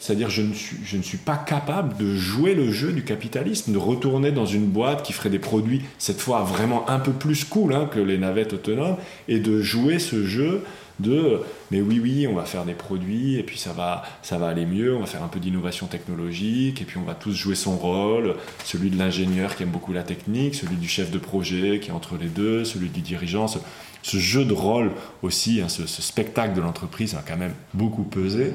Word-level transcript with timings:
C'est-à-dire 0.00 0.30
je 0.30 0.42
ne, 0.42 0.54
suis, 0.54 0.76
je 0.84 0.96
ne 0.96 1.02
suis 1.02 1.18
pas 1.18 1.36
capable 1.36 1.96
de 1.96 2.14
jouer 2.14 2.54
le 2.54 2.70
jeu 2.70 2.92
du 2.92 3.02
capitalisme, 3.02 3.72
de 3.72 3.78
retourner 3.78 4.30
dans 4.30 4.46
une 4.46 4.66
boîte 4.66 5.02
qui 5.02 5.12
ferait 5.12 5.28
des 5.28 5.40
produits, 5.40 5.82
cette 5.98 6.20
fois 6.20 6.42
vraiment 6.44 6.88
un 6.88 7.00
peu 7.00 7.10
plus 7.10 7.44
cool 7.44 7.74
hein, 7.74 7.90
que 7.92 7.98
les 7.98 8.16
navettes 8.16 8.52
autonomes, 8.52 8.96
et 9.26 9.40
de 9.40 9.60
jouer 9.60 9.98
ce 9.98 10.24
jeu 10.24 10.62
de 11.00 11.40
mais 11.70 11.80
oui 11.80 12.00
oui 12.00 12.26
on 12.28 12.34
va 12.34 12.44
faire 12.44 12.64
des 12.64 12.74
produits 12.74 13.36
et 13.36 13.44
puis 13.44 13.56
ça 13.56 13.72
va 13.72 14.02
ça 14.22 14.36
va 14.36 14.48
aller 14.48 14.66
mieux 14.66 14.96
on 14.96 15.00
va 15.00 15.06
faire 15.06 15.22
un 15.22 15.28
peu 15.28 15.38
d'innovation 15.38 15.86
technologique 15.86 16.82
et 16.82 16.84
puis 16.84 16.98
on 16.98 17.04
va 17.04 17.14
tous 17.14 17.32
jouer 17.32 17.54
son 17.54 17.76
rôle 17.76 18.34
celui 18.64 18.90
de 18.90 18.98
l'ingénieur 18.98 19.54
qui 19.54 19.62
aime 19.62 19.68
beaucoup 19.68 19.92
la 19.92 20.02
technique 20.02 20.56
celui 20.56 20.74
du 20.74 20.88
chef 20.88 21.12
de 21.12 21.18
projet 21.18 21.78
qui 21.78 21.90
est 21.90 21.92
entre 21.92 22.16
les 22.16 22.26
deux 22.26 22.64
celui 22.64 22.88
du 22.88 23.00
dirigeant 23.00 23.46
ce, 23.46 23.58
jeu 24.02 24.44
de 24.44 24.52
rôle 24.52 24.90
aussi 25.22 25.60
hein, 25.60 25.68
ce, 25.68 25.86
ce 25.86 26.02
spectacle 26.02 26.54
de 26.54 26.60
l'entreprise 26.60 27.14
a 27.14 27.22
quand 27.24 27.36
même 27.36 27.54
beaucoup 27.74 28.02
pesé 28.02 28.52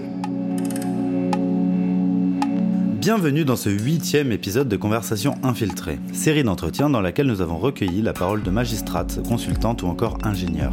Bienvenue 3.03 3.43
dans 3.43 3.57
ce 3.57 3.69
huitième 3.69 4.31
épisode 4.31 4.69
de 4.69 4.77
Conversation 4.77 5.35
infiltrée, 5.43 5.99
série 6.13 6.45
d'entretiens 6.45 6.89
dans 6.89 7.01
laquelle 7.01 7.27
nous 7.27 7.41
avons 7.41 7.57
recueilli 7.57 8.01
la 8.01 8.13
parole 8.13 8.43
de 8.43 8.49
magistrates, 8.49 9.21
consultantes 9.27 9.83
ou 9.83 9.87
encore 9.87 10.19
ingénieurs. 10.23 10.71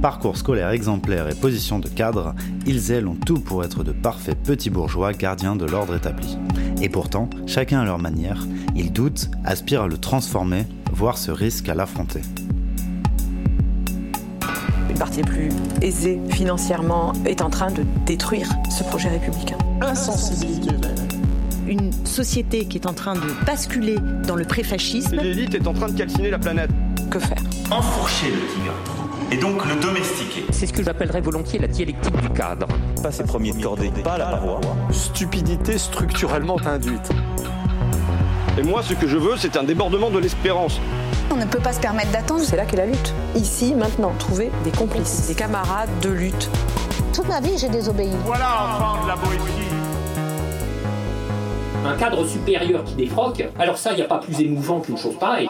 Parcours 0.00 0.36
scolaire 0.36 0.70
exemplaire 0.70 1.28
et 1.28 1.34
position 1.34 1.80
de 1.80 1.88
cadre, 1.88 2.36
ils 2.68 2.92
elles 2.92 3.08
ont 3.08 3.16
tout 3.16 3.40
pour 3.40 3.64
être 3.64 3.82
de 3.82 3.90
parfaits 3.90 4.40
petits 4.44 4.70
bourgeois 4.70 5.12
gardiens 5.12 5.56
de 5.56 5.64
l'ordre 5.64 5.96
établi. 5.96 6.38
Et 6.80 6.88
pourtant, 6.88 7.28
chacun 7.48 7.80
à 7.80 7.84
leur 7.84 7.98
manière, 7.98 8.46
ils 8.76 8.92
doutent, 8.92 9.28
aspirent 9.44 9.82
à 9.82 9.88
le 9.88 9.98
transformer, 9.98 10.66
voire 10.92 11.18
se 11.18 11.32
risquent 11.32 11.68
à 11.68 11.74
l'affronter. 11.74 12.20
Une 14.88 14.98
partie 14.98 15.22
plus 15.22 15.48
aisée 15.80 16.20
financièrement 16.30 17.12
est 17.26 17.42
en 17.42 17.50
train 17.50 17.72
de 17.72 17.82
détruire 18.06 18.48
ce 18.70 18.84
projet 18.84 19.08
républicain. 19.08 19.58
Insensibilité 19.80 20.70
une 21.66 21.92
société 22.04 22.64
qui 22.66 22.78
est 22.78 22.86
en 22.86 22.94
train 22.94 23.14
de 23.14 23.44
basculer 23.46 23.96
dans 24.26 24.36
le 24.36 24.44
préfascisme. 24.44 25.16
L'élite 25.16 25.54
est 25.54 25.66
en 25.66 25.72
train 25.72 25.88
de 25.88 25.96
calciner 25.96 26.30
la 26.30 26.38
planète. 26.38 26.70
Que 27.10 27.18
faire? 27.18 27.42
Enfourcher 27.70 28.30
le 28.30 28.40
tigre 28.54 28.74
et 29.32 29.36
donc 29.38 29.64
le 29.66 29.80
domestiquer. 29.80 30.44
C'est 30.50 30.66
ce 30.66 30.72
que 30.72 30.82
j'appellerais 30.82 31.22
volontiers 31.22 31.58
la 31.58 31.66
dialectique 31.66 32.16
du 32.20 32.28
cadre. 32.30 32.66
Pas 33.02 33.10
ses 33.10 33.24
premiers 33.24 33.52
de 33.52 33.62
cordée, 33.62 33.90
pas 34.04 34.18
la 34.18 34.26
paroi. 34.26 34.60
Stupidité 34.90 35.78
structurellement 35.78 36.58
induite. 36.66 37.10
Et 38.58 38.62
moi, 38.62 38.82
ce 38.82 38.92
que 38.92 39.08
je 39.08 39.16
veux, 39.16 39.36
c'est 39.38 39.56
un 39.56 39.64
débordement 39.64 40.10
de 40.10 40.18
l'espérance. 40.18 40.78
On 41.30 41.36
ne 41.36 41.46
peut 41.46 41.60
pas 41.60 41.72
se 41.72 41.80
permettre 41.80 42.12
d'attendre. 42.12 42.42
C'est 42.44 42.56
là 42.56 42.66
qu'est 42.66 42.76
la 42.76 42.84
lutte. 42.84 43.14
Ici, 43.34 43.74
maintenant, 43.74 44.12
trouver 44.18 44.50
des 44.64 44.70
complices, 44.70 45.26
des 45.26 45.34
camarades 45.34 45.88
de 46.02 46.10
lutte. 46.10 46.50
Toute 47.14 47.28
ma 47.28 47.40
vie, 47.40 47.56
j'ai 47.56 47.70
désobéi. 47.70 48.10
Voilà 48.26 48.48
enfin 48.76 49.02
de 49.02 49.08
la 49.08 49.16
poésie 49.16 49.81
un 51.84 51.96
cadre 51.96 52.26
supérieur 52.26 52.84
qui 52.84 52.94
défroque, 52.94 53.44
alors 53.58 53.76
ça, 53.76 53.92
il 53.92 53.96
n'y 53.96 54.02
a 54.02 54.06
pas 54.06 54.18
plus 54.18 54.40
émouvant 54.40 54.80
qu'une 54.80 54.96
chose 54.96 55.18
pareille. 55.18 55.48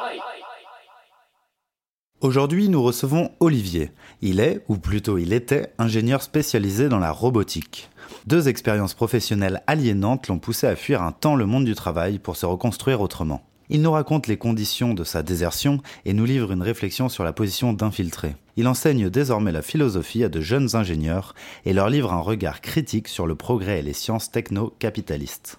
Aujourd'hui, 2.21 2.69
nous 2.69 2.83
recevons 2.83 3.33
Olivier. 3.41 3.91
Il 4.21 4.41
est, 4.41 4.63
ou 4.69 4.77
plutôt 4.77 5.19
il 5.19 5.33
était, 5.33 5.73
ingénieur 5.79 6.23
spécialisé 6.23 6.89
dans 6.89 7.01
la 7.01 7.11
robotique. 7.11 7.91
Deux 8.27 8.49
expériences 8.49 8.95
professionnelles 8.95 9.63
aliénantes 9.67 10.29
l'ont 10.29 10.39
poussé 10.39 10.67
à 10.69 10.77
fuir 10.77 11.03
un 11.03 11.13
temps 11.13 11.35
le 11.35 11.47
monde 11.47 11.65
du 11.65 11.75
travail 11.75 12.19
pour 12.19 12.37
se 12.37 12.47
reconstruire 12.47 13.01
autrement. 13.01 13.43
Il 13.69 13.83
nous 13.83 13.93
raconte 13.93 14.27
les 14.27 14.37
conditions 14.37 14.95
de 14.95 15.03
sa 15.03 15.23
désertion 15.23 15.81
et 16.05 16.13
nous 16.13 16.25
livre 16.25 16.53
une 16.53 16.63
réflexion 16.63 17.09
sur 17.09 17.25
la 17.25 17.33
position 17.33 17.73
d'infiltré. 17.73 18.37
Il 18.57 18.69
enseigne 18.69 19.11
désormais 19.11 19.53
la 19.53 19.63
philosophie 19.63 20.25
à 20.25 20.29
de 20.29 20.41
jeunes 20.41 20.77
ingénieurs 20.77 21.35
et 21.65 21.73
leur 21.73 21.89
livre 21.89 22.13
un 22.13 22.21
regard 22.21 22.61
critique 22.61 23.09
sur 23.09 23.27
le 23.27 23.35
progrès 23.35 23.81
et 23.81 23.83
les 23.83 23.95
sciences 23.95 24.31
techno-capitalistes. 24.31 25.59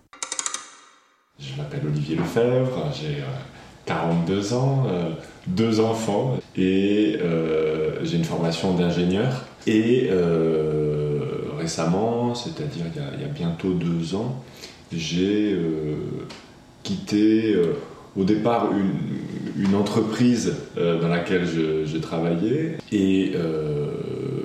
Je 1.45 1.57
m'appelle 1.57 1.81
Olivier 1.85 2.15
Lefebvre, 2.15 2.89
j'ai 2.93 3.21
42 3.85 4.53
euh, 4.53 4.55
ans, 4.55 4.85
euh, 4.87 5.09
deux 5.47 5.81
enfants 5.81 6.37
et 6.55 7.17
euh, 7.21 7.99
j'ai 8.03 8.17
une 8.17 8.23
formation 8.23 8.73
d'ingénieur. 8.73 9.45
Et 9.67 10.09
récemment, 11.57 12.35
c'est-à-dire 12.35 12.85
il, 12.93 13.21
y 13.21 13.25
a 13.25 13.27
bientôt 13.27 13.71
deux 13.71 14.13
ans, 14.15 14.43
j'ai 14.91 15.57
quitté 16.83 17.55
au 18.17 18.25
départ 18.25 18.69
une, 19.55 19.73
entreprise 19.75 20.53
dans 20.75 21.07
laquelle 21.07 21.45
je, 21.45 21.97
travaillais 21.97 22.77
et 22.91 23.31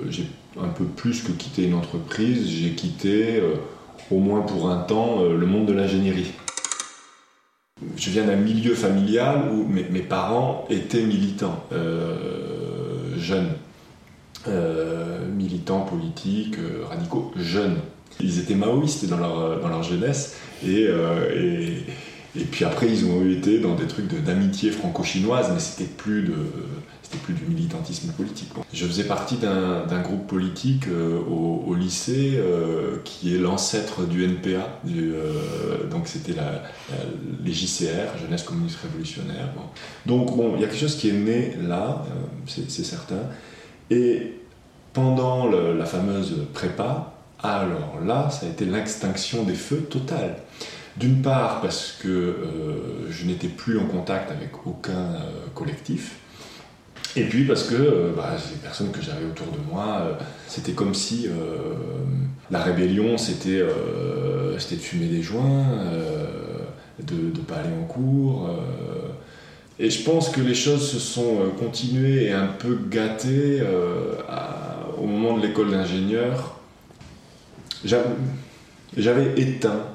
j'ai 0.09 0.25
un 0.57 0.69
peu 0.69 0.85
plus 0.85 1.21
que 1.21 1.33
quitté 1.33 1.65
une 1.65 1.73
entreprise, 1.73 2.47
j'ai 2.47 2.71
quitté 2.71 3.43
au 4.09 4.19
moins 4.19 4.39
pour 4.39 4.69
un 4.69 4.77
temps 4.77 5.23
le 5.23 5.45
monde 5.45 5.65
de 5.65 5.73
l'ingénierie 5.73 6.31
je 7.95 8.09
viens 8.09 8.25
d'un 8.25 8.35
milieu 8.35 8.73
familial 8.73 9.49
où 9.51 9.65
mes, 9.67 10.01
parents 10.01 10.65
étaient 10.69 11.03
militants, 11.03 11.63
euh, 11.71 13.17
jeunes, 13.17 13.51
euh, 14.47 15.25
militants 15.29 15.81
politiques, 15.81 16.57
euh, 16.57 16.85
radicaux, 16.89 17.31
jeunes. 17.37 17.77
Ils 18.19 18.39
étaient 18.39 18.55
maoïstes 18.55 19.07
dans 19.07 19.17
leur, 19.17 19.83
jeunesse 19.83 20.37
et, 20.65 20.87
et, 22.35 22.43
puis 22.51 22.65
après 22.65 22.87
ils 22.89 23.05
ont 23.05 23.25
été 23.25 23.59
dans 23.59 23.75
des 23.75 23.87
trucs 23.87 24.13
d'amitié 24.25 24.71
franco-chinoise, 24.71 25.51
mais 25.53 25.59
c'était 25.61 25.89
plus 25.89 26.23
de 26.23 26.33
c'était 27.09 27.23
plus 27.23 27.33
du 27.33 27.45
militantisme 27.45 28.11
politique. 28.11 28.49
Je 28.73 28.85
faisais 28.85 29.05
partie 29.05 29.37
d'un 29.37 30.01
groupe 30.01 30.27
politique 30.27 30.87
euh, 30.87 31.19
au, 31.19 31.73
lycée 31.73 32.33
euh, 32.35 32.97
qui 33.03 33.35
est 33.35 33.39
l'ancêtre 33.39 34.05
du 34.05 34.23
NPA, 34.25 34.79
euh, 34.87 35.87
donc 35.89 36.07
c'était 36.07 36.35
les 37.43 37.53
JCR, 37.53 38.17
Jeunesse 38.21 38.43
communiste 38.43 38.79
révolutionnaire. 38.81 39.49
Donc 40.05 40.35
bon, 40.35 40.53
il 40.55 40.61
y 40.61 40.65
a 40.65 40.67
quelque 40.67 40.79
chose 40.79 40.97
qui 40.97 41.09
est 41.09 41.13
né 41.13 41.55
là, 41.61 42.05
c'est 42.47 42.69
certain. 42.69 43.21
Et 43.89 44.33
pendant 44.93 45.49
la 45.49 45.85
fameuse 45.85 46.45
prépa, 46.53 47.13
alors 47.41 47.99
là, 48.05 48.29
ça 48.29 48.45
a 48.45 48.49
été 48.49 48.65
l'extinction 48.65 49.43
des 49.43 49.53
feux 49.53 49.87
totale. 49.89 50.35
D'une 50.97 51.21
part 51.21 51.61
parce 51.61 51.97
que 52.01 52.35
je 53.09 53.25
n'étais 53.25 53.47
plus 53.47 53.79
en 53.79 53.85
contact 53.85 54.31
avec 54.31 54.67
aucun 54.67 55.15
collectif, 55.55 56.17
et 57.15 57.23
puis 57.23 57.45
parce 57.45 57.63
que 57.63 57.75
euh, 57.75 58.11
bah, 58.15 58.35
les 58.51 58.57
personnes 58.57 58.91
que 58.91 59.01
j'avais 59.01 59.25
autour 59.25 59.47
de 59.47 59.57
moi, 59.71 60.01
euh, 60.01 60.13
c'était 60.47 60.73
comme 60.73 60.93
si 60.93 61.27
euh, 61.27 61.31
la 62.51 62.61
rébellion 62.61 63.17
c'était 63.17 63.63
de 63.63 64.81
fumer 64.81 65.07
des 65.07 65.21
joints, 65.21 65.65
de 67.01 67.15
ne 67.15 67.43
pas 67.45 67.55
aller 67.55 67.73
en 67.81 67.85
cours. 67.85 68.49
et 69.79 69.89
je 69.89 70.03
pense 70.03 70.29
que 70.29 70.41
les 70.41 70.53
choses 70.53 70.91
se 70.91 70.99
sont 70.99 71.37
continuées 71.57 72.25
et 72.25 72.33
un 72.33 72.47
peu 72.47 72.77
gâtées 72.89 73.61
au 74.97 75.05
moment 75.05 75.37
de 75.37 75.45
l'école 75.45 75.71
d'ingénieur. 75.71 76.59
J'avais 77.85 79.33
éteint 79.37 79.85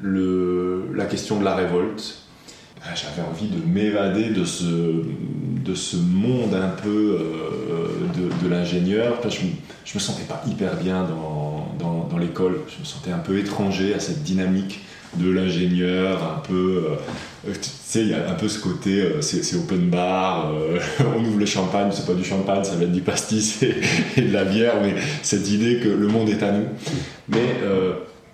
la 0.00 1.06
question 1.06 1.38
de 1.40 1.44
la 1.44 1.54
révolte 1.54 2.24
ah, 2.86 2.94
j'avais 2.94 3.26
envie 3.26 3.48
de 3.48 3.64
m'évader 3.66 4.28
de 4.28 4.44
ce, 4.44 4.64
de 5.64 5.74
ce 5.74 5.96
monde 5.96 6.54
un 6.54 6.68
peu 6.68 7.18
euh, 7.20 8.42
de, 8.42 8.48
l'ingénieur. 8.48 9.18
Je, 9.24 9.40
je 9.84 9.94
me 9.94 9.98
sentais 10.00 10.24
pas 10.24 10.42
hyper 10.46 10.76
bien 10.76 11.04
dans, 11.04 11.68
dans, 12.10 12.18
l'école. 12.18 12.60
Je 12.68 12.80
me 12.80 12.84
sentais 12.84 13.10
un 13.10 13.18
peu 13.18 13.38
étranger 13.38 13.94
à 13.94 14.00
cette 14.00 14.22
dynamique 14.22 14.84
de 15.16 15.30
l'ingénieur, 15.30 16.22
un 16.22 16.40
peu. 16.46 16.84
Euh, 17.46 17.52
tu 17.52 17.58
sais, 17.62 18.00
il 18.02 18.08
y 18.08 18.14
a 18.14 18.30
un 18.30 18.34
peu 18.34 18.48
ce 18.48 18.60
côté, 18.60 19.00
euh, 19.00 19.20
c'est 19.20 19.56
open 19.56 19.90
bar, 19.90 20.52
on 21.00 21.24
ouvre 21.24 21.38
le 21.38 21.46
champagne, 21.46 21.90
c'est 21.92 22.06
pas 22.06 22.14
du 22.14 22.24
champagne, 22.24 22.62
ça 22.64 22.76
va 22.76 22.84
être 22.84 22.92
du 22.92 23.00
pastis 23.00 23.62
et, 23.62 23.74
et, 24.16 24.22
de 24.22 24.32
la 24.32 24.44
bière, 24.44 24.74
mais 24.80 24.94
cette 25.22 25.50
idée 25.50 25.80
que 25.80 25.88
le 25.88 26.06
monde 26.06 26.28
est 26.28 26.42
à 26.42 26.52
nous. 26.52 26.66
Mais 27.28 27.40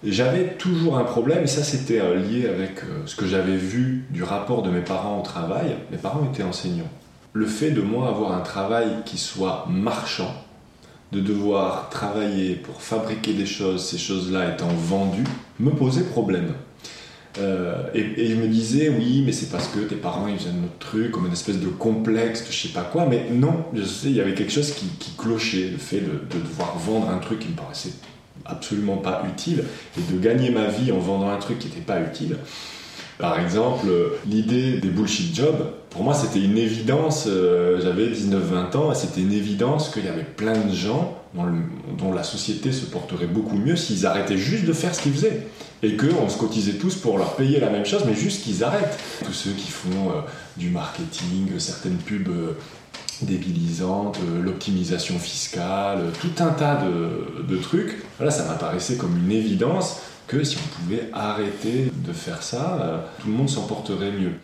j'avais 0.02 0.54
toujours 0.54 0.96
un 0.96 1.04
problème, 1.04 1.44
et 1.44 1.46
ça 1.46 1.62
c'était 1.62 2.00
euh, 2.00 2.16
lié 2.16 2.49
avec 2.49 2.82
euh, 2.84 3.02
ce 3.05 3.16
que 3.16 3.26
j'avais 3.26 3.56
vu 3.56 4.06
du 4.10 4.22
rapport 4.22 4.62
de 4.62 4.70
mes 4.70 4.81
parents 4.81 5.20
au 5.20 5.22
travail. 5.22 5.76
Mes 5.90 5.99
parents 5.99 6.26
étaient 6.32 6.43
enseignants. 6.43 6.88
Le 7.32 7.47
fait 7.47 7.71
de 7.71 7.81
moi 7.81 8.09
avoir 8.09 8.32
un 8.32 8.41
travail 8.41 8.88
qui 9.05 9.19
soit 9.19 9.67
marchand, 9.71 10.35
de 11.12 11.21
devoir 11.21 11.88
travailler 11.91 12.55
pour 12.56 12.82
fabriquer 12.82 13.32
des 13.32 13.47
choses, 13.47 13.85
ces 13.85 13.99
choses-là 13.99 14.53
étant 14.53 14.69
vendues, 14.69 15.25
me 15.59 15.71
posait 15.71 16.05
problème. 16.05 16.55
Euh, 17.38 17.85
et, 17.94 18.27
je 18.27 18.35
me 18.35 18.49
disais, 18.49 18.88
oui, 18.88 19.23
mais 19.25 19.31
c'est 19.31 19.50
parce 19.50 19.69
que 19.69 19.81
tes 19.81 19.94
parents 19.94 20.27
ils 20.27 20.38
faisaient 20.38 20.53
notre 20.53 20.79
truc, 20.79 21.12
comme 21.12 21.27
une 21.27 21.32
espèce 21.32 21.61
de 21.61 21.69
complexe, 21.69 22.44
je 22.50 22.56
sais 22.56 22.73
pas 22.73 22.82
quoi, 22.82 23.06
mais 23.06 23.29
non, 23.31 23.65
je 23.73 23.85
sais, 23.85 24.09
il 24.09 24.17
y 24.17 24.21
avait 24.21 24.35
quelque 24.35 24.53
chose 24.53 24.73
qui, 24.73 24.88
clochait, 25.17 25.69
le 25.71 25.79
fait 25.79 26.00
de, 26.00 26.25
de, 26.29 26.43
devoir 26.43 26.77
vendre 26.79 27.09
un 27.09 27.19
truc 27.19 27.38
qui 27.41 27.49
me 27.49 27.55
paraissait 27.55 27.93
absolument 28.44 28.97
pas 28.97 29.23
utile 29.29 29.65
et 29.99 30.12
de 30.12 30.19
gagner 30.19 30.50
ma 30.50 30.67
vie 30.67 30.91
en 30.91 30.99
vendant 30.99 31.31
un 31.31 31.37
truc 31.37 31.59
qui 31.59 31.69
n'était 31.69 31.81
pas 31.81 32.00
utile. 32.00 32.37
Par 33.20 33.38
exemple, 33.38 33.87
l'idée 34.26 34.78
des 34.78 34.88
bullshit 34.88 35.34
jobs, 35.34 35.72
pour 35.90 36.02
moi 36.02 36.14
c'était 36.14 36.40
une 36.40 36.56
évidence, 36.56 37.25
euh, 37.26 37.81
j'avais 37.82 38.06
19-20 38.06 38.76
ans 38.76 38.93
et 38.93 38.94
c'était 38.94 39.20
une 39.20 39.32
évidence 39.32 39.90
qu'il 39.90 40.05
y 40.05 40.08
avait 40.08 40.25
plein 40.25 40.56
de 40.56 40.75
gens 40.75 41.20
dont 41.99 42.12
la 42.12 42.22
société 42.22 42.72
se 42.72 42.87
porterait 42.87 43.26
beaucoup 43.26 43.56
mieux 43.56 43.76
s'ils 43.76 44.06
arrêtaient 44.06 44.37
juste 44.37 44.64
de 44.64 44.72
faire 44.72 44.94
ce 44.94 45.02
qu'ils 45.02 45.12
faisaient. 45.12 45.46
Et 45.82 45.96
qu'on 45.96 46.28
se 46.28 46.37
cotisait 46.37 46.75
tous 46.75 46.96
pour 46.96 47.17
leur 47.17 47.37
payer 47.37 47.58
la 47.58 47.70
même 47.70 47.87
chose, 47.87 48.02
mais 48.06 48.14
juste 48.14 48.43
qu'ils 48.43 48.62
arrêtent. 48.64 48.99
Tous 49.25 49.32
ceux 49.32 49.52
qui 49.52 49.70
font 49.70 50.11
euh, 50.11 50.20
du 50.58 50.69
marketing, 50.69 51.58
certaines 51.58 51.96
pubs 51.96 52.28
euh, 52.28 52.52
débilisantes, 53.22 54.19
euh, 54.19 54.43
l'optimisation 54.43 55.19
fiscale, 55.19 56.12
tout 56.20 56.43
un 56.43 56.50
tas 56.50 56.82
de, 57.49 57.56
trucs. 57.56 57.96
Là, 58.19 58.31
ça 58.31 58.44
m'apparaissait 58.44 58.96
comme 58.96 59.17
une 59.17 59.32
évidence 59.32 60.00
que 60.31 60.44
si 60.44 60.56
on 60.59 60.82
pouvait 60.82 61.09
arrêter 61.12 61.91
de 61.93 62.12
faire 62.12 62.41
ça, 62.41 63.05
tout 63.21 63.27
le 63.27 63.32
monde 63.32 63.49
s'en 63.49 63.67
porterait 63.67 64.12
mieux. 64.12 64.35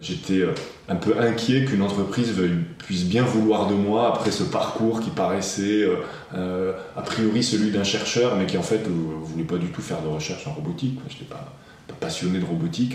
J'étais 0.00 0.40
euh, 0.40 0.54
un 0.88 0.96
peu 0.96 1.20
inquiet 1.20 1.66
qu'une 1.66 1.82
entreprise 1.82 2.32
puisse 2.78 3.04
bien 3.04 3.22
vouloir 3.22 3.68
de 3.68 3.74
moi 3.74 4.08
après 4.08 4.30
ce 4.30 4.44
parcours 4.44 5.00
qui 5.00 5.10
paraissait 5.10 5.82
euh, 5.82 5.96
euh, 6.34 6.72
a 6.96 7.02
priori 7.02 7.42
celui 7.42 7.70
d'un 7.70 7.84
chercheur, 7.84 8.36
mais 8.36 8.46
qui 8.46 8.56
en 8.56 8.62
fait 8.62 8.88
ne 8.88 9.22
voulait 9.22 9.44
pas 9.44 9.58
du 9.58 9.66
tout 9.66 9.82
faire 9.82 10.00
de 10.00 10.08
recherche 10.08 10.46
en 10.46 10.54
robotique. 10.54 10.98
Je 11.08 11.14
n'étais 11.14 11.26
pas, 11.26 11.52
passionné 12.00 12.38
de 12.38 12.46
robotique. 12.46 12.94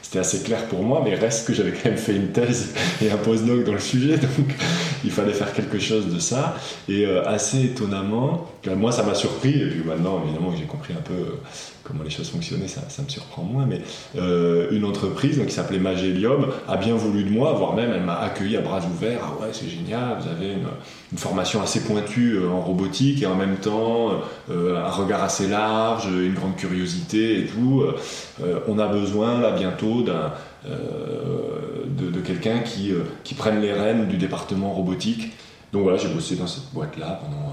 C'était 0.00 0.20
assez 0.20 0.42
clair 0.42 0.66
pour 0.66 0.84
moi, 0.84 1.02
mais 1.04 1.16
reste 1.16 1.46
que 1.46 1.52
j'avais 1.52 1.72
quand 1.72 1.88
même 1.88 1.98
fait 1.98 2.14
une 2.14 2.28
thèse 2.28 2.74
et 3.02 3.10
un 3.10 3.16
postdoc 3.16 3.64
dans 3.64 3.72
le 3.72 3.80
sujet, 3.80 4.16
donc 4.16 4.54
il 5.04 5.10
fallait 5.10 5.32
faire 5.32 5.52
quelque 5.52 5.80
chose 5.80 6.06
de 6.06 6.20
ça. 6.20 6.56
Et 6.88 7.04
assez 7.04 7.64
étonnamment, 7.64 8.48
moi 8.76 8.92
ça 8.92 9.02
m'a 9.02 9.14
surpris, 9.14 9.60
et 9.60 9.66
puis 9.66 9.82
maintenant 9.84 10.22
évidemment 10.24 10.50
que 10.50 10.58
j'ai 10.58 10.64
compris 10.64 10.94
un 10.94 11.02
peu 11.02 11.14
comment 11.88 12.04
les 12.04 12.10
choses 12.10 12.28
fonctionnaient, 12.28 12.68
ça, 12.68 12.82
me 13.02 13.08
surprend 13.08 13.42
moins, 13.42 13.66
mais 13.66 13.80
euh, 14.16 14.68
une 14.70 14.84
entreprise 14.84 15.40
qui 15.46 15.52
s'appelait 15.52 15.78
Magelium 15.78 16.48
a 16.68 16.76
bien 16.76 16.94
voulu 16.94 17.24
de 17.24 17.30
moi, 17.30 17.54
voire 17.54 17.74
même 17.74 17.90
elle 17.94 18.02
m'a 18.02 18.18
accueilli 18.18 18.56
à 18.56 18.60
bras 18.60 18.80
ouverts. 18.84 19.20
Ah 19.22 19.42
ouais, 19.42 19.48
c'est 19.52 19.68
génial, 19.68 20.18
vous 20.20 20.28
avez 20.28 20.52
une, 20.52 21.18
formation 21.18 21.62
assez 21.62 21.80
pointue 21.80 22.34
euh, 22.34 22.50
en 22.50 22.60
robotique 22.60 23.22
et 23.22 23.26
en 23.26 23.34
même 23.34 23.56
temps 23.56 24.12
euh, 24.50 24.76
un 24.76 24.90
regard 24.90 25.22
assez 25.22 25.48
large, 25.48 26.06
une 26.06 26.34
grande 26.34 26.56
curiosité 26.56 27.40
et 27.40 27.46
tout. 27.46 27.82
on 28.68 28.78
a 28.78 28.86
besoin 28.86 29.40
là 29.40 29.52
bientôt 29.52 30.02
d'un. 30.02 30.32
de, 30.64 32.20
quelqu'un 32.20 32.58
qui, 32.58 32.92
qui 33.24 33.34
prenne 33.34 33.60
les 33.60 33.72
rênes 33.72 34.06
du 34.06 34.18
département 34.18 34.72
robotique. 34.72 35.32
Donc 35.72 35.82
voilà, 35.82 35.98
j'ai 35.98 36.08
bossé 36.08 36.36
dans 36.36 36.46
cette 36.46 36.72
boîte-là 36.72 37.20
pendant 37.22 37.52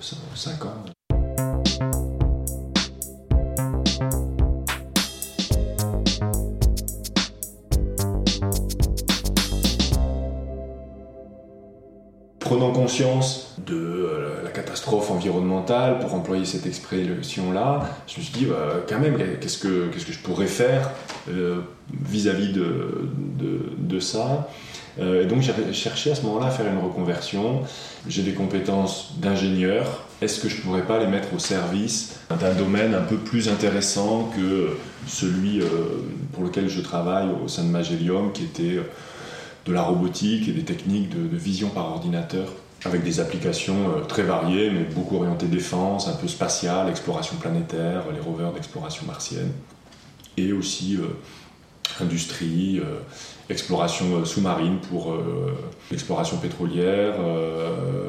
5 0.00 0.64
ans. 0.64 0.84
prenant 12.38 12.72
conscience 12.72 13.54
de 13.64 13.76
euh, 13.76 14.29
catastrophe 14.60 15.10
environnementale, 15.10 15.98
pour 16.00 16.14
employer 16.14 16.44
cette 16.44 16.66
expression-là, 16.66 17.88
je 18.06 18.18
me 18.18 18.22
suis 18.22 18.32
dit, 18.32 18.46
bah, 18.46 18.84
quand 18.88 18.98
même, 18.98 19.16
qu'est-ce 19.40 19.58
que, 19.58 19.88
qu'est-ce 19.88 20.06
que 20.06 20.12
je 20.12 20.18
pourrais 20.18 20.46
faire 20.46 20.90
euh, 21.30 21.60
vis-à-vis 21.92 22.52
de, 22.52 23.08
de, 23.78 24.00
ça? 24.00 24.48
Euh, 24.98 25.22
Et 25.22 25.26
donc 25.26 25.42
j'ai 25.42 25.52
cherché 25.72 26.10
à 26.10 26.14
ce 26.14 26.22
moment-là 26.22 26.46
à 26.46 26.50
faire 26.50 26.66
une 26.66 26.78
reconversion. 26.78 27.62
J'ai 28.08 28.22
des 28.22 28.32
compétences 28.32 29.14
d'ingénieur. 29.18 30.04
Est-ce 30.22 30.40
que 30.40 30.48
je 30.48 30.60
pourrais 30.60 30.82
pas 30.82 30.98
les 30.98 31.06
mettre 31.06 31.34
au 31.34 31.38
service 31.38 32.18
d'un 32.28 32.54
domaine 32.54 32.94
un 32.94 33.02
peu 33.02 33.16
plus 33.16 33.48
intéressant 33.48 34.30
que 34.36 34.76
celui 35.06 35.60
pour 36.32 36.44
lequel 36.44 36.68
je 36.68 36.80
travaille 36.80 37.28
au 37.44 37.48
sein 37.48 37.64
de 37.64 37.68
Magelium, 37.68 38.32
qui 38.32 38.44
était 38.44 38.78
de 39.66 39.72
la 39.72 39.82
robotique 39.82 40.48
et 40.48 40.52
des 40.52 40.64
techniques 40.64 41.10
de, 41.10 41.36
vision 41.36 41.68
par 41.68 41.90
ordinateur? 41.92 42.52
Avec 42.84 43.02
des 43.02 43.20
applications 43.20 43.90
euh, 43.90 44.00
très 44.00 44.22
variées, 44.22 44.70
mais 44.70 44.84
beaucoup 44.84 45.16
orientées 45.16 45.46
défense, 45.46 46.08
un 46.08 46.14
peu 46.14 46.28
spatiale, 46.28 46.88
exploration 46.88 47.36
planétaire, 47.36 48.04
les 48.12 48.20
rovers 48.20 48.52
d'exploration 48.52 49.06
martienne, 49.06 49.52
et 50.36 50.52
aussi 50.52 50.96
euh, 50.96 51.08
industrie, 52.00 52.80
euh, 52.80 53.00
exploration 53.50 54.06
euh, 54.16 54.24
sous-marine 54.24 54.78
pour 54.88 55.12
euh, 55.12 55.54
l'exploration 55.90 56.36
pétrolière, 56.36 57.14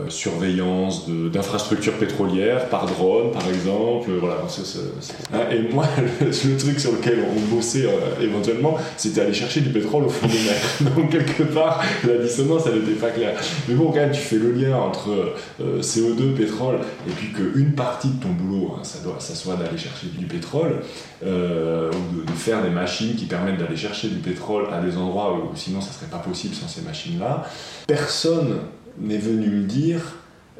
surveillance 0.08 1.10
d'infrastructures 1.10 1.98
pétrolières 1.98 2.70
par 2.70 2.86
drone 2.86 3.32
par 3.32 3.48
exemple. 3.48 4.12
Voilà, 4.20 4.36
hein, 5.34 5.40
et 5.52 5.74
moi, 5.74 5.86
le, 6.22 6.58
truc 6.58 6.80
sur 6.80 6.92
lequel 6.92 7.20
on 7.36 7.56
bossait 7.56 7.88
éventuellement, 8.22 8.78
c'était 8.98 9.22
aller 9.22 9.34
chercher 9.34 9.62
du 9.62 9.70
pétrole 9.70 10.04
au 10.04 10.10
fond 10.10 10.28
des 10.28 10.34
mers. 10.34 10.94
Donc 10.96 11.10
quelque 11.10 11.44
part, 11.44 11.82
la 12.08 12.18
dissonance, 12.18 12.64
elle 12.68 12.82
n'était 12.82 13.00
pas 13.00 13.10
claire. 13.10 13.40
Mais 13.68 13.76
bon, 13.76 13.88
quand 13.88 13.96
même, 13.96 14.12
tu 14.12 14.22
fais 14.22 14.38
le 14.38 14.52
lien 14.52 14.76
entre 14.76 15.34
CO2, 15.60 16.34
pétrole, 16.36 16.80
et 17.08 17.12
puis 17.12 17.32
qu'une 17.32 17.74
partie 17.74 18.10
de 18.10 18.22
ton 18.22 18.30
boulot, 18.30 18.76
hein, 18.76 18.84
ça, 18.84 19.00
doit, 19.04 19.16
ça 19.20 19.34
soit 19.34 19.56
d'aller 19.56 19.78
chercher 19.78 20.08
du 20.08 20.26
pétrole, 20.26 20.82
ou 21.24 21.26
de, 21.26 22.26
de 22.26 22.38
faire 22.38 22.62
des 22.62 22.70
machines 22.70 23.16
qui 23.16 23.26
permettent 23.26 23.60
d'aller 23.60 23.78
chercher 23.78 24.10
du 24.10 24.18
pétrole 24.18 24.66
à 24.72 24.82
des 24.82 24.98
endroits 24.98 25.31
où 25.34 25.56
sinon 25.56 25.82
ça 25.82 25.92
serait 25.92 26.10
pas 26.10 26.20
possible 26.20 26.56
sans 26.56 26.68
ces 26.68 26.82
machines-là. 26.82 27.46
Personne 27.88 28.60
n'est 29.00 29.18
venu 29.18 29.48
me 29.48 29.64
dire 29.64 30.02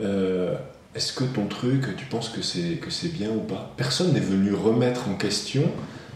euh, 0.02 0.56
est-ce 0.96 1.14
que 1.14 1.24
ton 1.24 1.48
truc, 1.48 1.96
tu 1.96 2.06
penses 2.06 2.30
que 2.30 2.42
c'est 2.42 2.78
que 2.82 2.90
c'est 2.90 3.10
bien 3.10 3.30
ou 3.30 3.40
pas? 3.40 3.74
Personne 3.78 4.14
n'est 4.14 4.20
venu 4.20 4.54
remettre 4.54 5.08
en 5.08 5.16
question 5.16 5.64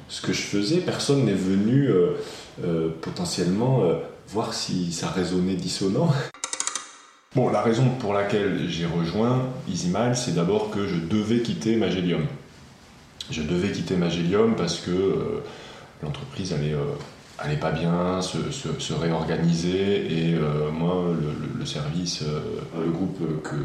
ce 0.07 0.21
que 0.21 0.33
je 0.33 0.41
faisais. 0.41 0.77
Personne 0.77 1.23
n'est 1.25 1.33
venu 1.33 1.87
euh, 1.87 2.13
euh, 2.63 2.89
potentiellement 3.01 3.83
voir 4.27 4.53
si 4.53 4.91
ça 4.91 5.07
résonnait 5.09 5.55
dissonant. 5.55 6.11
Bon, 7.35 7.49
la 7.49 7.61
raison 7.61 7.89
pour 7.99 8.13
laquelle 8.13 8.69
j'ai 8.69 8.85
rejoint 8.85 9.49
EasyMile, 9.69 10.15
c'est 10.15 10.35
d'abord 10.35 10.71
que 10.71 10.87
je 10.87 10.95
devais 10.95 11.41
quitter 11.41 11.75
Magelium. 11.75 12.25
Je 13.29 13.41
devais 13.41 13.73
quitter 13.73 13.97
Magelium 13.97 14.55
parce 14.55 14.79
que 14.79 15.41
l'entreprise 16.01 16.53
allait, 16.53 16.73
euh, 17.39 17.45
allait 17.45 17.57
pas 17.57 17.71
bien, 17.71 18.21
se, 18.21 18.37
se, 18.51 18.93
réorganiser, 18.93 20.05
et 20.05 20.35
euh, 20.35 20.71
moi, 20.71 21.03
le, 21.59 21.65
service, 21.65 22.21
euh, 22.21 22.39
le 22.85 22.91
groupe 22.91 23.19
que, 23.43 23.55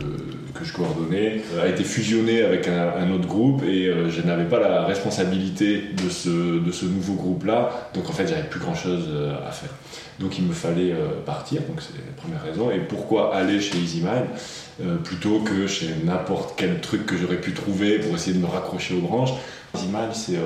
que, 0.58 0.64
je 0.64 0.72
coordonnais, 0.72 1.42
a 1.60 1.66
été 1.66 1.84
fusionné 1.84 2.42
avec 2.42 2.68
un, 2.68 3.10
autre 3.12 3.26
groupe, 3.26 3.62
et 3.62 3.92
je 4.08 4.22
n'avais 4.22 4.44
pas 4.44 4.60
la 4.60 4.84
responsabilité 4.84 5.82
de 6.02 6.08
ce, 6.08 6.58
de 6.58 6.72
ce 6.72 6.86
nouveau 6.86 7.14
groupe-là, 7.14 7.90
donc 7.94 8.08
en 8.08 8.12
fait, 8.12 8.26
j'avais 8.26 8.48
plus 8.48 8.60
grand-chose 8.60 9.08
à 9.46 9.50
faire. 9.50 9.70
Donc 10.18 10.38
il 10.38 10.44
me 10.44 10.52
fallait 10.52 10.94
partir, 11.24 11.62
donc 11.62 11.80
c'est 11.80 11.96
la 11.96 12.12
première 12.16 12.42
raison. 12.42 12.70
Et 12.70 12.78
pourquoi 12.78 13.34
aller 13.34 13.60
chez 13.60 13.78
EasyMind 13.78 14.26
plutôt 15.02 15.40
que 15.40 15.66
chez 15.66 15.88
n'importe 16.04 16.54
quel 16.56 16.80
truc 16.80 17.06
que 17.06 17.16
j'aurais 17.16 17.40
pu 17.40 17.54
trouver 17.54 17.98
pour 17.98 18.14
essayer 18.14 18.36
de 18.36 18.42
me 18.42 18.46
raccrocher 18.46 18.94
aux 18.94 19.00
branches? 19.00 19.32
EasyMind, 19.74 20.12
c'est 20.12 20.38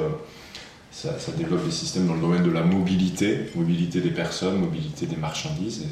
ça, 0.95 1.33
développe 1.37 1.65
des 1.65 1.73
systèmes 1.73 2.07
dans 2.07 2.15
le 2.15 2.21
domaine 2.21 2.45
de 2.45 2.51
la 2.51 2.63
mobilité, 2.63 3.51
mobilité 3.55 4.01
des 4.01 4.11
personnes, 4.11 4.59
mobilité 4.59 5.07
des 5.07 5.17
marchandises, 5.17 5.87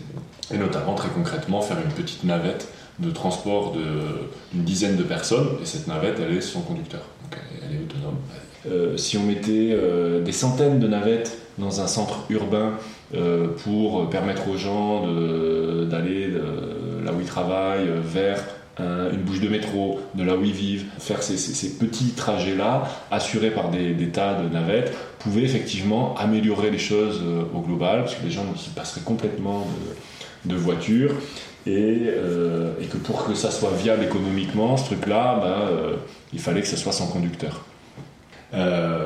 et, 0.52 0.58
notamment 0.58 0.94
très 0.94 1.08
concrètement 1.08 1.60
faire 1.60 1.78
une 1.78 1.92
petite 1.92 2.24
navette 2.24 2.68
de 2.98 3.10
transport 3.10 3.72
d'une 3.72 4.64
dizaine 4.64 4.96
de 4.96 5.02
personnes, 5.02 5.48
et 5.60 5.66
cette 5.66 5.88
navette, 5.88 6.20
elle 6.20 6.36
est 6.36 6.40
sans 6.40 6.60
conducteur, 6.60 7.02
donc 7.22 7.40
elle, 7.62 7.76
est 7.76 7.80
autonome. 7.82 8.16
Euh, 8.70 8.96
si 8.96 9.18
on 9.18 9.24
mettait 9.24 9.70
euh, 9.72 10.22
des 10.22 10.30
centaines 10.30 10.78
de 10.78 10.86
navettes 10.86 11.38
dans 11.58 11.80
un 11.80 11.88
centre 11.88 12.20
urbain 12.30 12.74
euh, 13.14 13.48
pour 13.64 14.08
permettre 14.08 14.48
aux 14.48 14.56
gens 14.56 15.02
d'aller 15.84 16.28
là 16.28 17.12
où 17.12 17.20
ils 17.20 17.26
travaillent 17.26 17.90
vers 18.04 18.38
une 18.78 19.22
bouche 19.22 19.40
de 19.40 19.48
métro, 19.48 20.00
de 20.14 20.22
là 20.22 20.36
où 20.36 20.44
ils 20.44 20.52
vivent, 20.52 20.86
faire 20.98 21.22
ces, 21.22 21.70
petits 21.76 22.12
trajets-là, 22.12 22.88
assurés 23.10 23.50
par 23.50 23.70
des, 23.70 23.94
tas 24.08 24.34
de 24.34 24.48
navettes, 24.48 24.96
pouvaient 25.18 25.42
effectivement 25.42 26.16
améliorer 26.16 26.70
les 26.70 26.78
choses 26.78 27.20
euh, 27.22 27.44
au 27.54 27.60
global, 27.60 28.02
parce 28.02 28.14
que 28.14 28.24
les 28.24 28.30
gens 28.30 28.44
s'y 28.56 28.70
passeraient 28.70 29.02
complètement 29.02 29.66
de, 30.44 30.56
voitures, 30.56 31.14
euh, 31.68 32.72
et, 32.80 32.86
que 32.86 32.96
pour 32.96 33.24
que 33.24 33.34
ça 33.34 33.50
soit 33.50 33.72
viable 33.72 34.04
économiquement, 34.04 34.76
ce 34.76 34.86
truc-là, 34.86 35.38
ben, 35.40 35.46
euh, 35.46 35.96
il 36.32 36.40
fallait 36.40 36.62
que 36.62 36.66
ça 36.66 36.76
soit 36.76 36.92
sans 36.92 37.06
conducteur. 37.08 37.64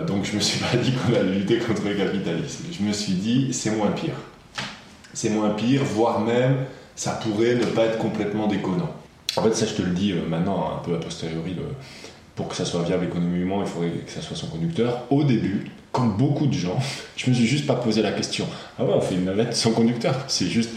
donc 0.06 0.24
je 0.24 0.34
me 0.36 0.40
suis 0.40 0.60
pas 0.60 0.76
dit 0.76 0.92
qu'on 0.92 1.14
allait 1.14 1.38
lutter 1.38 1.58
contre 1.58 1.84
le 1.84 1.94
capitalisme. 1.94 2.64
Je 2.72 2.82
me 2.82 2.92
suis 2.92 3.14
dit, 3.14 3.52
c'est 3.52 3.70
moins 3.70 3.90
pire. 3.90 4.14
C'est 5.12 5.30
moins 5.30 5.50
pire, 5.50 5.82
voire 5.82 6.20
même, 6.20 6.56
ça 6.94 7.12
pourrait 7.12 7.56
ne 7.56 7.64
pas 7.64 7.84
être 7.84 7.98
complètement 7.98 8.46
déconnant. 8.46 8.92
En 9.36 9.42
fait, 9.42 9.54
ça, 9.54 9.66
je 9.66 9.74
te 9.74 9.82
le 9.82 9.90
dis 9.90 10.12
euh, 10.12 10.26
maintenant, 10.28 10.70
un 10.76 10.84
peu 10.84 10.94
a 10.94 10.98
posteriori, 10.98 11.56
pour 12.34 12.48
que 12.48 12.56
ça 12.56 12.64
soit 12.64 12.82
viable 12.82 13.04
économiquement, 13.04 13.62
il 13.62 13.66
faudrait 13.66 13.90
que 13.90 14.10
ça 14.10 14.22
soit 14.22 14.36
sans 14.36 14.46
conducteur. 14.46 15.02
Au 15.10 15.24
début, 15.24 15.66
comme 15.92 16.16
beaucoup 16.16 16.46
de 16.46 16.54
gens, 16.54 16.78
je 17.16 17.28
me 17.30 17.34
suis 17.34 17.46
juste 17.46 17.66
pas 17.66 17.74
posé 17.74 18.02
la 18.02 18.12
question. 18.12 18.46
Ah 18.78 18.84
ouais, 18.84 18.92
on 18.94 19.00
fait 19.00 19.14
une 19.14 19.24
navette 19.24 19.54
sans 19.54 19.72
conducteur. 19.72 20.14
C'est 20.28 20.46
juste, 20.46 20.70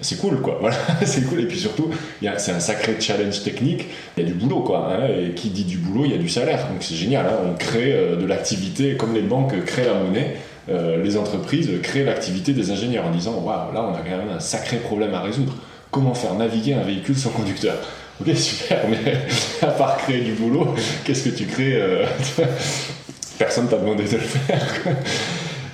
c'est 0.00 0.18
cool, 0.18 0.40
quoi. 0.40 0.58
Voilà, 0.60 0.76
c'est 1.04 1.22
cool. 1.28 1.40
Et 1.40 1.46
puis 1.46 1.58
surtout, 1.58 1.90
c'est 2.38 2.52
un 2.52 2.60
sacré 2.60 2.96
challenge 3.00 3.42
technique. 3.42 3.86
Il 4.16 4.22
y 4.22 4.26
a 4.26 4.28
du 4.28 4.34
boulot, 4.34 4.60
quoi. 4.60 4.92
Hein. 4.92 5.08
et 5.08 5.34
qui 5.34 5.50
dit 5.50 5.64
du 5.64 5.78
boulot, 5.78 6.04
il 6.06 6.12
y 6.12 6.14
a 6.14 6.18
du 6.18 6.28
salaire. 6.28 6.68
Donc 6.68 6.82
c'est 6.82 6.94
génial. 6.94 7.26
Hein. 7.26 7.38
on 7.44 7.54
crée 7.54 7.92
euh, 7.92 8.16
de 8.16 8.24
l'activité, 8.24 8.96
comme 8.96 9.14
les 9.14 9.22
banques 9.22 9.62
créent 9.64 9.86
la 9.86 9.94
monnaie. 9.94 10.36
Euh, 10.68 11.02
les 11.02 11.16
entreprises 11.16 11.70
créent 11.82 12.04
l'activité 12.04 12.52
des 12.52 12.72
ingénieurs 12.72 13.06
en 13.06 13.12
disant 13.12 13.34
waouh 13.34 13.72
là 13.72 13.88
on 13.88 13.94
a 13.94 13.98
quand 13.98 14.16
même 14.16 14.36
un 14.36 14.40
sacré 14.40 14.78
problème 14.78 15.14
à 15.14 15.20
résoudre 15.20 15.54
comment 15.92 16.12
faire 16.12 16.34
naviguer 16.34 16.74
un 16.74 16.82
véhicule 16.82 17.16
sans 17.16 17.30
conducteur? 17.30 17.76
Ok, 18.20 18.34
super, 18.36 18.88
mais 18.88 19.26
à 19.62 19.70
part 19.72 19.96
créer 19.98 20.22
du 20.22 20.32
boulot, 20.32 20.74
qu'est-ce 21.04 21.28
que 21.28 21.36
tu 21.36 21.46
crées 21.46 21.76
euh, 21.76 22.06
Personne 23.38 23.68
t'a 23.68 23.76
demandé 23.76 24.04
de 24.04 24.12
le 24.12 24.18
faire. 24.18 24.96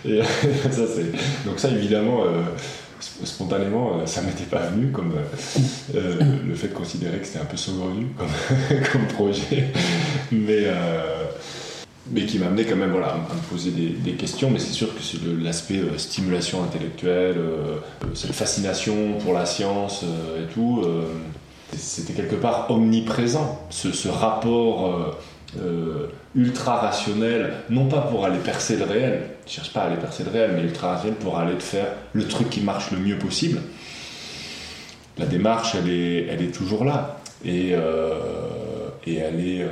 Donc 1.46 1.60
ça, 1.60 1.68
évidemment, 1.68 2.24
euh, 2.24 2.42
spontanément, 3.24 4.00
euh, 4.00 4.06
ça 4.06 4.20
m'était 4.22 4.44
pas 4.44 4.66
venu, 4.66 4.90
comme 4.90 5.14
le 5.94 6.54
fait 6.54 6.68
de 6.68 6.74
considérer 6.74 7.18
que 7.18 7.26
c'était 7.26 7.38
un 7.38 7.44
peu 7.44 7.56
saugrenu 7.56 8.06
comme, 8.18 8.28
comme 8.92 9.06
projet. 9.06 9.68
Mais 10.32 10.66
mais 12.10 12.26
qui 12.26 12.38
m'a 12.38 12.46
amené 12.46 12.64
quand 12.64 12.76
même 12.76 12.90
voilà, 12.90 13.12
à 13.12 13.16
me 13.16 13.40
poser 13.50 13.70
des, 13.70 14.12
questions. 14.12 14.50
Mais 14.50 14.58
c'est 14.58 14.72
sûr 14.72 14.94
que 14.94 15.02
c'est 15.02 15.18
l'aspect 15.40 15.78
euh, 15.78 15.96
stimulation 15.98 16.62
intellectuelle, 16.62 17.36
euh, 17.38 17.76
euh, 18.04 18.06
cette 18.14 18.32
fascination 18.32 19.18
pour 19.18 19.32
la 19.32 19.46
science 19.46 20.04
et 20.38 20.52
tout, 20.52 20.84
c'était 21.76 22.12
quelque 22.12 22.36
part 22.36 22.70
omniprésent, 22.70 23.66
ce, 23.70 24.08
rapport 24.08 25.18
ultra 26.34 26.76
rationnel, 26.76 27.52
non 27.70 27.86
pas 27.86 28.00
pour 28.00 28.24
aller 28.24 28.38
percer 28.38 28.76
le 28.76 28.84
réel, 28.84 29.22
je 29.46 29.52
cherche 29.52 29.72
pas 29.72 29.82
à 29.82 29.86
aller 29.86 29.96
percer 29.96 30.24
le 30.24 30.30
réel, 30.30 30.52
mais 30.54 30.62
ultra 30.62 30.92
rationnel 30.92 31.18
pour 31.18 31.38
aller 31.38 31.58
faire 31.58 31.88
le 32.12 32.26
truc 32.26 32.50
qui 32.50 32.60
marche 32.60 32.90
le 32.90 32.98
mieux 32.98 33.18
possible. 33.18 33.60
La 35.18 35.26
démarche, 35.26 35.74
elle 35.74 35.90
est, 35.90 36.26
elle 36.26 36.42
est 36.42 36.52
toujours 36.52 36.84
là. 36.84 37.18
Et, 37.44 37.74
et 39.06 39.16
elle 39.16 39.40
est 39.40 39.66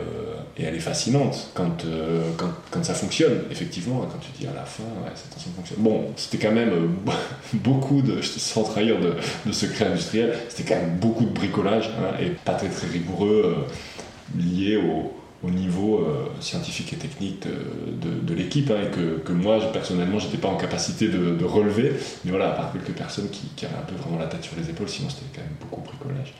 et 0.56 0.64
elle 0.64 0.74
est 0.74 0.80
fascinante 0.80 1.50
quand, 1.54 1.84
euh, 1.84 2.22
quand, 2.36 2.50
quand, 2.70 2.84
ça 2.84 2.94
fonctionne, 2.94 3.42
effectivement, 3.50 4.06
quand 4.10 4.18
tu 4.18 4.30
dis 4.38 4.46
à 4.46 4.54
la 4.54 4.64
fin, 4.64 4.82
ouais, 4.82 5.10
ça 5.14 5.24
fonctionne. 5.56 5.78
Bon, 5.78 6.06
c'était 6.16 6.38
quand 6.38 6.52
même 6.54 6.70
euh, 6.70 7.12
beaucoup 7.54 8.02
de, 8.02 8.20
sans 8.22 8.64
trahir 8.64 9.00
de, 9.00 9.14
de 9.46 9.52
secrets 9.52 9.86
industriels, 9.86 10.36
c'était 10.48 10.74
quand 10.74 10.80
même 10.80 10.96
beaucoup 10.96 11.24
de 11.24 11.30
bricolage 11.30 11.90
hein, 11.98 12.16
et 12.20 12.30
pas 12.30 12.54
très 12.54 12.68
très 12.68 12.88
rigoureux 12.88 13.56
euh, 13.56 14.40
lié 14.42 14.76
au, 14.76 15.12
au 15.46 15.50
niveau 15.50 16.06
scientifique 16.40 16.92
et 16.92 16.96
technique 16.96 17.44
de, 17.46 18.10
de, 18.20 18.34
l'équipe 18.34 18.70
hein, 18.70 18.82
et 18.86 18.94
que, 18.94 19.18
que 19.18 19.32
moi 19.32 19.58
personnellement 19.72 20.18
j'étais 20.18 20.36
pas 20.36 20.48
en 20.48 20.56
capacité 20.56 21.08
de, 21.08 21.44
relever 21.44 21.94
mais 22.24 22.30
voilà 22.30 22.50
à 22.50 22.52
part 22.52 22.72
quelques 22.72 22.96
personnes 22.96 23.28
qui, 23.30 23.48
qui, 23.56 23.64
avaient 23.64 23.76
un 23.76 23.86
peu 23.86 23.94
vraiment 23.94 24.18
la 24.18 24.26
tête 24.26 24.44
sur 24.44 24.54
les 24.56 24.68
épaules 24.68 24.88
sinon 24.88 25.08
c'était 25.08 25.24
quand 25.34 25.40
même 25.40 25.56
beaucoup 25.58 25.80
bricolage 25.80 26.34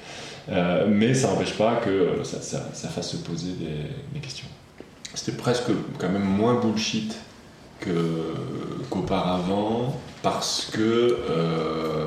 euh, 0.49 0.87
mais 0.89 1.15
ça 1.15 1.29
n'empêche 1.29 1.55
pas 1.55 1.77
que 1.77 2.23
ça, 2.25 2.89
fasse 2.89 3.11
se 3.11 3.17
poser 3.19 3.53
des, 4.13 4.21
questions. 4.21 4.47
C'était 5.15 5.37
presque 5.37 5.71
quand 5.99 6.09
même 6.09 6.25
moins 6.25 6.55
bullshit 6.61 7.17
qu'auparavant 8.89 9.99
parce 10.23 10.71
que 10.73 11.17
euh, 11.31 12.07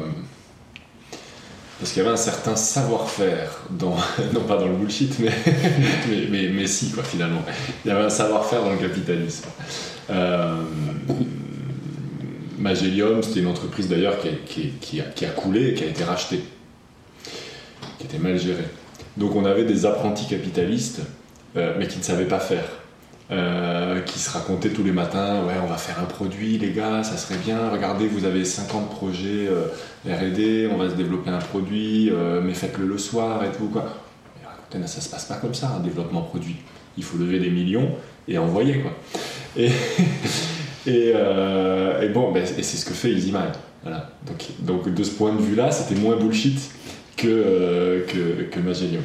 parce 1.79 1.91
qu'il 1.91 2.03
y 2.03 2.05
avait 2.05 2.13
un 2.13 2.17
certain 2.17 2.55
savoir-faire 2.55 3.63
dans 3.71 3.95
non 4.33 4.41
pas 4.41 4.57
dans 4.57 4.67
le 4.67 4.75
bullshit 4.75 5.17
mais 5.19 5.31
mais, 6.29 6.47
mais, 6.49 6.67
si 6.67 6.91
quoi 6.91 7.03
finalement 7.03 7.41
il 7.83 7.87
y 7.87 7.91
avait 7.91 8.03
un 8.03 8.09
savoir-faire 8.09 8.63
dans 8.63 8.71
le 8.71 8.77
capitalisme 8.77 9.49
euh, 10.11 10.61
Magellium 12.59 13.23
c'était 13.23 13.39
une 13.39 13.47
entreprise 13.47 13.89
d'ailleurs 13.89 14.17
qui, 14.45 14.73
qui, 14.79 15.01
a, 15.01 15.29
coulé 15.29 15.69
et 15.69 15.73
qui 15.73 15.83
a 15.83 15.87
été 15.87 16.03
rachetée 16.03 16.43
était 18.05 18.19
mal 18.19 18.39
géré. 18.39 18.63
Donc 19.17 19.35
on 19.35 19.45
avait 19.45 19.65
des 19.65 19.85
apprentis 19.85 20.27
capitalistes, 20.27 21.01
euh, 21.55 21.75
mais 21.77 21.87
qui 21.87 21.99
ne 21.99 22.03
savaient 22.03 22.27
pas 22.27 22.39
faire. 22.39 22.65
Euh, 23.31 24.01
qui 24.01 24.19
se 24.19 24.29
racontaient 24.29 24.69
tous 24.69 24.83
les 24.83 24.91
matins 24.91 25.45
ouais 25.45 25.53
on 25.63 25.65
va 25.65 25.77
faire 25.77 25.97
un 25.97 26.05
produit 26.05 26.57
les 26.57 26.71
gars 26.71 27.03
ça 27.03 27.15
serait 27.15 27.39
bien. 27.39 27.69
Regardez 27.69 28.05
vous 28.05 28.25
avez 28.25 28.43
50 28.43 28.89
projets 28.89 29.47
euh, 29.47 29.67
R&D 30.05 30.69
on 30.69 30.77
va 30.77 30.89
se 30.89 30.95
développer 30.95 31.29
un 31.29 31.39
produit 31.39 32.11
mais 32.43 32.53
faites-le 32.53 32.85
le 32.85 32.97
soir 32.97 33.41
et 33.45 33.51
tout 33.57 33.69
quoi 33.69 33.85
mais 34.75 34.87
ça 34.87 34.99
se 34.99 35.07
passe 35.07 35.25
pas 35.25 35.35
comme 35.35 35.53
ça 35.53 35.71
un 35.77 35.79
développement 35.79 36.21
produit. 36.21 36.57
Il 36.97 37.03
faut 37.03 37.17
lever 37.17 37.39
des 37.39 37.49
millions 37.49 37.91
et 38.27 38.37
envoyer 38.37 38.79
quoi 38.81 38.91
et, 39.55 39.69
et, 40.85 42.09
bon 42.09 42.33
ben, 42.33 42.43
et 42.43 42.63
c'est 42.63 42.77
ce 42.77 42.85
que 42.85 42.93
fait 42.93 43.15
voilà. 43.83 44.09
Donc, 44.61 44.93
de 44.93 45.03
ce 45.03 45.11
point 45.11 45.33
de 45.33 45.41
vue 45.41 45.55
là 45.55 45.71
c'était 45.71 45.99
moins 45.99 46.17
bullshit 46.17 46.59
que, 47.17 47.27
euh, 47.27 48.05
que, 48.05 48.43
que 48.43 48.59
Magellan. 48.59 49.01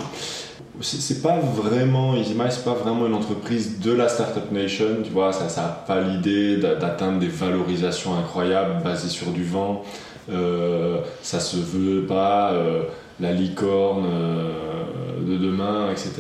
C'est 0.81 1.23
pas 1.23 1.38
vraiment, 1.41 2.15
EasyMind, 2.15 2.53
c'est 2.53 2.65
pas 2.65 2.75
vraiment 2.75 3.07
une 3.07 3.15
entreprise 3.15 3.81
de 3.81 3.93
la 3.93 4.09
Startup 4.09 4.53
Nation, 4.53 5.03
tu 5.03 5.11
vois, 5.11 5.33
ça 5.33 5.47
n'a 5.61 5.69
pas 5.69 6.00
l'idée 6.00 6.57
d'atteindre 6.59 7.19
des 7.19 7.27
valorisations 7.27 8.17
incroyables 8.17 8.85
basées 8.85 9.09
sur 9.09 9.33
du 9.33 9.43
vent, 9.43 9.83
euh, 10.31 11.00
ça 11.23 11.41
se 11.41 11.57
veut 11.57 12.03
pas 12.03 12.53
euh, 12.53 12.83
la 13.19 13.33
licorne 13.33 14.05
euh, 14.07 15.21
de 15.27 15.37
demain, 15.37 15.91
etc. 15.91 16.12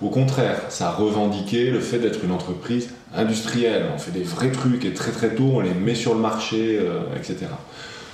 Au 0.00 0.08
contraire, 0.08 0.62
ça 0.68 0.88
a 0.88 0.96
le 0.98 1.80
fait 1.80 1.98
d'être 1.98 2.24
une 2.24 2.32
entreprise 2.32 2.90
industrielle, 3.14 3.86
on 3.94 3.98
fait 3.98 4.12
des 4.12 4.22
vrais 4.22 4.52
trucs 4.52 4.84
et 4.84 4.94
très 4.94 5.10
très 5.10 5.34
tôt 5.34 5.50
on 5.54 5.60
les 5.60 5.74
met 5.74 5.94
sur 5.96 6.14
le 6.14 6.20
marché, 6.20 6.80
etc. 7.16 7.46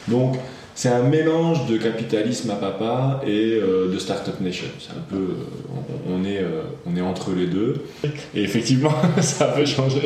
Donc, 0.09 0.37
c'est 0.77 0.91
un 0.91 1.03
mélange 1.03 1.67
de 1.67 1.79
capitalisme 1.79 2.51
à 2.51 2.57
papa 2.57 3.23
et 3.27 3.55
euh, 3.55 3.91
de 3.91 3.99
Startup 3.99 4.39
Nation. 4.41 4.67
C'est 4.79 4.91
un 4.91 5.03
peu, 5.09 5.17
euh, 5.17 6.07
on, 6.07 6.23
est, 6.23 6.39
euh, 6.39 6.65
on 6.85 6.95
est 6.95 7.01
entre 7.01 7.33
les 7.33 7.47
deux. 7.47 7.87
Et 8.35 8.43
effectivement, 8.43 8.93
ça 9.23 9.47
a 9.47 9.49
peu 9.57 9.65
changé. 9.65 10.03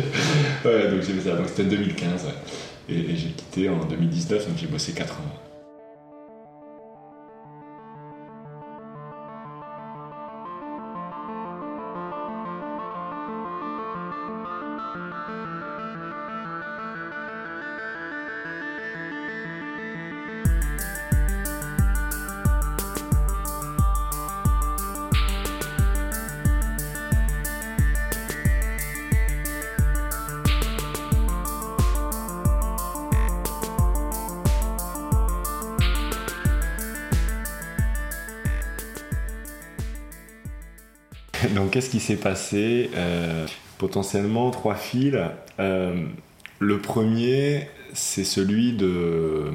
Ouais, 0.65 0.89
donc 0.93 1.03
j'ai 1.03 1.13
fait 1.15 1.29
ça. 1.29 1.37
C'était 1.49 1.65
2015. 1.65 2.27
Et, 2.89 2.95
et 2.95 3.17
j'ai 3.17 3.31
quitté 3.31 3.69
en 3.69 3.85
2019, 3.85 4.47
donc 4.47 4.59
j'ai 4.59 4.69
bossé 4.69 4.93
4 4.93 5.13
ans. 5.15 5.50
Donc, 41.55 41.71
qu'est-ce 41.71 41.91
qui 41.91 42.01
s'est 42.01 42.17
passé 42.17 42.91
euh, 42.95 43.47
Potentiellement 43.79 44.51
trois 44.51 44.77
fils. 44.77 45.17
Euh, 45.59 46.05
le 46.59 46.79
premier, 46.79 47.67
c'est 47.93 48.25
celui 48.25 48.73
de, 48.73 49.51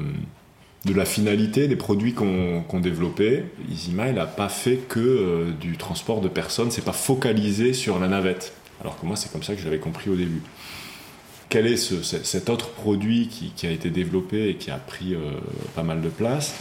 la 0.94 1.04
finalité 1.04 1.68
des 1.68 1.76
produits 1.76 2.12
qu'on 2.12 2.80
développait. 2.80 3.44
EasyMile 3.70 4.14
n'a 4.14 4.26
pas 4.26 4.48
fait 4.48 4.76
que 4.76 5.00
euh, 5.00 5.50
du 5.58 5.76
transport 5.76 6.20
de 6.20 6.28
personnes, 6.28 6.70
c'est 6.70 6.84
pas 6.84 6.92
focalisé 6.92 7.72
sur 7.72 7.98
la 7.98 8.08
navette. 8.08 8.52
Alors 8.80 9.00
que 9.00 9.06
moi, 9.06 9.16
c'est 9.16 9.32
comme 9.32 9.42
ça 9.42 9.54
que 9.54 9.60
je 9.60 9.64
l'avais 9.64 9.78
compris 9.78 10.10
au 10.10 10.16
début. 10.16 10.42
Quel 11.48 11.66
est 11.66 11.76
ce, 11.76 12.02
cet 12.02 12.50
autre 12.50 12.70
produit 12.70 13.28
qui, 13.28 13.66
a 13.66 13.70
été 13.70 13.88
développé 13.88 14.48
et 14.48 14.56
qui 14.56 14.70
a 14.70 14.78
pris 14.78 15.14
pas 15.76 15.84
mal 15.84 16.02
de 16.02 16.08
place? 16.08 16.56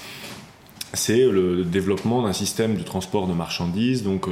C'est 0.96 1.26
le 1.26 1.64
développement 1.64 2.24
d'un 2.24 2.34
système 2.34 2.76
de 2.76 2.84
transport 2.84 3.28
de 3.28 3.34
marchandises. 3.34 4.04
Donc, 4.04 4.28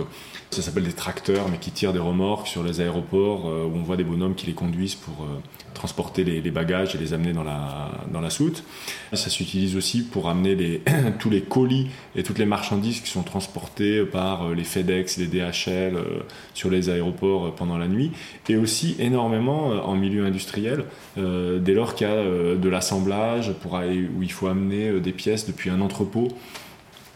ça 0.53 0.61
s'appelle 0.61 0.83
des 0.83 0.93
tracteurs, 0.93 1.49
mais 1.49 1.57
qui 1.57 1.71
tirent 1.71 1.93
des 1.93 1.99
remorques 1.99 2.47
sur 2.47 2.63
les 2.63 2.79
aéroports 2.79 3.47
euh, 3.47 3.65
où 3.65 3.75
on 3.75 3.81
voit 3.81 3.97
des 3.97 4.03
bonhommes 4.03 4.35
qui 4.35 4.45
les 4.45 4.53
conduisent 4.53 4.95
pour 4.95 5.23
euh, 5.23 5.39
transporter 5.73 6.23
les, 6.23 6.51
bagages 6.51 6.95
et 6.95 6.99
les 6.99 7.13
amener 7.13 7.33
dans 7.33 7.43
la, 7.43 7.89
dans 8.11 8.21
la 8.21 8.29
soute. 8.29 8.63
Ça 9.13 9.29
s'utilise 9.31 9.75
aussi 9.75 10.03
pour 10.03 10.29
amener 10.29 10.81
tous 11.19 11.31
les 11.31 11.41
colis 11.41 11.87
et 12.15 12.21
toutes 12.21 12.37
les 12.37 12.45
marchandises 12.45 13.01
qui 13.01 13.09
sont 13.09 13.23
transportées 13.23 14.05
par 14.05 14.43
euh, 14.43 14.55
les 14.55 14.63
FedEx, 14.63 15.17
les 15.17 15.25
DHL 15.25 15.97
sur 16.53 16.69
les 16.69 16.89
aéroports 16.89 17.55
pendant 17.55 17.77
la 17.77 17.87
nuit. 17.87 18.11
Et 18.47 18.55
aussi 18.55 18.95
énormément 18.99 19.69
en 19.69 19.95
milieu 19.95 20.25
industriel, 20.25 20.83
dès 21.17 21.73
lors 21.73 21.95
qu'il 21.95 22.07
y 22.07 22.09
a 22.09 22.23
de 22.55 22.69
l'assemblage 22.69 23.49
où 23.49 24.21
il 24.21 24.31
faut 24.31 24.47
amener 24.47 24.99
des 24.99 25.11
pièces 25.11 25.47
depuis 25.47 25.71
un 25.71 25.81
entrepôt 25.81 26.27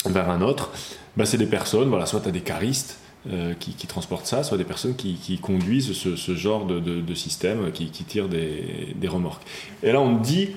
vers 0.09 0.29
un 0.29 0.41
autre. 0.41 0.71
Bah, 1.15 1.25
c'est 1.25 1.37
des 1.37 1.47
personnes, 1.47 1.89
voilà, 1.89 2.05
soit 2.05 2.21
tu 2.21 2.29
as 2.29 2.31
des 2.31 2.41
caristes, 2.41 2.99
euh, 3.29 3.53
qui, 3.59 3.87
transportent 3.87 4.25
ça, 4.25 4.41
soit 4.43 4.57
des 4.57 4.63
personnes 4.63 4.95
qui, 4.95 5.39
conduisent 5.41 5.91
ce, 5.91 6.35
genre 6.35 6.65
de, 6.65 7.13
système, 7.13 7.71
qui, 7.73 7.89
tirent 7.89 8.29
des, 8.29 9.07
remorques. 9.07 9.43
Et 9.83 9.91
là, 9.91 9.99
on 9.99 10.15
dit, 10.15 10.51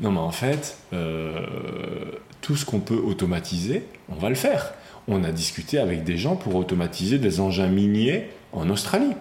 non 0.00 0.10
mais 0.10 0.20
en 0.20 0.30
fait, 0.30 0.78
euh, 0.94 1.44
tout 2.40 2.56
ce 2.56 2.64
qu'on 2.64 2.80
peut 2.80 2.96
automatiser, 2.96 3.84
on 4.08 4.14
va 4.14 4.30
le 4.30 4.36
faire. 4.36 4.72
On 5.06 5.22
a 5.22 5.32
discuté 5.32 5.78
avec 5.78 6.04
des 6.04 6.16
gens 6.16 6.36
pour 6.36 6.54
automatiser 6.54 7.18
des 7.18 7.40
engins 7.40 7.66
miniers 7.66 8.30
en 8.52 8.70
Australie. 8.70 9.12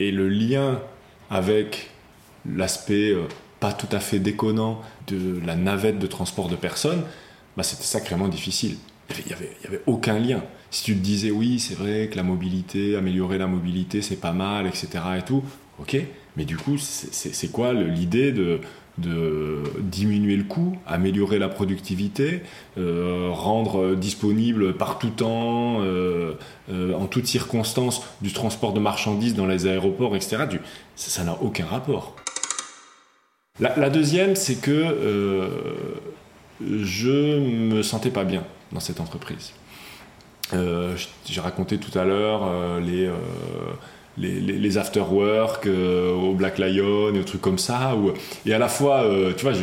Et 0.00 0.10
le 0.10 0.30
lien 0.30 0.80
avec 1.28 1.90
l'aspect 2.46 3.10
euh, 3.10 3.24
pas 3.60 3.74
tout 3.74 3.88
à 3.92 4.00
fait 4.00 4.20
déconnant 4.20 4.80
de 5.06 5.38
la 5.44 5.54
navette 5.54 5.98
de 5.98 6.06
transport 6.06 6.48
de 6.48 6.56
personnes, 6.56 7.02
bah, 7.58 7.62
c'était 7.62 7.84
sacrément 7.84 8.28
difficile. 8.28 8.78
Il 9.10 9.26
n'y 9.26 9.32
avait, 9.32 9.82
aucun 9.86 10.18
lien. 10.18 10.42
Si 10.70 10.84
tu 10.84 10.94
te 10.94 11.00
disais, 11.00 11.30
oui, 11.30 11.58
c'est 11.58 11.74
vrai 11.74 12.08
que 12.10 12.16
la 12.16 12.22
mobilité, 12.22 12.96
améliorer 12.96 13.38
la 13.38 13.46
mobilité, 13.46 14.02
c'est 14.02 14.16
pas 14.20 14.32
mal, 14.32 14.66
etc. 14.66 14.88
et 15.18 15.22
tout, 15.22 15.42
ok, 15.78 15.96
mais 16.36 16.44
du 16.44 16.56
coup, 16.56 16.76
c'est 16.78 17.50
quoi 17.50 17.72
l'idée 17.72 18.32
de, 18.32 18.60
de 18.98 19.62
diminuer 19.80 20.36
le 20.36 20.44
coût, 20.44 20.76
améliorer 20.86 21.38
la 21.38 21.48
productivité, 21.48 22.42
euh, 22.76 23.30
rendre 23.32 23.94
disponible 23.94 24.74
par 24.74 24.98
tout 24.98 25.10
temps, 25.10 25.80
euh, 25.80 26.34
euh, 26.70 26.94
en 26.94 27.06
toutes 27.06 27.26
circonstances, 27.26 28.02
du 28.20 28.32
transport 28.32 28.72
de 28.72 28.80
marchandises 28.80 29.34
dans 29.34 29.46
les 29.46 29.66
aéroports, 29.66 30.16
etc. 30.16 30.46
Du, 30.50 30.60
ça 30.96 31.24
n'a 31.24 31.36
aucun 31.40 31.66
rapport. 31.66 32.16
La, 33.60 33.76
la 33.76 33.90
deuxième, 33.90 34.36
c'est 34.36 34.60
que 34.60 35.50
je 36.60 37.38
me 37.38 37.82
sentais 37.82 38.10
pas 38.10 38.24
bien 38.24 38.44
dans 38.72 38.80
cette 38.80 39.00
entreprise. 39.00 39.52
J'ai 40.52 41.40
raconté 41.40 41.78
tout 41.78 41.96
à 41.98 42.04
l'heure 42.04 42.80
les 42.80 43.10
les, 44.20 44.40
les, 44.40 44.78
after-work 44.78 45.66
euh, 45.66 46.12
au 46.12 46.34
Black 46.34 46.58
Lion 46.58 47.14
et 47.14 47.20
aux 47.20 47.24
trucs 47.24 47.40
comme 47.40 47.58
ça. 47.58 47.94
et 48.44 48.52
à 48.52 48.58
la 48.58 48.68
fois, 48.68 49.02
euh, 49.02 49.32
tu 49.36 49.44
vois, 49.44 49.54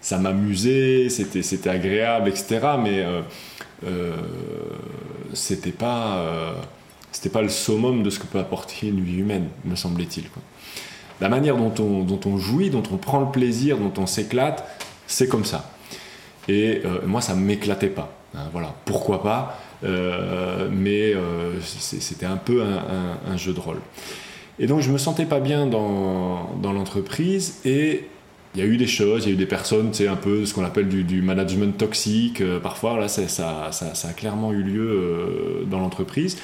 ça 0.00 0.18
m'amusait, 0.18 1.08
c'était, 1.08 1.70
agréable, 1.70 2.28
etc. 2.28 2.60
Mais 2.82 3.04
euh, 3.84 4.12
c'était 5.32 5.72
pas, 5.72 6.54
c'était 7.12 7.30
pas 7.30 7.42
le 7.42 7.48
summum 7.48 8.02
de 8.02 8.10
ce 8.10 8.18
que 8.18 8.26
peut 8.26 8.38
apporter 8.38 8.88
une 8.88 9.00
vie 9.00 9.18
humaine, 9.18 9.48
me 9.64 9.76
semblait-il. 9.76 10.24
La 11.20 11.28
manière 11.28 11.56
dont 11.56 11.72
on, 11.78 12.02
dont 12.02 12.20
on 12.26 12.36
jouit, 12.38 12.70
dont 12.70 12.82
on 12.92 12.96
prend 12.96 13.20
le 13.20 13.30
plaisir, 13.30 13.78
dont 13.78 13.92
on 13.98 14.06
s'éclate, 14.06 14.66
c'est 15.06 15.28
comme 15.28 15.44
ça. 15.44 15.70
Et 16.48 16.82
moi, 17.06 17.20
ça 17.20 17.34
m'éclatait 17.34 17.88
pas. 17.88 18.12
Hein, 18.34 18.48
voilà. 18.52 18.74
Pourquoi 18.84 19.22
pas 19.22 19.58
euh, 19.84 20.68
mais 20.72 21.12
euh, 21.14 21.60
c'était 21.60 22.26
un 22.26 22.36
peu 22.36 22.62
un, 22.62 23.36
jeu 23.36 23.52
de 23.52 23.60
rôle. 23.60 23.80
Et 24.58 24.66
donc 24.66 24.80
je 24.80 24.90
me 24.90 24.98
sentais 24.98 25.26
pas 25.26 25.40
bien 25.40 25.66
dans, 25.66 26.54
dans 26.62 26.72
l'entreprise 26.72 27.60
et 27.64 28.08
il 28.54 28.60
y 28.60 28.62
a 28.62 28.66
eu 28.66 28.76
des 28.76 28.86
choses, 28.86 29.24
il 29.24 29.28
y 29.28 29.32
a 29.32 29.34
eu 29.34 29.38
des 29.38 29.46
personnes, 29.46 29.92
c'est 29.92 30.06
un 30.06 30.16
peu 30.16 30.46
ce 30.46 30.54
qu'on 30.54 30.64
appelle 30.64 30.88
du, 30.88 31.22
management 31.22 31.76
toxique. 31.76 32.40
Euh, 32.40 32.60
parfois, 32.60 32.98
là, 32.98 33.08
ça, 33.08 33.70
a 33.70 34.12
clairement 34.12 34.52
eu 34.52 34.62
lieu 34.62 35.66
dans 35.68 35.80
l'entreprise. 35.80 36.38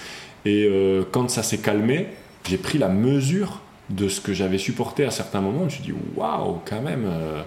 Et 0.45 0.69
quand 1.13 1.31
ça 1.31 1.43
s'est 1.43 1.59
calmé, 1.59 2.09
j'ai 2.49 2.57
pris 2.57 2.79
la 2.79 2.89
mesure 2.89 3.61
de 3.91 4.09
ce 4.09 4.21
que 4.21 4.33
j'avais 4.33 4.59
supporté 4.59 5.05
à 5.05 5.11
certains 5.11 5.41
moments. 5.41 5.61
Je 5.61 5.65
me 5.65 5.71
suis 5.71 5.83
dit, 5.83 5.93
waouh, 6.17 6.61
quand 6.65 6.81
même, 6.81 7.05
euh, 7.07 7.43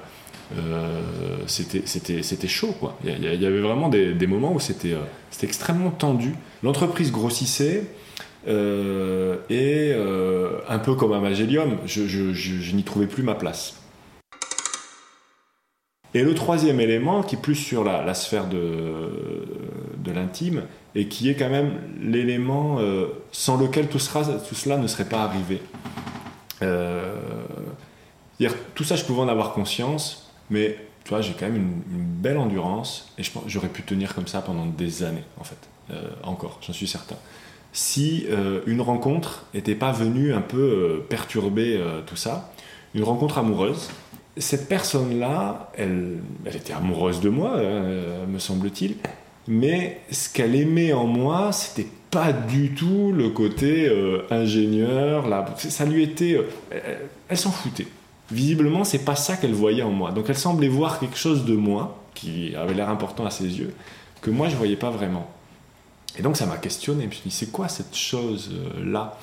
c'était 1.48 2.48
chaud. 2.48 2.74
Quoi. 2.80 2.98
Il, 3.04 3.24
y 3.24 3.46
avait 3.46 3.62
vraiment 3.62 3.90
des, 3.90 4.28
moments 4.28 4.54
où 4.54 4.60
c'était 4.60 4.94
euh, 4.94 5.02
extrêmement 5.42 5.92
tendu. 5.92 6.34
L'entreprise 6.62 7.12
grossissait. 7.12 7.86
Euh, 8.46 9.38
et 9.50 9.94
un 10.68 10.80
peu 10.80 10.96
comme 10.96 11.14
à 11.14 11.20
Magélium, 11.20 11.78
je, 11.86 12.08
je, 12.08 12.76
n'y 12.76 12.84
trouvais 12.84 13.08
plus 13.08 13.24
ma 13.24 13.36
place. 13.36 13.80
Et 16.14 16.22
le 16.24 16.36
troisième 16.36 16.80
élément, 16.80 17.24
qui 17.24 17.36
est 17.36 17.42
plus 17.42 17.56
sur 17.56 17.84
la, 17.84 18.14
sphère 18.14 18.48
de, 18.48 19.46
de 19.98 20.12
l'intime, 20.12 20.64
et 20.94 21.08
qui 21.08 21.30
est 21.30 21.36
quand 21.36 21.50
même 21.50 21.72
l'élément 22.02 22.80
sans 23.32 23.58
lequel 23.58 23.88
tout, 23.88 24.00
sera, 24.00 24.24
tout, 24.26 24.56
cela 24.56 24.78
ne 24.78 24.88
serait 24.88 25.06
pas 25.06 25.24
arrivé. 25.24 25.62
tout 28.76 28.84
ça, 28.84 28.96
je 28.98 29.06
pouvais 29.06 29.22
en 29.22 29.30
avoir 29.30 29.54
conscience, 29.54 30.23
mais 30.50 30.78
tu 31.04 31.10
vois, 31.10 31.22
j'ai 31.22 31.34
quand 31.34 31.46
même 31.46 31.56
une, 31.56 32.04
belle 32.24 32.38
endurance 32.38 33.14
et 33.18 33.24
j'aurais 33.48 33.68
pu 33.68 33.82
tenir 33.82 34.16
comme 34.16 34.28
ça 34.28 34.42
pendant 34.42 34.66
des 34.66 35.04
années, 35.04 35.26
en 35.38 35.44
fait. 35.44 35.58
Euh, 35.92 36.02
encore, 36.24 36.60
j'en 36.66 36.72
suis 36.72 36.88
certain. 36.88 37.18
Si 37.74 38.26
euh, 38.30 38.62
une 38.66 38.80
rencontre 38.80 39.46
n'était 39.54 39.76
pas 39.76 39.92
venue 39.92 40.34
un 40.34 40.42
peu 40.42 40.58
euh, 40.58 41.06
perturber 41.10 41.82
tout 42.06 42.16
ça, 42.16 42.54
une 42.96 43.04
rencontre 43.04 43.40
amoureuse, 43.40 43.90
cette 44.38 44.70
personne-là, 44.70 45.72
elle, 45.78 46.20
elle, 46.46 46.56
était 46.56 46.72
amoureuse 46.72 47.20
de 47.20 47.30
moi, 47.30 47.62
me 48.28 48.40
semble-t-il, 48.40 48.96
mais 49.48 50.00
ce 50.10 50.30
qu'elle 50.30 50.56
aimait 50.56 50.94
en 50.94 51.06
moi, 51.06 51.52
c'était 51.52 51.88
pas 52.10 52.32
du 52.32 52.74
tout 52.74 53.12
le 53.12 53.30
côté 53.30 53.92
ingénieur. 54.32 55.28
Là, 55.28 55.46
ça 55.58 55.86
lui 55.86 56.04
était, 56.04 56.40
elle 57.28 57.38
s'en 57.38 57.52
foutait 57.52 57.88
visiblement, 58.32 58.84
c'est 58.84 59.06
pas 59.06 59.16
ça 59.16 59.38
qu'elle 59.38 59.54
voyait 59.54 59.84
en 59.84 59.92
moi. 59.92 60.12
Donc 60.12 60.26
elle 60.30 60.38
semblait 60.38 60.68
voir 60.68 61.00
quelque 61.00 61.18
chose 61.18 61.46
de 61.46 61.56
moi, 61.56 62.00
qui 62.14 62.56
avait 62.56 62.74
l'air 62.74 62.90
important 62.90 63.26
à 63.26 63.32
ses 63.32 63.60
yeux, 63.60 63.74
que 64.22 64.30
moi 64.30 64.50
je 64.50 64.56
voyais 64.56 64.76
pas 64.76 64.90
vraiment. 64.90 65.30
Et 66.18 66.22
donc 66.22 66.38
ça 66.38 66.46
m'a 66.46 66.58
questionné. 66.58 67.04
Je 67.04 67.08
me 67.08 67.12
suis 67.12 67.30
dit, 67.30 67.36
c'est 67.36 67.52
quoi 67.52 67.68
cette 67.68 67.96
chose-là? 67.96 69.18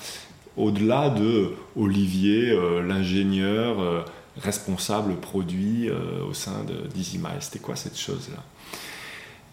Au-delà 0.57 1.09
de 1.09 1.53
Olivier, 1.77 2.49
euh, 2.49 2.85
l'ingénieur 2.85 3.79
euh, 3.79 4.01
responsable 4.37 5.15
produit 5.15 5.89
euh, 5.89 6.25
au 6.29 6.33
sein 6.33 6.63
de 6.65 6.87
d'EasyMile, 6.93 7.37
c'était 7.39 7.59
quoi 7.59 7.77
cette 7.77 7.97
chose-là? 7.97 8.43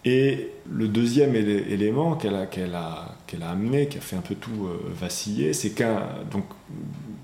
Et 0.05 0.51
le 0.69 0.87
deuxième 0.87 1.35
élément 1.35 2.15
qu'elle 2.15 2.35
a, 2.35 3.15
amené, 3.41 3.87
qui 3.87 3.97
a 3.97 4.01
fait 4.01 4.15
un 4.15 4.21
peu 4.21 4.35
tout 4.35 4.69
vaciller, 4.93 5.53
c'est 5.53 5.71
qu'un. 5.71 6.07
Donc, 6.31 6.45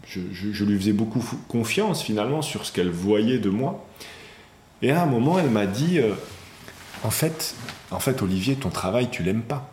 je, 0.08 0.64
lui 0.64 0.78
faisais 0.78 0.94
beaucoup 0.94 1.24
confiance 1.48 2.04
finalement 2.04 2.42
sur 2.42 2.66
ce 2.66 2.72
qu'elle 2.72 2.90
voyait 2.90 3.40
de 3.40 3.50
moi. 3.50 3.86
Et 4.82 4.92
à 4.92 5.02
un 5.02 5.06
moment, 5.06 5.40
elle 5.40 5.50
m'a 5.50 5.66
dit 5.66 6.00
euh, 6.00 6.14
en, 7.04 7.10
fait, 7.10 7.56
en 7.92 8.00
fait, 8.00 8.22
Olivier, 8.22 8.56
ton 8.56 8.70
travail, 8.70 9.10
tu 9.10 9.24
l'aimes 9.24 9.42
pas. 9.42 9.72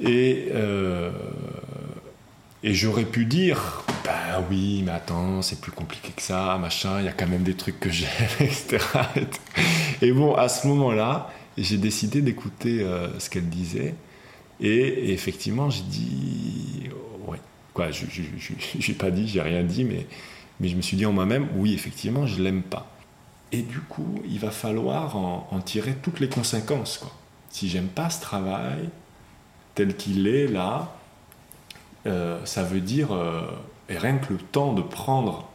Et, 0.00 0.48
euh, 0.52 1.10
et 2.62 2.74
j'aurais 2.74 3.04
pu 3.04 3.24
dire 3.24 3.84
ben 4.04 4.44
oui, 4.50 4.82
mais 4.84 4.92
attends, 4.92 5.42
c'est 5.42 5.60
plus 5.60 5.70
compliqué 5.70 6.12
que 6.14 6.22
ça, 6.22 6.58
machin, 6.60 6.98
il 6.98 7.04
y 7.04 7.08
a 7.08 7.12
quand 7.12 7.28
même 7.28 7.44
des 7.44 7.54
trucs 7.54 7.78
que 7.78 7.90
j'aime, 7.90 8.08
etc. 8.40 8.78
Et 10.00 10.12
bon, 10.12 10.34
à 10.34 10.48
ce 10.48 10.66
moment-là, 10.66 11.30
j'ai 11.58 11.78
décidé 11.78 12.22
d'écouter 12.22 12.82
euh, 12.82 13.18
ce 13.18 13.30
qu'elle 13.30 13.48
disait. 13.48 13.94
et 14.60 15.12
effectivement, 15.12 15.70
j'ai 15.70 15.82
dit 15.82 16.90
ouais, 17.26 17.38
Quoi, 17.74 17.90
je 17.90 18.04
n'ai 18.04 18.94
pas 18.94 19.10
dit, 19.10 19.26
j'ai 19.26 19.40
rien 19.40 19.62
dit, 19.62 19.84
mais, 19.84 20.06
mais 20.60 20.68
je 20.68 20.76
me 20.76 20.82
suis 20.82 20.96
dit 20.96 21.06
en 21.06 21.12
moi-même, 21.12 21.48
oui, 21.56 21.72
effectivement, 21.72 22.26
je 22.26 22.42
l'aime 22.42 22.62
pas. 22.62 22.90
Et 23.50 23.62
du 23.62 23.80
coup, 23.80 24.20
il 24.28 24.38
va 24.38 24.50
falloir 24.50 25.16
en, 25.16 25.60
tirer 25.64 25.94
toutes 25.94 26.20
les 26.20 26.28
conséquences. 26.28 26.98
Quoi. 26.98 27.12
Si 27.50 27.68
j'aime 27.68 27.88
pas 27.88 28.10
ce 28.10 28.20
travail 28.20 28.88
tel 29.74 29.96
qu'il 29.96 30.26
est 30.26 30.46
là, 30.46 30.94
euh, 32.06 32.44
ça 32.44 32.62
veut 32.62 32.80
dire, 32.80 33.12
euh, 33.12 33.42
et 33.88 33.96
rien 33.96 34.18
que 34.18 34.34
le 34.34 34.38
temps 34.38 34.72
de 34.72 34.82
prendre 34.82 35.48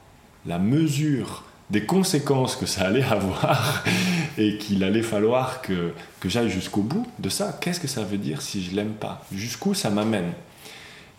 la 0.45 0.59
mesure 0.59 1.43
des 1.69 1.85
conséquences 1.85 2.55
que 2.55 2.65
ça 2.65 2.85
allait 2.85 3.03
avoir 3.03 3.83
et 4.37 4.57
qu'il 4.57 4.83
allait 4.83 5.01
falloir 5.01 5.61
que, 5.61 5.93
que 6.19 6.29
j'aille 6.29 6.49
jusqu'au 6.49 6.81
bout 6.81 7.05
de 7.19 7.29
ça, 7.29 7.57
qu'est-ce 7.59 7.79
que 7.79 7.87
ça 7.87 8.03
veut 8.03 8.17
dire 8.17 8.41
si 8.41 8.63
je 8.63 8.75
l'aime 8.75 8.93
pas? 8.93 9.21
Jusqu'où 9.33 9.73
ça 9.73 9.89
m'amène? 9.89 10.31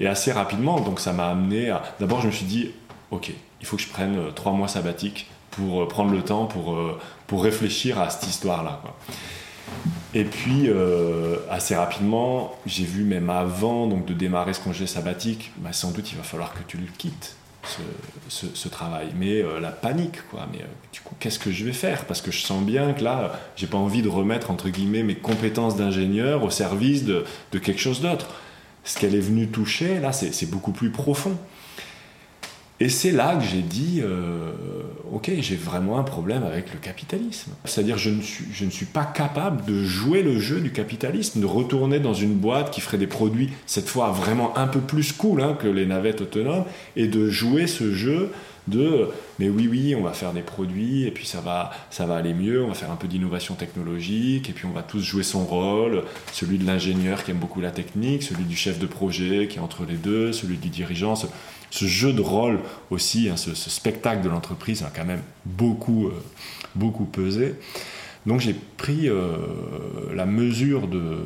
Et 0.01 0.07
assez 0.07 0.33
rapidement, 0.33 0.81
donc 0.81 1.01
ça 1.01 1.13
m'a 1.13 1.29
amené 1.29 1.71
à. 1.71 1.83
D'abord, 1.99 2.21
je 2.21 2.29
me 2.29 2.33
suis 2.33 2.47
dit, 2.47 2.71
ok, 3.11 3.33
il 3.61 3.67
faut 3.67 3.77
que 3.77 3.83
je 3.83 3.89
prenne 3.89 4.17
euh, 4.19 4.31
trois 4.31 4.53
mois 4.53 4.69
sabbatiques 4.69 5.29
pour 5.51 5.83
euh, 5.83 5.89
prendre 5.89 6.13
le 6.13 6.23
temps 6.23 6.47
pour, 6.47 6.75
euh, 6.75 6.99
pour 7.27 7.43
réfléchir 7.43 8.01
à 8.01 8.11
cette 8.11 8.29
histoire-là. 8.29 8.81
Et 10.15 10.25
puis, 10.25 10.71
assez 11.51 11.77
rapidement, 11.77 12.55
j'ai 12.65 12.85
vu 12.85 13.05
même 13.05 13.29
avant 13.29 13.87
donc, 13.87 14.07
de 14.07 14.15
démarrer 14.15 14.55
ce 14.55 14.61
congé 14.61 14.87
sabbatique, 14.87 15.53
bah, 15.59 15.75
sans 15.75 15.91
doute 15.91 16.11
il 16.11 16.17
va 16.17 16.25
falloir 16.25 16.55
que 16.55 16.61
tu 16.67 16.79
le 16.79 16.87
quittes, 16.97 17.37
ce, 18.29 18.69
travail. 18.69 19.09
Mais 19.17 19.43
la 19.61 19.71
panique, 19.71 20.27
quoi. 20.31 20.47
Mais 20.53 20.61
du 20.93 21.01
coup, 21.01 21.15
qu'est-ce 21.19 21.39
que 21.39 21.51
je 21.51 21.65
vais 21.65 21.73
faire? 21.73 22.05
Parce 22.05 22.21
que 22.21 22.31
je 22.31 22.41
sens 22.41 22.63
bien 22.65 22.93
que 22.93 23.03
là, 23.03 23.39
j'ai 23.57 23.67
pas 23.67 23.79
envie 23.79 24.03
de 24.03 24.09
remettre, 24.09 24.51
entre 24.51 24.69
guillemets, 24.69 25.03
mes 25.03 25.17
compétences 25.17 25.77
d'ingénieur 25.77 26.45
au 26.45 26.51
service 26.51 27.05
de 27.05 27.25
quelque 27.53 27.81
chose 27.81 28.01
d'autre 28.01 28.29
ce 28.89 28.99
qu'elle 28.99 29.15
est 29.15 29.21
venue 29.21 29.49
toucher, 29.49 30.01
là, 30.01 30.13
c'est 30.13 30.51
beaucoup 30.51 30.73
plus 30.73 30.91
profond. 30.91 31.37
Et 32.81 32.89
c'est 32.89 33.11
là 33.11 33.35
que 33.35 33.45
j'ai 33.45 33.63
dit, 33.63 34.01
euh, 34.03 34.53
ok, 35.13 35.33
j'ai 35.41 35.57
vraiment 35.57 35.99
un 35.99 36.05
problème 36.05 36.45
avec 36.45 36.73
le 36.73 36.79
capitalisme. 36.79 37.53
C'est-à-dire, 37.65 37.99
je, 37.99 38.11
ne 38.11 38.23
suis, 38.23 38.45
je 38.53 38.65
ne 38.65 38.71
suis 38.71 38.87
pas 38.87 39.05
capable 39.05 39.65
de 39.65 39.83
jouer 39.83 40.23
le 40.23 40.39
jeu 40.39 40.61
du 40.61 40.71
capitalisme, 40.71 41.41
de 41.41 41.47
retourner 41.47 41.99
dans 41.99 42.15
une 42.15 42.35
boîte 42.35 42.71
qui 42.71 42.81
ferait 42.81 42.99
des 42.99 43.09
produits, 43.09 43.51
cette 43.67 43.89
fois 43.89 44.11
vraiment 44.11 44.57
un 44.57 44.69
peu 44.69 44.81
plus 44.81 45.13
cool 45.13 45.43
hein, 45.43 45.57
que 45.59 45.67
les 45.67 45.87
navettes 45.87 46.21
autonomes, 46.21 46.65
et 46.95 47.09
de 47.09 47.29
jouer 47.29 47.67
ce 47.67 47.93
jeu 47.93 48.31
de 48.69 49.09
mais 49.39 49.49
oui 49.49 49.69
oui 49.69 49.95
on 49.99 50.03
va 50.03 50.13
faire 50.13 50.33
des 50.33 50.43
produits 50.43 51.07
et 51.07 51.11
puis 51.11 51.27
ça 51.27 51.41
va 51.41 51.71
ça 51.91 52.07
va 52.07 52.17
aller 52.17 52.35
mieux 52.35 52.63
on 52.63 52.69
va 52.69 52.75
faire 52.75 52.91
un 52.91 52.97
peu 52.97 53.09
d'innovation 53.09 53.55
technologique 53.55 54.49
et 54.49 54.53
puis 54.53 54.67
on 54.67 54.73
va 54.73 54.83
tous 54.83 55.01
jouer 55.01 55.23
son 55.23 55.45
rôle 55.45 56.05
celui 56.33 56.59
de 56.59 56.67
l'ingénieur 56.67 57.25
qui 57.25 57.31
aime 57.31 57.39
beaucoup 57.39 57.61
la 57.61 57.71
technique 57.71 58.23
celui 58.23 58.45
du 58.45 58.57
chef 58.57 58.79
de 58.79 58.87
projet 58.87 59.49
qui 59.49 59.59
est 59.59 59.61
entre 59.61 59.85
les 59.85 59.97
deux 59.97 60.33
celui 60.33 60.57
du 60.57 60.69
dirigeant 60.69 61.15
ce, 61.15 61.27
jeu 61.71 62.13
de 62.13 62.21
rôle 62.21 62.61
aussi 62.91 63.29
hein, 63.29 63.37
ce, 63.37 63.55
spectacle 63.55 64.23
de 64.23 64.29
l'entreprise 64.29 64.83
a 64.83 64.91
quand 64.95 65.05
même 65.05 65.23
beaucoup 65.45 66.07
euh, 66.07 66.23
beaucoup 66.75 67.05
pesé 67.05 67.55
Donc 68.27 68.41
j'ai 68.41 68.55
pris 68.77 69.09
la 70.15 70.27
mesure 70.27 70.87
de, 70.87 71.19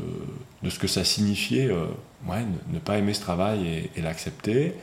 ce 0.68 0.78
que 0.78 0.86
ça 0.86 1.04
signifiait, 1.04 1.68
ouais, 2.28 2.44
ne, 2.72 2.78
pas 2.78 2.98
aimer 2.98 3.14
ce 3.14 3.20
travail 3.20 3.88
et, 3.96 4.00
l'accepter. 4.00 4.74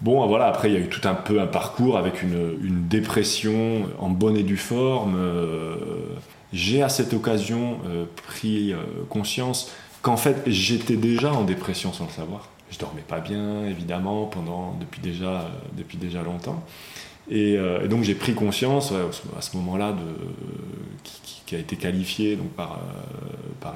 Bon, 0.00 0.24
voilà, 0.26 0.46
après, 0.46 0.70
il 0.70 0.74
y 0.74 0.76
a 0.76 0.80
eu 0.80 0.88
tout 0.88 1.06
un 1.08 1.14
peu 1.14 1.40
un 1.40 1.46
parcours 1.46 1.98
avec 1.98 2.22
une, 2.22 2.86
dépression 2.88 3.86
en 3.98 4.08
bonne 4.08 4.36
et 4.36 4.44
due 4.44 4.56
forme. 4.56 5.16
j'ai 6.52 6.82
à 6.82 6.88
cette 6.88 7.12
occasion 7.12 7.78
pris 8.28 8.74
conscience 9.08 9.72
qu'en 10.02 10.16
fait, 10.16 10.42
j'étais 10.46 10.96
déjà 10.96 11.32
en 11.32 11.42
dépression 11.42 11.92
sans 11.92 12.04
le 12.04 12.12
savoir. 12.12 12.48
Je 12.70 12.78
dormais 12.78 13.02
pas 13.06 13.20
bien, 13.20 13.64
évidemment, 13.64 14.26
pendant, 14.26 14.76
depuis, 14.78 15.00
déjà, 15.00 15.50
depuis 15.76 15.98
déjà 15.98 16.22
longtemps. 16.22 16.62
Euh, 17.30 17.84
et, 17.84 17.88
donc 17.88 18.04
j'ai 18.04 18.14
pris 18.14 18.34
conscience 18.34 18.92
à 19.36 19.42
ce 19.42 19.56
moment-là, 19.56 19.94
qui, 21.46 21.54
a 21.54 21.58
été 21.58 21.76
qualifié 21.76 22.36
donc, 22.36 22.48
par, 22.50 22.72
euh, 22.72 23.32
par 23.60 23.74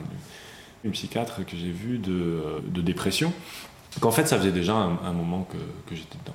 une, 0.84 0.90
psychiatre 0.92 1.44
que 1.46 1.56
j'ai 1.56 1.70
vue 1.70 1.98
de, 1.98 2.60
de, 2.66 2.80
dépression, 2.80 3.32
qu'en 4.00 4.10
fait 4.10 4.26
ça 4.26 4.38
faisait 4.38 4.52
déjà 4.52 4.74
un, 4.74 5.12
moment 5.12 5.46
que, 5.50 5.94
j'étais 5.94 6.18
dedans. 6.24 6.34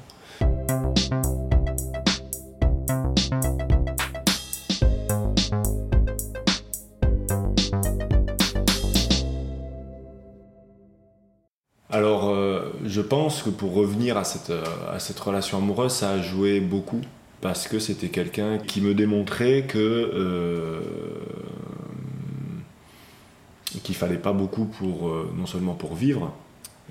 Alors, 11.90 12.30
euh, 12.30 12.74
je 12.86 13.02
pense 13.02 13.42
que 13.42 13.50
pour 13.50 13.74
revenir 13.74 14.18
à 14.18 14.24
cette, 14.24 14.52
euh, 14.52 14.64
à 14.92 15.00
cette 15.00 15.20
relation 15.20 15.58
amoureuse, 15.58 15.94
ça 15.94 16.12
a 16.12 16.22
joué 16.22 16.60
beaucoup. 16.60 17.02
Parce 17.42 17.68
que 17.68 17.80
c'était 17.80 18.10
quelqu'un 18.10 18.58
qui 18.58 18.82
me 18.82 18.94
démontrait 18.94 19.64
que. 19.68 19.78
Euh, 19.78 20.82
qu'il 23.84 23.96
fallait 23.96 24.18
pas 24.18 24.34
beaucoup 24.34 24.66
pour. 24.66 25.12
non 25.36 25.46
seulement 25.46 25.74
pour 25.74 25.96
vivre, 25.96 26.34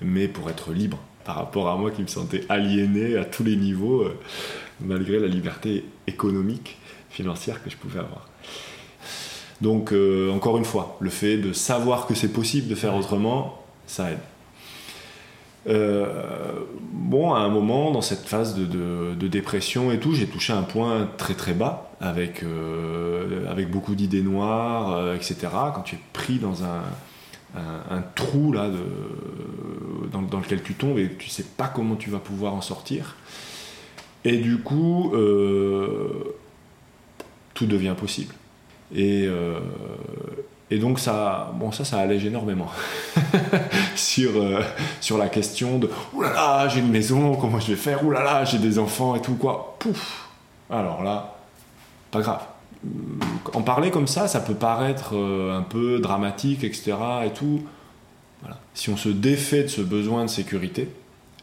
mais 0.01 0.27
pour 0.27 0.49
être 0.49 0.71
libre. 0.71 0.99
Par 1.23 1.35
rapport 1.35 1.67
à 1.67 1.75
moi 1.75 1.91
qui 1.91 2.01
me 2.01 2.07
sentais 2.07 2.45
aliéné 2.47 3.17
à 3.17 3.25
tous 3.25 3.43
les 3.43 3.57
niveaux, 3.57 4.05
malgré 4.79 5.19
la 5.19 5.27
liberté 5.27 5.83
économique, 6.07 6.77
financière 7.09 7.61
que 7.63 7.69
je 7.69 7.75
pouvais 7.75 7.99
avoir. 7.99 8.29
Donc, 9.59 9.93
encore 10.31 10.57
une 10.57 10.63
fois, 10.63 10.97
le 11.01 11.09
fait 11.09 11.37
de 11.37 11.51
savoir 11.51 12.07
que 12.07 12.15
c'est 12.15 12.31
possible 12.31 12.69
de 12.69 12.75
faire 12.75 12.95
autrement, 12.95 13.61
ça 13.87 14.11
aide. 14.11 14.19
Euh, 15.67 16.53
bon, 16.93 17.33
à 17.33 17.39
un 17.39 17.49
moment, 17.49 17.91
dans 17.91 18.01
cette 18.01 18.25
phase 18.25 18.55
de, 18.55 19.27
dépression 19.27 19.91
et 19.91 19.99
tout, 19.99 20.13
j'ai 20.13 20.27
touché 20.27 20.53
un 20.53 20.61
point 20.61 21.09
très 21.17 21.33
très 21.33 21.53
bas, 21.53 21.91
avec, 21.99 22.43
euh, 22.43 23.49
avec 23.51 23.69
beaucoup 23.69 23.95
d'idées 23.95 24.21
noires, 24.21 24.93
euh, 24.95 25.15
etc. 25.15 25.35
Quand 25.75 25.81
tu 25.81 25.95
es 25.95 25.99
pris 26.13 26.39
dans 26.39 26.63
un, 26.63 26.81
un, 27.89 28.01
trou 28.15 28.51
là, 28.51 28.69
dans, 30.11 30.39
lequel 30.39 30.61
tu 30.63 30.73
tombes 30.73 30.97
et 30.97 31.11
tu 31.17 31.29
sais 31.29 31.43
pas 31.43 31.67
comment 31.67 31.95
tu 31.95 32.09
vas 32.09 32.19
pouvoir 32.19 32.53
en 32.53 32.61
sortir. 32.61 33.15
Et 34.25 34.37
du 34.37 34.57
coup, 34.59 35.11
tout 37.53 37.65
devient 37.65 37.95
possible. 37.97 38.33
Et, 38.95 39.27
et 40.69 40.79
donc 40.79 40.99
ça, 40.99 41.53
bon 41.55 41.71
ça, 41.71 41.97
allège 41.97 42.25
énormément 42.25 42.67
sur, 43.95 44.31
euh, 44.35 44.61
sur 44.99 45.17
la 45.17 45.29
question 45.29 45.79
de 45.79 45.89
«Ouh 46.13 46.21
là 46.21 46.33
là, 46.33 46.67
j'ai 46.67 46.81
une 46.81 46.89
maison, 46.89 47.35
comment 47.35 47.59
je 47.59 47.67
vais 47.67 47.77
faire? 47.77 48.05
Ouh 48.05 48.11
là 48.11 48.21
là, 48.21 48.43
j'ai 48.43 48.57
des 48.57 48.77
enfants 48.77 49.15
et 49.15 49.21
tout 49.21 49.35
quoi?» 49.35 49.77
Pouf 49.79 50.27
Alors 50.69 51.03
là, 51.03 51.37
pas 52.11 52.19
grave. 52.19 52.41
En 53.53 53.61
parler 53.61 53.91
comme 53.91 54.07
ça, 54.07 54.27
ça 54.27 54.39
peut 54.39 54.55
paraître 54.55 55.15
euh, 55.15 55.57
un 55.57 55.63
peu 55.63 55.99
dramatique, 55.99 56.63
etc. 56.63 56.93
et 57.25 57.31
tout. 57.31 57.63
Si 58.73 58.89
on 58.89 58.97
se 58.97 59.09
défait 59.09 59.63
de 59.63 59.67
ce 59.67 59.81
besoin 59.81 60.23
de 60.23 60.29
sécurité, 60.29 60.89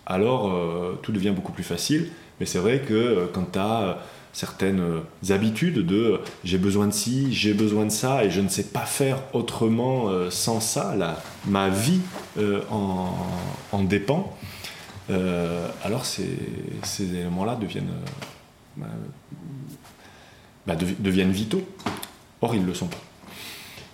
alors 0.06 0.52
euh, 0.52 0.98
tout 1.02 1.12
devient 1.12 1.32
beaucoup 1.34 1.52
plus 1.52 1.64
facile. 1.64 2.10
Mais 2.38 2.46
c'est 2.46 2.58
vrai 2.58 2.80
que 2.80 3.28
quand 3.32 3.52
tu 3.52 3.58
as 3.58 3.98
certaines 4.34 4.80
euh, 4.80 5.32
habitudes 5.34 5.86
de 5.86 6.20
j'ai 6.42 6.58
besoin 6.58 6.88
de 6.88 6.92
ci, 6.92 7.32
j'ai 7.32 7.54
besoin 7.54 7.86
de 7.86 7.90
ça 7.90 8.24
et 8.24 8.30
je 8.30 8.42
ne 8.42 8.48
sais 8.48 8.64
pas 8.64 8.84
faire 8.84 9.22
autrement 9.32 10.08
euh, 10.08 10.28
sans 10.30 10.60
ça, 10.60 10.94
ma 11.46 11.70
vie 11.70 12.00
euh, 12.36 12.60
en, 12.70 13.82
dépend, 13.84 14.36
alors 15.08 16.04
ces, 16.04 16.26
éléments-là 17.00 17.56
deviennent, 17.56 17.92
bah, 20.66 20.76
deviennent 20.76 21.32
vitaux. 21.32 21.62
Or, 22.40 22.54
ils 22.54 22.62
ne 22.62 22.66
le 22.66 22.74
sont 22.74 22.86
pas. 22.86 23.00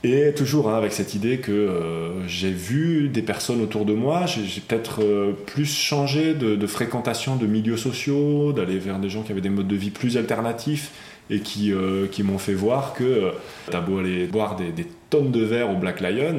Et 0.02 0.32
toujours 0.34 0.70
hein, 0.70 0.78
avec 0.78 0.92
cette 0.92 1.14
idée 1.14 1.38
que 1.38 1.52
euh, 1.52 2.26
j'ai 2.26 2.50
vu 2.50 3.10
des 3.10 3.20
personnes 3.20 3.60
autour 3.60 3.84
de 3.84 3.92
moi, 3.92 4.24
j'ai 4.24 4.62
peut-être 4.62 5.02
euh, 5.02 5.32
plus 5.46 5.66
changé 5.66 6.32
de, 6.32 6.66
fréquentation 6.66 7.36
de 7.36 7.46
milieux 7.46 7.76
sociaux, 7.76 8.52
d'aller 8.52 8.78
vers 8.78 8.98
des 8.98 9.10
gens 9.10 9.22
qui 9.22 9.32
avaient 9.32 9.42
des 9.42 9.50
modes 9.50 9.68
de 9.68 9.76
vie 9.76 9.90
plus 9.90 10.16
alternatifs 10.16 10.90
et 11.30 11.40
qui, 11.40 11.72
euh, 11.72 12.06
qui 12.08 12.22
m'ont 12.22 12.38
fait 12.38 12.54
voir 12.54 12.92
que 12.92 13.32
t'as 13.70 13.80
beau 13.80 13.98
aller 13.98 14.26
boire 14.26 14.56
des, 14.56 14.86
tonnes 15.08 15.32
de 15.32 15.42
verre 15.42 15.70
au 15.70 15.76
Black 15.76 16.00
Lion, 16.00 16.36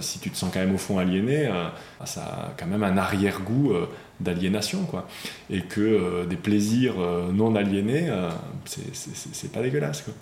si 0.00 0.18
tu 0.18 0.30
te 0.30 0.36
sens 0.36 0.50
quand 0.52 0.60
même 0.60 0.74
au 0.74 0.78
fond 0.78 0.98
aliéné, 0.98 1.50
ça 2.04 2.20
a 2.20 2.52
quand 2.58 2.66
même 2.66 2.82
un 2.82 2.98
arrière-goût 2.98 3.72
d'aliénation, 4.20 4.82
quoi. 4.82 5.08
Et 5.48 5.62
que 5.62 6.26
des 6.26 6.36
plaisirs 6.36 6.96
non 7.32 7.54
aliénés, 7.54 8.12
c'est 8.66 9.52
pas 9.52 9.62
dégueulasse, 9.62 10.02
quoi 10.02 10.12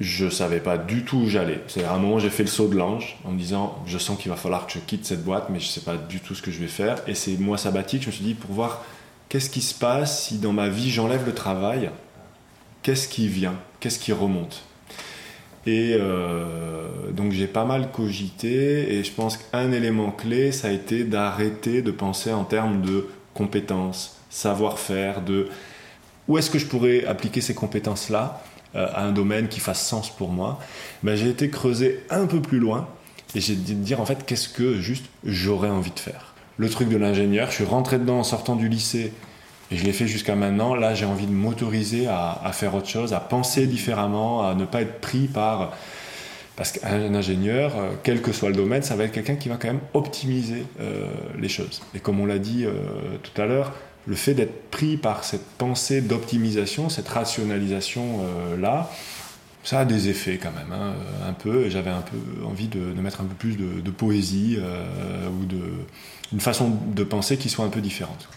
je 0.00 0.30
savais 0.30 0.60
pas 0.60 0.78
du 0.78 1.04
tout 1.04 1.18
où 1.18 1.28
j'allais. 1.28 1.60
C'est 1.68 1.84
à 1.84 1.92
un 1.92 1.98
moment 1.98 2.18
j'ai 2.18 2.30
fait 2.30 2.42
le 2.42 2.48
saut 2.48 2.68
de 2.68 2.76
l'ange 2.76 3.18
en 3.24 3.32
me 3.32 3.38
disant 3.38 3.78
je 3.86 3.98
sens 3.98 4.18
qu'il 4.18 4.30
va 4.30 4.36
falloir 4.36 4.66
que 4.66 4.72
je 4.72 4.78
quitte 4.78 5.04
cette 5.04 5.22
boîte 5.22 5.50
mais 5.50 5.60
je 5.60 5.66
sais 5.66 5.82
pas 5.82 5.96
du 5.96 6.20
tout 6.20 6.34
ce 6.34 6.42
que 6.42 6.50
je 6.50 6.58
vais 6.58 6.68
faire 6.68 6.96
et 7.06 7.14
c'est 7.14 7.36
moi 7.36 7.58
sabbatique 7.58 8.02
je 8.02 8.06
me 8.06 8.12
suis 8.12 8.24
dit 8.24 8.34
pour 8.34 8.50
voir 8.52 8.82
qu'est-ce 9.30 9.48
qui 9.48 9.62
se 9.62 9.74
passe 9.74 10.26
si 10.26 10.36
dans 10.36 10.52
ma 10.52 10.68
vie 10.68 10.90
j'enlève 10.90 11.24
le 11.24 11.34
travail? 11.34 11.90
Qu'est-ce 12.82 13.08
qui 13.08 13.28
vient? 13.28 13.54
Qu'est-ce 13.78 13.98
qui 13.98 14.12
remonte? 14.12 14.64
Et 15.66 15.96
euh, 15.98 17.10
donc 17.12 17.32
j'ai 17.32 17.46
pas 17.46 17.64
mal 17.64 17.90
cogité 17.90 18.94
et 18.94 19.04
je 19.04 19.12
pense 19.12 19.38
qu'un 19.38 19.72
élément 19.72 20.10
clé 20.10 20.52
ça 20.52 20.68
a 20.68 20.70
été 20.70 21.04
d'arrêter 21.04 21.80
de 21.80 21.90
penser 21.90 22.32
en 22.32 22.44
termes 22.44 22.82
de 22.82 23.08
compétences 23.32 24.16
savoir-faire 24.30 25.22
de 25.22 25.48
où 26.28 26.38
est-ce 26.38 26.50
que 26.50 26.58
je 26.58 26.66
pourrais 26.66 27.04
appliquer 27.04 27.40
ces 27.40 27.54
compétences 27.54 28.08
là 28.08 28.42
euh, 28.74 28.86
à 28.94 29.04
un 29.04 29.12
domaine 29.12 29.48
qui 29.48 29.60
fasse 29.60 29.86
sens 29.86 30.14
pour 30.14 30.30
moi, 30.30 30.60
ben, 31.02 31.16
j'ai 31.16 31.28
été 31.28 31.50
creusé 31.50 32.04
un 32.08 32.26
peu 32.26 32.40
plus 32.40 32.58
loin 32.58 32.88
et 33.34 33.40
j'ai 33.40 33.54
dit 33.54 33.74
dire 33.74 34.00
en 34.00 34.06
fait 34.06 34.24
qu'est-ce 34.24 34.48
que 34.48 34.80
juste 34.80 35.06
j'aurais 35.24 35.68
envie 35.70 35.90
de 35.90 35.98
faire? 35.98 36.29
Le 36.60 36.68
truc 36.68 36.90
de 36.90 36.98
l'ingénieur, 36.98 37.48
je 37.48 37.54
suis 37.54 37.64
rentré 37.64 37.98
dedans 37.98 38.18
en 38.18 38.22
sortant 38.22 38.54
du 38.54 38.68
lycée 38.68 39.14
et 39.70 39.76
je 39.78 39.82
l'ai 39.82 39.94
fait 39.94 40.06
jusqu'à 40.06 40.34
maintenant. 40.34 40.74
Là, 40.74 40.92
j'ai 40.92 41.06
envie 41.06 41.24
de 41.24 41.32
m'autoriser 41.32 42.06
à, 42.06 42.50
faire 42.52 42.74
autre 42.74 42.86
chose, 42.86 43.14
à 43.14 43.18
penser 43.18 43.66
différemment, 43.66 44.46
à 44.46 44.54
ne 44.54 44.66
pas 44.66 44.82
être 44.82 45.00
pris 45.00 45.26
par 45.26 45.72
parce 46.56 46.72
qu'un 46.72 47.14
ingénieur, 47.14 47.72
euh, 47.78 47.92
quel 48.02 48.20
que 48.20 48.32
soit 48.32 48.50
le 48.50 48.56
domaine, 48.56 48.82
ça 48.82 48.94
va 48.94 49.04
être 49.04 49.12
quelqu'un 49.12 49.36
qui 49.36 49.48
va 49.48 49.56
quand 49.56 49.68
même 49.68 49.80
optimiser 49.94 50.66
euh, 50.82 51.06
les 51.38 51.48
choses. 51.48 51.80
Et 51.94 51.98
comme 51.98 52.20
on 52.20 52.26
l'a 52.26 52.38
dit 52.38 52.66
tout 53.22 53.40
à 53.40 53.46
l'heure, 53.46 53.72
le 54.06 54.14
fait 54.14 54.34
d'être 54.34 54.70
pris 54.70 54.96
par 54.96 55.24
cette 55.24 55.46
pensée 55.56 56.00
d'optimisation, 56.00 56.88
cette 56.88 57.08
rationalisation-là, 57.08 58.90
euh, 58.90 58.94
ça 59.62 59.80
a 59.80 59.84
des 59.84 60.08
effets 60.08 60.38
quand 60.38 60.52
même, 60.52 60.72
hein, 60.72 60.94
un 61.26 61.32
peu. 61.32 61.68
J'avais 61.68 61.90
un 61.90 62.02
peu 62.02 62.44
envie 62.44 62.68
de, 62.68 62.78
mettre 63.00 63.20
un 63.20 63.24
peu 63.24 63.34
plus 63.34 63.56
de, 63.56 63.90
poésie 63.90 64.56
euh, 64.58 65.28
ou 65.28 65.44
de, 65.44 65.60
une 66.32 66.40
façon 66.40 66.70
de 66.94 67.04
penser 67.04 67.36
qui 67.36 67.48
soit 67.48 67.64
un 67.64 67.70
peu 67.70 67.80
différente. 67.80 68.28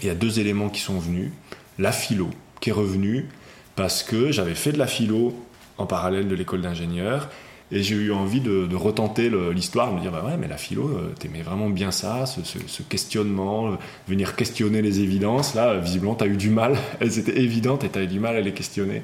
Il 0.00 0.06
y 0.06 0.10
a 0.10 0.14
deux 0.14 0.40
éléments 0.40 0.68
qui 0.68 0.80
sont 0.80 0.98
venus. 0.98 1.30
La 1.78 1.92
philo, 1.92 2.30
qui 2.60 2.70
est 2.70 2.72
revenue 2.72 3.28
parce 3.76 4.02
que 4.02 4.32
j'avais 4.32 4.54
fait 4.54 4.72
de 4.72 4.78
la 4.78 4.86
philo 4.86 5.34
en 5.78 5.86
parallèle 5.86 6.28
de 6.28 6.34
l'école 6.34 6.60
d'ingénieur 6.60 7.30
et 7.72 7.82
j'ai 7.82 7.94
eu 7.94 8.12
envie 8.12 8.40
de, 8.40 8.76
retenter 8.76 9.30
l'histoire, 9.54 9.90
de 9.90 9.96
me 9.96 10.00
dire, 10.00 10.12
bah 10.12 10.22
ouais, 10.26 10.36
mais 10.38 10.46
la 10.46 10.58
philo, 10.58 10.88
euh, 10.88 11.14
t'aimais 11.18 11.40
vraiment 11.40 11.70
bien 11.70 11.90
ça, 11.90 12.26
ce, 12.26 12.82
questionnement, 12.82 13.68
euh, 13.68 13.76
venir 14.06 14.36
questionner 14.36 14.82
les 14.82 15.00
évidences. 15.00 15.54
Là, 15.54 15.78
visiblement, 15.78 16.14
t'as 16.14 16.26
eu 16.26 16.36
du 16.36 16.50
mal, 16.50 16.76
elles 17.00 17.18
étaient 17.18 17.40
évidentes 17.40 17.82
et 17.82 17.88
t'as 17.88 18.02
eu 18.02 18.06
du 18.06 18.20
mal 18.20 18.36
à 18.36 18.42
les 18.42 18.52
questionner. 18.52 19.02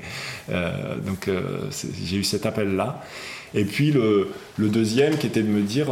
Euh, 0.50 0.96
donc, 0.98 1.30
j'ai 2.04 2.16
eu 2.18 2.24
cet 2.24 2.44
appel-là. 2.44 3.02
Et 3.54 3.64
puis, 3.64 3.90
le, 3.90 4.28
deuxième 4.58 5.16
qui 5.16 5.26
était 5.26 5.42
de 5.42 5.48
me 5.48 5.62
dire 5.62 5.86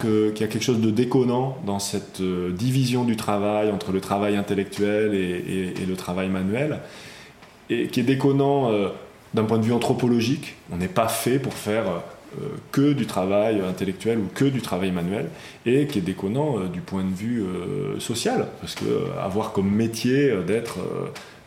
qu'il 0.00 0.38
y 0.38 0.44
a 0.44 0.46
quelque 0.46 0.62
chose 0.62 0.80
de 0.80 0.92
déconnant 0.92 1.58
dans 1.66 1.80
cette 1.80 2.22
division 2.22 3.02
du 3.02 3.16
travail 3.16 3.72
entre 3.72 3.90
le 3.90 4.00
travail 4.00 4.36
intellectuel 4.36 5.12
et, 5.12 5.82
et 5.82 5.86
le 5.86 5.96
travail 5.96 6.28
manuel, 6.28 6.78
et 7.68 7.88
qui 7.88 7.98
est 7.98 8.04
déconnant 8.04 8.70
d'un 9.34 9.44
point 9.44 9.58
de 9.58 9.64
vue 9.64 9.72
anthropologique, 9.72 10.56
on 10.72 10.76
n'est 10.76 10.88
pas 10.88 11.08
fait 11.08 11.38
pour 11.38 11.54
faire 11.54 11.84
que 12.72 12.92
du 12.92 13.06
travail 13.06 13.62
intellectuel 13.66 14.18
ou 14.18 14.28
que 14.34 14.44
du 14.44 14.60
travail 14.60 14.90
manuel, 14.90 15.28
et 15.64 15.86
qui 15.86 15.98
est 15.98 16.02
déconnant 16.02 16.66
du 16.66 16.80
point 16.80 17.02
de 17.02 17.14
vue 17.14 17.42
social, 17.98 18.48
parce 18.60 18.74
que 18.74 18.84
avoir 19.18 19.52
comme 19.52 19.70
métier 19.70 20.34
d'être 20.46 20.78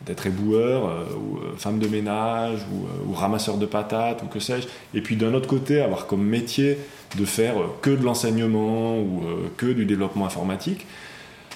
d'être 0.04 0.26
éboueur 0.26 1.06
ou 1.16 1.38
femme 1.56 1.78
de 1.78 1.86
ménage 1.86 2.66
ou, 3.08 3.12
ramasseur 3.12 3.58
de 3.58 3.66
patates 3.66 4.24
ou 4.24 4.26
que 4.26 4.40
sais-je, 4.40 4.66
et 4.94 5.00
puis 5.00 5.14
d'un 5.14 5.32
autre 5.34 5.46
côté 5.46 5.80
avoir 5.80 6.08
comme 6.08 6.24
métier 6.24 6.78
de 7.16 7.24
faire 7.24 7.54
que 7.80 7.90
de 7.90 8.02
l'enseignement 8.02 8.98
ou 8.98 9.22
que 9.56 9.66
du 9.66 9.84
développement 9.84 10.26
informatique, 10.26 10.86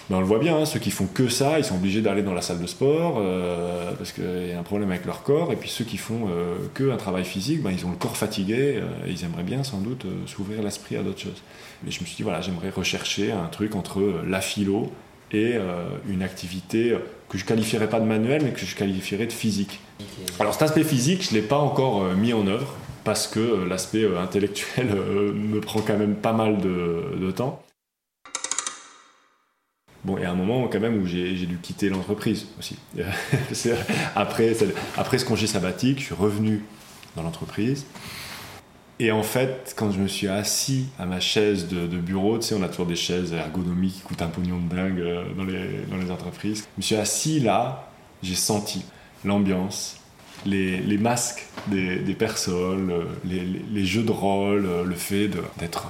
ben 0.09 0.19
on 0.19 0.21
le 0.21 0.27
voit 0.27 0.39
bien, 0.39 0.57
hein, 0.57 0.67
ceux 0.67 0.79
qui 0.79 0.93
font 0.93 1.07
que 1.07 1.29
ça, 1.29 1.59
ils 1.59 1.65
sont 1.65 1.75
obligés 1.75 2.01
d'aller 2.01 2.23
dans 2.23 2.33
la 2.33 2.41
salle 2.41 2.61
de 2.61 2.67
sport 2.67 3.17
euh, 3.19 3.93
parce 3.99 4.13
qu'il 4.13 4.49
y 4.49 4.53
a 4.53 4.59
un 4.59 4.63
problème 4.63 4.91
avec 4.91 5.05
leur 5.05 5.25
corps. 5.25 5.53
Et 5.53 5.57
puis 5.57 5.69
ceux 5.69 5.85
qui 5.85 5.97
font 5.97 6.29
euh, 6.29 6.57
que 6.75 6.93
un 6.93 6.97
travail 6.97 7.25
physique, 7.25 7.63
ben, 7.63 7.73
ils 7.73 7.85
ont 7.87 7.91
le 7.91 7.97
corps 7.97 8.17
fatigué 8.17 8.81
et 9.07 9.11
ils 9.11 9.25
aimeraient 9.25 9.43
bien 9.43 9.65
sans 9.65 9.79
doute 9.79 10.07
s'ouvrir 10.27 10.63
l'esprit 10.63 10.97
à 10.97 11.03
d'autres 11.03 11.21
choses. 11.21 11.43
Mais 11.83 11.91
je 11.91 12.01
me 12.01 12.07
suis 12.07 12.17
dit, 12.17 12.23
voilà, 12.23 12.41
j'aimerais 12.41 12.71
rechercher 12.71 13.33
un 13.33 13.47
truc 13.47 13.75
entre 13.75 14.01
la 14.27 14.41
philo 14.41 14.93
et 15.33 15.57
une 16.09 16.23
activité 16.23 16.97
que 17.29 17.37
je 17.37 17.45
qualifierais 17.45 17.89
pas 17.89 17.99
de 17.99 18.07
manuel, 18.07 18.43
mais 18.45 18.51
que 18.51 18.65
je 18.65 18.77
qualifierais 18.77 19.27
de 19.27 19.33
physique. 19.33 19.81
Alors 20.39 20.53
cet 20.53 20.63
aspect 20.63 20.85
physique, 20.85 21.25
je 21.25 21.35
ne 21.35 21.41
l'ai 21.41 21.47
pas 21.47 21.59
encore 21.59 22.03
mis 22.15 22.33
en 22.33 22.47
œuvre 22.47 22.75
parce 23.05 23.27
que 23.27 23.67
l'aspect 23.69 24.07
intellectuel 24.17 24.87
me 25.35 25.61
prend 25.61 25.81
quand 25.81 25.99
même 25.99 26.15
pas 26.15 26.33
mal 26.33 26.59
de, 26.59 27.17
de 27.21 27.31
temps. 27.33 27.61
Bon, 30.05 30.19
et 30.19 30.25
à 30.25 30.31
un 30.31 30.35
moment 30.35 30.69
quand 30.69 30.81
même 30.81 31.03
où 31.03 31.07
j'ai 31.07 31.35
dû 31.47 31.59
quitter 31.59 31.89
l'entreprise 31.89 32.47
aussi. 32.59 32.77
après, 34.15 34.57
après 34.97 35.19
ce 35.19 35.25
congé 35.25 35.47
sabbatique, 35.47 35.99
je 35.99 36.05
suis 36.05 36.15
revenu 36.15 36.63
dans 37.17 37.23
l'entreprise. 37.23 37.87
Et 38.99 39.13
en 39.13 39.23
fait, 39.23 39.75
quand 39.77 39.91
je 39.91 39.99
me 39.99 40.09
suis 40.09 40.29
assis 40.29 40.87
à 40.99 41.05
ma 41.05 41.21
chaise 41.21 41.69
de, 41.69 41.87
bureau, 41.99 42.39
tu 42.39 42.47
sais, 42.47 42.55
on 42.55 42.63
a 42.63 42.69
toujours 42.69 42.87
des 42.87 42.97
chaises 42.97 43.33
ergonomiques 43.33 43.97
qui 43.97 44.01
coûtent 44.01 44.23
un 44.23 44.29
pognon 44.29 44.59
de 44.59 44.75
dingue 44.75 45.01
euh, 45.01 45.25
dans 45.37 45.45
les, 45.45 46.11
entreprises. 46.11 46.61
Je 46.77 46.79
me 46.79 46.83
suis 46.83 46.97
assis 46.97 47.41
là, 47.41 47.91
j'ai 48.23 48.35
senti 48.35 48.85
l'ambiance, 49.25 49.99
les, 50.47 50.99
masques 50.99 51.47
des, 51.67 51.99
personnes, 52.19 52.91
les, 53.25 53.45
les, 53.45 53.85
jeux 53.85 54.03
de 54.03 54.13
rôle, 54.13 54.67
le 54.85 54.95
fait 54.95 55.29
d'être 55.59 55.89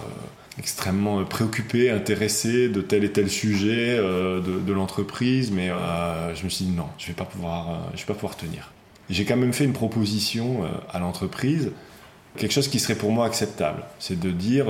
extrêmement 0.59 1.23
préoccupé, 1.25 1.91
intéressé 1.91 2.69
de 2.69 2.81
tel 2.81 3.05
et 3.05 3.13
tel 3.13 3.29
sujet 3.29 3.99
euh, 3.99 4.41
de, 4.41 4.73
l'entreprise, 4.73 5.51
mais 5.51 5.71
euh, 5.71 6.35
je 6.35 6.45
me 6.45 6.49
suis 6.49 6.65
dit 6.65 6.73
non, 6.73 6.89
je 6.99 7.09
vais 7.09 7.13
pas 7.13 7.25
pouvoir, 7.25 7.71
euh, 7.71 7.75
je 7.95 8.01
vais 8.01 8.07
pas 8.07 8.15
pouvoir 8.15 8.37
tenir. 8.37 8.73
J'ai 9.11 9.25
quand 9.25 9.37
même 9.37 9.53
fait 9.53 9.65
une 9.65 9.73
proposition 9.73 10.65
à 10.91 10.99
l'entreprise, 10.99 11.71
quelque 12.37 12.51
chose 12.51 12.67
qui 12.67 12.81
serait 12.81 12.97
pour 12.97 13.13
moi 13.13 13.25
acceptable, 13.25 13.85
c'est 14.01 14.19
de 14.19 14.33
dire, 14.33 14.67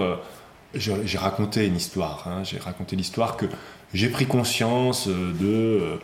j'ai 0.75 1.17
raconté 1.17 1.67
une 1.67 1.77
histoire, 1.77 2.29
hein, 2.29 2.43
j'ai 2.45 2.59
raconté 2.59 2.97
l'histoire 2.97 3.39
que 3.39 3.47
j'ai 3.95 4.09
pris 4.09 4.27
conscience 4.27 5.07
euh, 5.09 5.33
de 5.41 5.47
euh, 5.47 5.97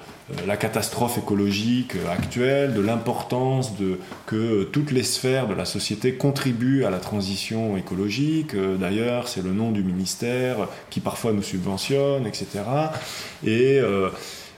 la 0.46 0.56
catastrophe 0.56 1.18
écologique 1.18 1.94
actuelle, 2.10 2.74
de 2.74 2.80
l'importance 2.80 3.72
que 4.26 4.64
toutes 4.64 4.92
les 4.92 5.02
sphères 5.02 5.48
de 5.48 5.54
la 5.54 5.64
société 5.64 6.14
contribuent 6.14 6.84
à 6.84 6.90
la 6.90 6.98
transition 6.98 7.76
écologique. 7.76 8.54
Euh, 8.54 8.76
d'ailleurs, 8.76 9.28
c'est 9.28 9.42
le 9.42 9.52
nom 9.52 9.72
du 9.72 9.82
ministère 9.82 10.68
qui 10.90 11.00
parfois 11.00 11.32
nous 11.32 11.42
subventionne, 11.42 12.26
etc. 12.26 12.46
Et 13.44 13.80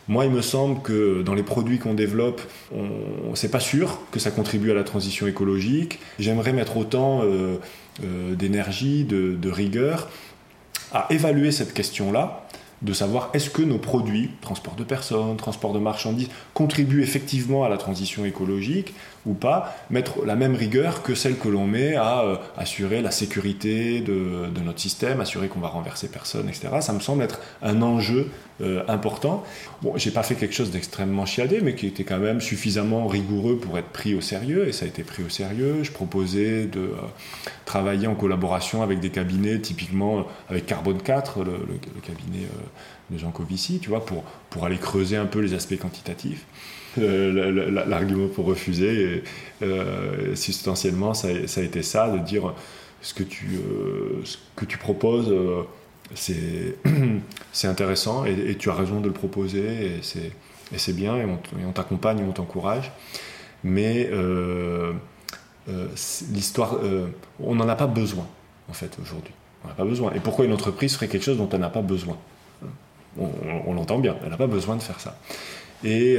moi, 0.06 0.26
il 0.26 0.30
me 0.30 0.42
semble 0.42 0.82
que 0.82 1.22
dans 1.22 1.34
les 1.34 1.42
produits 1.42 1.78
qu'on 1.78 1.94
développe, 1.94 2.42
on, 2.74 3.34
c'est 3.34 3.50
pas 3.50 3.60
sûr 3.60 4.00
que 4.10 4.20
ça 4.20 4.30
contribue 4.30 4.70
à 4.70 4.74
la 4.74 4.84
transition 4.84 5.26
écologique. 5.26 5.98
J'aimerais 6.18 6.52
mettre 6.52 6.76
autant 6.76 7.22
d'énergie, 8.00 9.04
de 9.04 9.50
rigueur 9.50 10.08
à 10.92 11.06
évaluer 11.10 11.50
cette 11.50 11.72
question-là 11.74 12.43
de 12.84 12.92
savoir 12.92 13.30
est-ce 13.32 13.50
que 13.50 13.62
nos 13.62 13.78
produits, 13.78 14.30
transport 14.40 14.74
de 14.74 14.84
personnes, 14.84 15.36
transport 15.36 15.72
de 15.72 15.78
marchandises, 15.78 16.28
contribuent 16.52 17.02
effectivement 17.02 17.64
à 17.64 17.68
la 17.68 17.78
transition 17.78 18.24
écologique 18.24 18.94
ou 19.26 19.32
pas, 19.32 19.76
mettre 19.90 20.24
la 20.24 20.36
même 20.36 20.54
rigueur 20.54 21.02
que 21.02 21.14
celle 21.14 21.38
que 21.38 21.48
l'on 21.48 21.66
met 21.66 21.94
à 21.96 22.20
euh, 22.20 22.36
assurer 22.56 23.00
la 23.00 23.10
sécurité 23.10 24.00
de, 24.00 24.48
notre 24.62 24.80
système, 24.80 25.20
assurer 25.20 25.48
qu'on 25.48 25.60
va 25.60 25.68
renverser 25.68 26.08
personne, 26.08 26.48
etc. 26.48 26.68
Ça 26.80 26.92
me 26.92 27.00
semble 27.00 27.22
être 27.22 27.40
un 27.62 27.80
enjeu 27.82 28.30
euh, 28.60 28.82
important. 28.86 29.42
Bon, 29.82 29.96
j'ai 29.96 30.10
pas 30.10 30.22
fait 30.22 30.34
quelque 30.34 30.54
chose 30.54 30.70
d'extrêmement 30.70 31.26
chiadé, 31.26 31.60
mais 31.62 31.74
qui 31.74 31.86
était 31.86 32.04
quand 32.04 32.18
même 32.18 32.40
suffisamment 32.40 33.06
rigoureux 33.06 33.58
pour 33.58 33.78
être 33.78 33.88
pris 33.88 34.14
au 34.14 34.20
sérieux, 34.20 34.68
et 34.68 34.72
ça 34.72 34.84
a 34.84 34.88
été 34.88 35.04
pris 35.04 35.22
au 35.22 35.28
sérieux. 35.28 35.82
Je 35.82 35.90
proposais 35.90 36.66
de 36.66 36.80
euh, 36.80 36.96
travailler 37.64 38.06
en 38.06 38.14
collaboration 38.14 38.82
avec 38.82 39.00
des 39.00 39.10
cabinets, 39.10 39.58
typiquement 39.58 40.26
avec 40.50 40.66
Carbone 40.66 41.00
4, 41.00 41.44
le, 41.44 41.52
cabinet 42.02 42.46
de 43.10 43.18
Jean 43.18 43.30
Covici, 43.30 43.78
tu 43.80 43.88
vois, 43.88 44.04
pour, 44.04 44.22
pour 44.50 44.66
aller 44.66 44.76
creuser 44.76 45.16
un 45.16 45.26
peu 45.26 45.40
les 45.40 45.54
aspects 45.54 45.78
quantitatifs. 45.78 46.44
Euh, 46.98 47.84
l'argument 47.86 48.28
pour 48.28 48.46
refuser, 48.46 49.22
euh, 49.62 50.34
substantiellement, 50.34 51.14
ça, 51.14 51.28
a 51.28 51.60
été 51.60 51.82
ça, 51.82 52.08
de 52.08 52.18
dire 52.18 52.54
ce 53.00 53.14
que 53.14 53.22
tu, 53.22 53.58
euh, 53.58 54.22
proposes, 54.78 55.34
c'est 56.14 57.68
intéressant 57.68 58.24
et, 58.24 58.56
tu 58.56 58.70
as 58.70 58.74
raison 58.74 59.00
de 59.00 59.08
le 59.08 59.12
proposer 59.12 59.98
et 60.72 60.78
c'est 60.78 60.92
bien 60.92 61.16
et 61.16 61.24
on, 61.24 61.72
t'accompagne 61.72 62.20
et 62.20 62.24
on 62.24 62.32
t'encourage. 62.32 62.92
Mais 63.64 64.10
l'histoire, 66.30 66.78
on 67.40 67.54
n'en 67.54 67.68
a 67.68 67.76
pas 67.76 67.86
besoin 67.86 68.26
en 68.68 68.72
fait 68.72 68.96
aujourd'hui. 69.02 69.34
On 69.64 69.68
n'a 69.68 69.74
pas 69.74 69.84
besoin. 69.84 70.12
Et 70.12 70.20
pourquoi 70.20 70.44
une 70.44 70.52
entreprise 70.52 70.94
ferait 70.94 71.08
quelque 71.08 71.24
chose 71.24 71.38
dont 71.38 71.48
elle 71.50 71.60
n'a 71.60 71.70
pas 71.70 71.82
besoin? 71.82 72.18
On, 73.18 73.30
on 73.66 73.74
l'entend 73.74 73.98
bien, 73.98 74.16
elle 74.24 74.30
n'a 74.30 74.36
pas 74.36 74.48
besoin 74.48 74.76
de 74.76 74.82
faire 74.82 75.00
ça. 75.00 75.16
Et, 75.84 76.18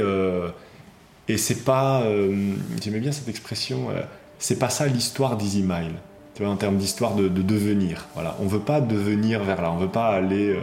et 1.28 1.36
c'est 1.38 1.64
pas, 1.64 2.02
euh, 2.02 2.54
j'aimais 2.80 3.00
bien 3.00 3.12
cette 3.12 3.28
expression, 3.28 3.90
euh, 3.90 4.02
c'est 4.38 4.58
pas 4.58 4.68
ça 4.68 4.86
l'histoire 4.86 5.36
d'Easy 5.36 5.62
Mile. 5.62 5.94
Tu 6.34 6.42
vois, 6.42 6.52
en 6.52 6.56
termes 6.56 6.76
d'histoire 6.76 7.14
de, 7.14 7.28
devenir. 7.28 8.06
Voilà, 8.14 8.36
on 8.40 8.46
veut 8.46 8.60
pas 8.60 8.80
devenir 8.80 9.42
vers 9.42 9.62
là, 9.62 9.72
on 9.72 9.78
veut 9.78 9.88
pas 9.88 10.08
aller, 10.08 10.50
euh, 10.50 10.60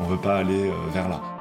on 0.00 0.04
veut 0.04 0.18
pas 0.18 0.38
aller 0.38 0.70
vers 0.92 1.08
là. 1.08 1.35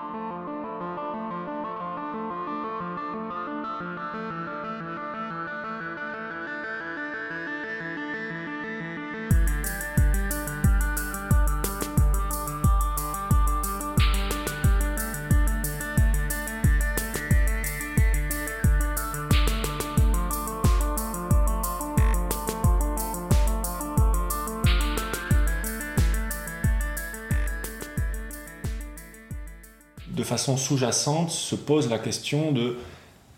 Sous-jacente 30.57 31.31
se 31.31 31.55
pose 31.55 31.89
la 31.89 31.99
question 31.99 32.51
de 32.51 32.77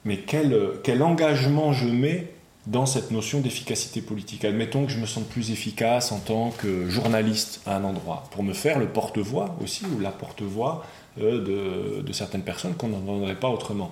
mais 0.07 0.19
quel, 0.19 1.03
engagement 1.03 1.73
je 1.73 1.87
mets 1.87 2.31
dans 2.65 2.85
cette 2.85 3.11
notion 3.11 3.41
d'efficacité 3.41 4.01
politique? 4.01 4.45
Admettons 4.45 4.85
que 4.85 4.91
je 4.93 4.99
me 4.99 5.05
sente 5.05 5.27
plus 5.27 5.51
efficace 5.51 6.13
en 6.13 6.19
tant 6.19 6.51
que 6.51 6.89
journaliste 6.89 7.61
à 7.65 7.75
un 7.75 7.83
endroit, 7.83 8.23
pour 8.31 8.41
me 8.41 8.53
faire 8.53 8.79
le 8.79 8.87
porte-voix 8.87 9.57
aussi, 9.61 9.83
ou 9.85 9.99
la 9.99 10.11
porte-voix 10.11 10.85
euh, 11.19 12.03
de, 12.03 12.13
certaines 12.13 12.43
personnes 12.43 12.73
qu'on 12.75 12.87
n'entendrait 12.87 13.35
pas 13.35 13.49
autrement. 13.49 13.91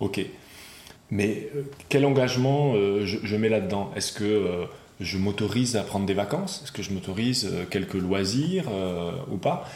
Ok. 0.00 0.24
Mais 1.10 1.50
euh, 1.54 1.62
quel 1.90 2.06
engagement 2.06 2.72
euh, 2.74 3.04
je, 3.04 3.36
mets 3.36 3.50
là-dedans? 3.50 3.90
Est-ce 3.94 4.12
que 4.12 4.66
je 4.98 5.18
m'autorise 5.18 5.76
à 5.76 5.82
prendre 5.82 6.06
des 6.06 6.14
vacances? 6.14 6.62
Est-ce 6.64 6.72
que 6.72 6.82
je 6.82 6.92
m'autorise 6.92 7.50
quelques 7.68 7.94
loisirs 7.94 8.64
ou 9.30 9.36
pas? 9.36 9.68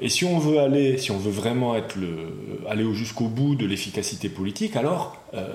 Et 0.00 0.08
si 0.08 0.24
on 0.24 0.38
veut 0.38 0.60
aller, 0.60 0.98
si 0.98 1.10
on 1.10 1.18
veut 1.18 1.30
vraiment 1.30 1.74
être 1.74 1.96
le, 1.96 2.28
aller 2.68 2.84
jusqu'au 2.94 3.26
bout 3.26 3.54
de 3.54 3.66
l'efficacité 3.66 4.28
politique, 4.28 4.76
alors 4.76 5.16
euh, 5.34 5.48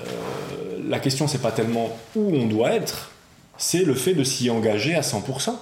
la 0.88 1.00
question 1.00 1.28
c'est 1.28 1.42
pas 1.42 1.52
tellement 1.52 1.98
où 2.16 2.36
on 2.36 2.46
doit 2.46 2.72
être, 2.72 3.12
c'est 3.58 3.84
le 3.84 3.94
fait 3.94 4.14
de 4.14 4.24
s'y 4.24 4.50
engager 4.50 4.94
à 4.94 5.02
100% 5.02 5.54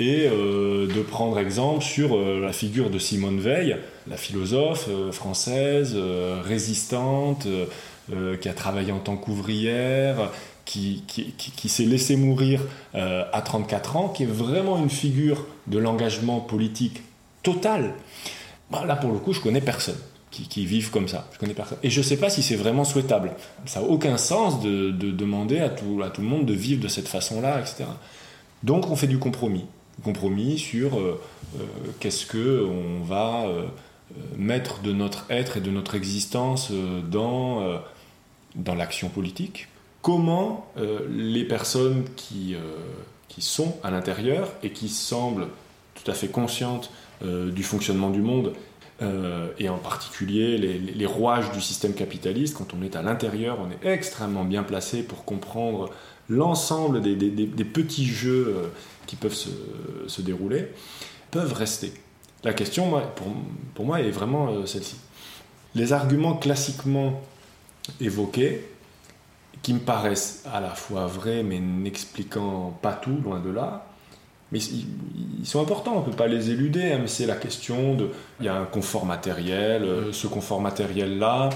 et 0.00 0.26
euh, 0.26 0.86
de 0.86 1.02
prendre 1.02 1.38
exemple 1.38 1.82
sur 1.82 2.16
euh, 2.16 2.40
la 2.40 2.52
figure 2.52 2.88
de 2.88 2.98
Simone 2.98 3.40
Veil, 3.40 3.76
la 4.08 4.16
philosophe 4.16 4.88
française 5.12 5.96
résistante, 6.44 7.46
qui 8.42 8.48
a 8.50 8.52
travaillé 8.52 8.92
en 8.92 8.98
tant 8.98 9.16
qu'ouvrière, 9.16 10.30
qui, 10.66 11.04
qui, 11.06 11.32
qui 11.32 11.68
s'est 11.70 11.86
laissée 11.86 12.16
mourir 12.16 12.60
à 12.92 13.40
34 13.42 13.96
ans, 13.96 14.08
qui 14.08 14.24
est 14.24 14.30
vraiment 14.30 14.78
une 14.78 14.90
figure 14.90 15.46
de 15.68 15.78
l'engagement 15.78 16.40
politique 16.40 17.00
total. 17.44 17.94
Bah, 18.70 18.84
là, 18.84 18.96
pour 18.96 19.12
le 19.12 19.18
coup, 19.20 19.32
je 19.32 19.40
connais 19.40 19.60
personne 19.60 19.98
qui, 20.42 20.66
vivent 20.66 20.90
comme 20.90 21.08
ça. 21.08 21.28
Je 21.32 21.38
connais 21.38 21.54
personne. 21.54 21.78
Et 21.82 21.90
je 21.90 22.00
ne 22.00 22.04
sais 22.04 22.16
pas 22.16 22.28
si 22.28 22.42
c'est 22.42 22.56
vraiment 22.56 22.84
souhaitable. 22.84 23.32
Ça 23.66 23.80
n'a 23.80 23.86
aucun 23.86 24.16
sens 24.16 24.60
de, 24.60 24.90
demander 24.90 25.60
à 25.60 25.68
tout, 25.68 26.02
à 26.04 26.10
tout 26.10 26.22
le 26.22 26.26
monde 26.26 26.46
de 26.46 26.52
vivre 26.52 26.82
de 26.82 26.88
cette 26.88 27.08
façon-là, 27.08 27.60
etc. 27.60 27.84
Donc 28.62 28.90
on 28.90 28.96
fait 28.96 29.06
du 29.06 29.18
compromis. 29.18 29.66
Compromis 30.02 30.58
sur 30.58 30.98
euh, 30.98 31.20
euh, 31.56 31.62
qu'est-ce 32.00 32.26
que 32.26 32.66
on 32.68 33.04
va 33.04 33.44
euh, 33.46 33.66
mettre 34.36 34.82
de 34.82 34.92
notre 34.92 35.26
être 35.30 35.56
et 35.56 35.60
de 35.60 35.70
notre 35.70 35.94
existence 35.94 36.72
dans, 37.10 37.80
dans 38.54 38.74
l'action 38.74 39.08
politique. 39.08 39.68
Comment 40.02 40.66
les 41.08 41.44
personnes 41.44 42.04
qui, 42.14 42.54
qui 43.28 43.40
sont 43.40 43.76
à 43.82 43.90
l'intérieur 43.90 44.52
et 44.62 44.70
qui 44.70 44.88
semblent 44.88 45.48
tout 45.94 46.10
à 46.10 46.14
fait 46.14 46.28
conscientes 46.28 46.90
du 47.22 47.62
fonctionnement 47.62 48.10
du 48.10 48.20
monde 48.20 48.52
et 49.58 49.68
en 49.68 49.78
particulier 49.78 50.58
les, 50.58 51.06
rouages 51.06 51.50
du 51.52 51.60
système 51.60 51.94
capitaliste, 51.94 52.56
quand 52.56 52.74
on 52.74 52.82
est 52.82 52.96
à 52.96 53.02
l'intérieur, 53.02 53.58
on 53.60 53.70
est 53.70 53.90
extrêmement 53.90 54.44
bien 54.44 54.62
placé 54.62 55.02
pour 55.02 55.24
comprendre 55.24 55.90
l'ensemble 56.28 57.00
des, 57.00 57.64
petits 57.64 58.06
jeux 58.06 58.70
qui 59.06 59.16
peuvent 59.16 59.34
se, 60.06 60.22
dérouler, 60.22 60.68
peuvent 61.30 61.52
rester. 61.52 61.92
La 62.44 62.52
question, 62.52 63.00
pour, 63.74 63.86
moi, 63.86 64.00
est 64.00 64.10
vraiment 64.10 64.48
euh, 64.48 64.66
celle-ci. 64.66 64.96
Les 65.74 65.94
arguments 65.94 66.34
classiquement 66.34 67.22
évoqués, 68.00 68.68
qui 69.62 69.72
me 69.72 69.78
paraissent 69.78 70.44
à 70.52 70.60
la 70.60 70.70
fois 70.70 71.06
vrais, 71.06 71.42
mais 71.42 71.58
n'expliquant 71.58 72.78
pas 72.82 72.92
tout, 72.92 73.16
loin 73.24 73.40
de 73.40 73.48
là, 73.48 73.86
mais 74.54 74.60
ils 74.60 75.46
sont 75.46 75.60
importants, 75.60 75.94
on 75.96 76.00
ne 76.00 76.04
peut 76.04 76.16
pas 76.16 76.28
les 76.28 76.50
éluder, 76.50 76.92
hein, 76.92 76.98
mais 77.02 77.08
c'est 77.08 77.26
la 77.26 77.34
question 77.34 77.94
de... 77.94 78.08
Il 78.38 78.46
y 78.46 78.48
a 78.48 78.54
un 78.54 78.66
confort 78.66 79.04
matériel, 79.04 79.82
euh, 79.82 80.12
ce 80.12 80.28
confort 80.28 80.60
matériel-là, 80.60 81.50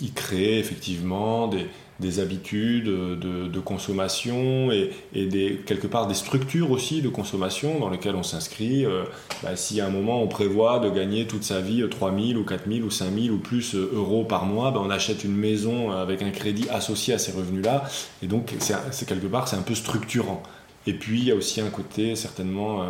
il 0.00 0.12
crée 0.12 0.60
effectivement 0.60 1.48
des, 1.48 1.66
des 1.98 2.20
habitudes 2.20 2.84
de, 2.84 3.60
consommation 3.60 4.70
et, 4.70 4.92
des, 5.26 5.60
quelque 5.66 5.88
part 5.88 6.06
des 6.06 6.14
structures 6.14 6.70
aussi 6.70 7.02
de 7.02 7.08
consommation 7.08 7.80
dans 7.80 7.90
lesquelles 7.90 8.14
on 8.14 8.22
s'inscrit. 8.22 8.86
Euh, 8.86 9.02
bah, 9.42 9.56
si 9.56 9.80
à 9.80 9.86
un 9.86 9.90
moment 9.90 10.22
on 10.22 10.28
prévoit 10.28 10.78
de 10.78 10.90
gagner 10.90 11.26
toute 11.26 11.42
sa 11.42 11.60
vie 11.60 11.84
3 11.90 12.14
000 12.14 12.38
ou 12.38 12.44
4 12.44 12.70
000 12.70 12.86
ou 12.86 12.90
5 12.90 13.12
000 13.12 13.34
ou 13.34 13.38
plus 13.38 13.74
euh, 13.74 13.90
euros 13.94 14.22
par 14.22 14.46
mois, 14.46 14.70
bah, 14.70 14.80
on 14.80 14.90
achète 14.90 15.24
une 15.24 15.36
maison 15.36 15.90
avec 15.90 16.22
un 16.22 16.30
crédit 16.30 16.68
associé 16.70 17.14
à 17.14 17.18
ces 17.18 17.32
revenus-là. 17.32 17.82
Et 18.22 18.28
donc 18.28 18.54
c'est 18.60 19.08
quelque 19.08 19.26
part 19.26 19.48
c'est 19.48 19.56
un 19.56 19.62
peu 19.62 19.74
structurant. 19.74 20.40
Et 20.86 20.94
puis 20.94 21.20
il 21.20 21.24
y 21.26 21.30
a 21.30 21.34
aussi 21.34 21.60
un 21.60 21.70
côté 21.70 22.16
certainement 22.16 22.82
euh, 22.82 22.86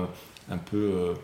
un, 0.50 0.58
peu 0.58 1.14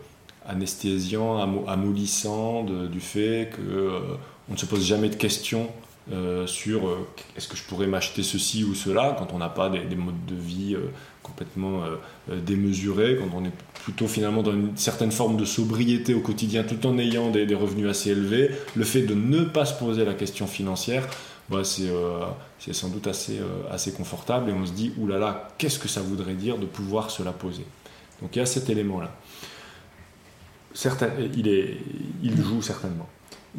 anesthésiant, 0.45 1.37
amollissant 1.67 2.63
du 2.63 2.99
fait 2.99 3.51
qu'on 3.55 4.53
ne 4.53 4.57
se 4.57 4.65
pose 4.65 4.85
jamais 4.85 5.09
de 5.09 5.15
questions 5.15 5.69
euh, 6.13 6.47
sur 6.47 6.87
euh, 6.87 7.05
est-ce 7.35 7.49
que 7.49 7.57
je 7.57 7.63
pourrais 7.63 7.87
m'acheter 7.87 8.23
ceci 8.23 8.63
ou 8.63 8.73
cela 8.73 9.13
quand 9.19 9.33
on 9.33 9.39
n'a 9.39 9.49
pas 9.49 9.69
des, 9.69 9.95
modes 9.97 10.25
de 10.25 10.35
vie 10.35 10.73
euh, 10.73 10.89
complètement 11.21 11.83
démesurés, 12.29 13.17
quand 13.19 13.37
on 13.37 13.43
est 13.43 13.51
plutôt 13.83 14.07
finalement 14.07 14.41
dans 14.41 14.53
une 14.53 14.77
certaine 14.77 15.11
forme 15.11 15.35
de 15.35 15.43
sobriété 15.43 16.13
au 16.13 16.21
quotidien 16.21 16.63
tout 16.63 16.87
en 16.87 16.97
ayant 16.97 17.29
des, 17.31 17.53
revenus 17.53 17.89
assez 17.89 18.11
élevés, 18.11 18.51
le 18.77 18.85
fait 18.85 19.01
de 19.01 19.13
ne 19.13 19.43
pas 19.43 19.65
se 19.65 19.73
poser 19.73 20.05
la 20.05 20.13
question 20.13 20.47
financière, 20.47 21.05
bah, 21.49 21.63
c'est 21.63 22.73
sans 22.73 22.89
doute 22.89 23.07
assez, 23.07 23.39
assez 23.71 23.91
confortable 23.91 24.49
et 24.49 24.53
on 24.53 24.65
se 24.65 24.73
dit 24.73 24.93
oulala, 24.97 25.49
qu'est-ce 25.57 25.79
que 25.79 25.87
ça 25.87 26.01
voudrait 26.01 26.33
dire 26.33 26.57
de 26.57 26.65
pouvoir 26.65 27.09
se 27.09 27.23
la 27.23 27.31
poser? 27.31 27.65
Donc 28.21 28.35
il 28.35 28.39
y 28.39 28.41
a 28.41 28.45
cet 28.45 28.69
élément-là. 28.69 29.11
Il, 31.35 31.47
il 32.21 32.43
joue 32.43 32.61
certainement 32.61 33.07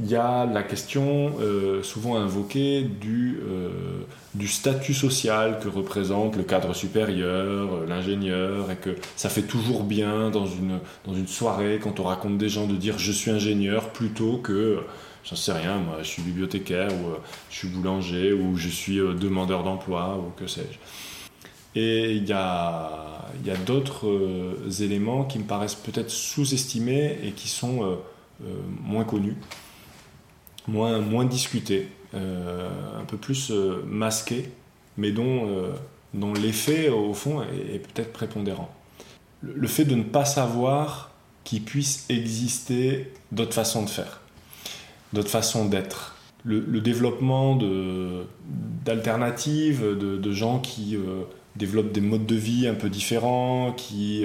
il 0.00 0.08
y 0.08 0.16
a 0.16 0.46
la 0.46 0.62
question 0.62 1.34
euh, 1.40 1.82
souvent 1.82 2.16
invoquée 2.16 2.82
du, 2.82 3.40
euh, 3.42 4.46
statut 4.46 4.94
social 4.94 5.58
que 5.60 5.68
représente 5.68 6.36
le 6.36 6.44
cadre 6.44 6.72
supérieur, 6.74 7.74
euh, 7.74 7.86
l'ingénieur, 7.86 8.70
et 8.70 8.76
que 8.76 8.90
ça 9.16 9.28
fait 9.28 9.42
toujours 9.42 9.82
bien 9.82 10.30
dans 10.30 10.46
dans 11.04 11.14
une 11.14 11.26
soirée 11.26 11.80
quand 11.82 11.98
on 12.00 12.04
raconte 12.04 12.38
des 12.38 12.48
gens 12.48 12.66
de 12.66 12.76
dire 12.76 12.98
je 12.98 13.10
suis 13.10 13.30
ingénieur 13.30 13.90
plutôt 13.90 14.38
que 14.38 14.78
j'en 15.28 15.36
sais 15.36 15.52
rien, 15.52 15.78
moi 15.78 15.98
je 16.02 16.08
suis 16.08 16.22
bibliothécaire 16.22 16.92
ou 16.92 17.14
je 17.50 17.56
suis 17.56 17.68
boulanger 17.68 18.32
ou 18.32 18.56
je 18.56 18.68
suis 18.68 18.96
demandeur 18.96 19.62
d'emploi 19.62 20.18
ou 20.18 20.30
que 20.38 20.46
sais-je. 20.46 20.78
Et 21.78 22.14
il 22.14 22.26
y 22.26 22.32
a, 22.32 23.28
d'autres 23.66 24.82
éléments 24.82 25.24
qui 25.24 25.38
me 25.38 25.44
paraissent 25.44 25.74
peut-être 25.74 26.10
sous-estimés 26.10 27.18
et 27.22 27.32
qui 27.32 27.48
sont 27.48 27.98
moins 28.82 29.04
connus 29.04 29.36
moins, 30.68 31.00
moins 31.00 31.24
discuté, 31.24 31.88
euh, 32.14 32.68
un 33.00 33.04
peu 33.04 33.16
plus 33.16 33.50
euh, 33.50 33.82
masqué, 33.86 34.50
mais 34.96 35.12
euh, 35.18 35.72
dont 36.14 36.32
l'effet, 36.34 36.88
au 36.90 37.14
fond, 37.14 37.42
est, 37.42 37.78
peut-être 37.78 38.12
prépondérant. 38.12 38.70
Le, 39.40 39.66
fait 39.66 39.84
de 39.84 39.94
ne 39.94 40.02
pas 40.02 40.24
savoir 40.24 41.12
qu'il 41.44 41.62
puisse 41.62 42.04
exister 42.08 43.12
d'autres 43.32 43.54
façons 43.54 43.82
de 43.82 43.90
faire, 43.90 44.20
d'autres 45.12 45.30
façons 45.30 45.64
d'être. 45.66 46.14
Le, 46.44 46.80
développement 46.80 47.58
d'alternatives, 48.84 49.82
de, 49.82 50.16
de, 50.16 50.32
gens 50.32 50.60
qui 50.60 50.96
développent 51.56 51.92
des 51.92 52.00
modes 52.00 52.24
de 52.24 52.36
vie 52.36 52.66
un 52.66 52.74
peu 52.74 52.88
différents, 52.88 53.72
qui 53.76 54.24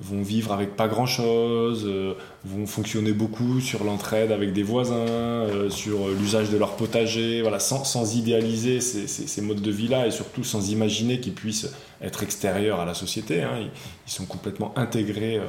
vont 0.00 0.22
vivre 0.22 0.52
avec 0.52 0.76
pas 0.76 0.88
grand 0.88 1.06
chose, 1.06 1.84
euh, 1.86 2.14
vont 2.44 2.66
fonctionner 2.66 3.12
beaucoup 3.12 3.60
sur 3.60 3.84
l'entraide 3.84 4.32
avec 4.32 4.54
des 4.54 4.62
voisins, 4.62 4.94
euh, 4.94 5.68
sur 5.68 6.08
l'usage 6.08 6.48
de 6.48 6.56
leur 6.56 6.76
potager, 6.76 7.42
voilà, 7.42 7.58
sans, 7.60 7.84
sans 7.84 8.16
idéaliser 8.16 8.80
ces, 8.80 9.06
ces, 9.06 9.42
modes 9.42 9.60
de 9.60 9.70
vie-là 9.70 10.06
et 10.06 10.10
surtout 10.10 10.42
sans 10.42 10.70
imaginer 10.70 11.20
qu'ils 11.20 11.34
puissent 11.34 11.70
être 12.00 12.22
extérieurs 12.22 12.80
à 12.80 12.86
la 12.86 12.94
société. 12.94 13.42
Hein. 13.42 13.68
Ils, 14.06 14.10
sont 14.10 14.24
complètement 14.24 14.72
intégrés 14.76 15.36
euh, 15.36 15.46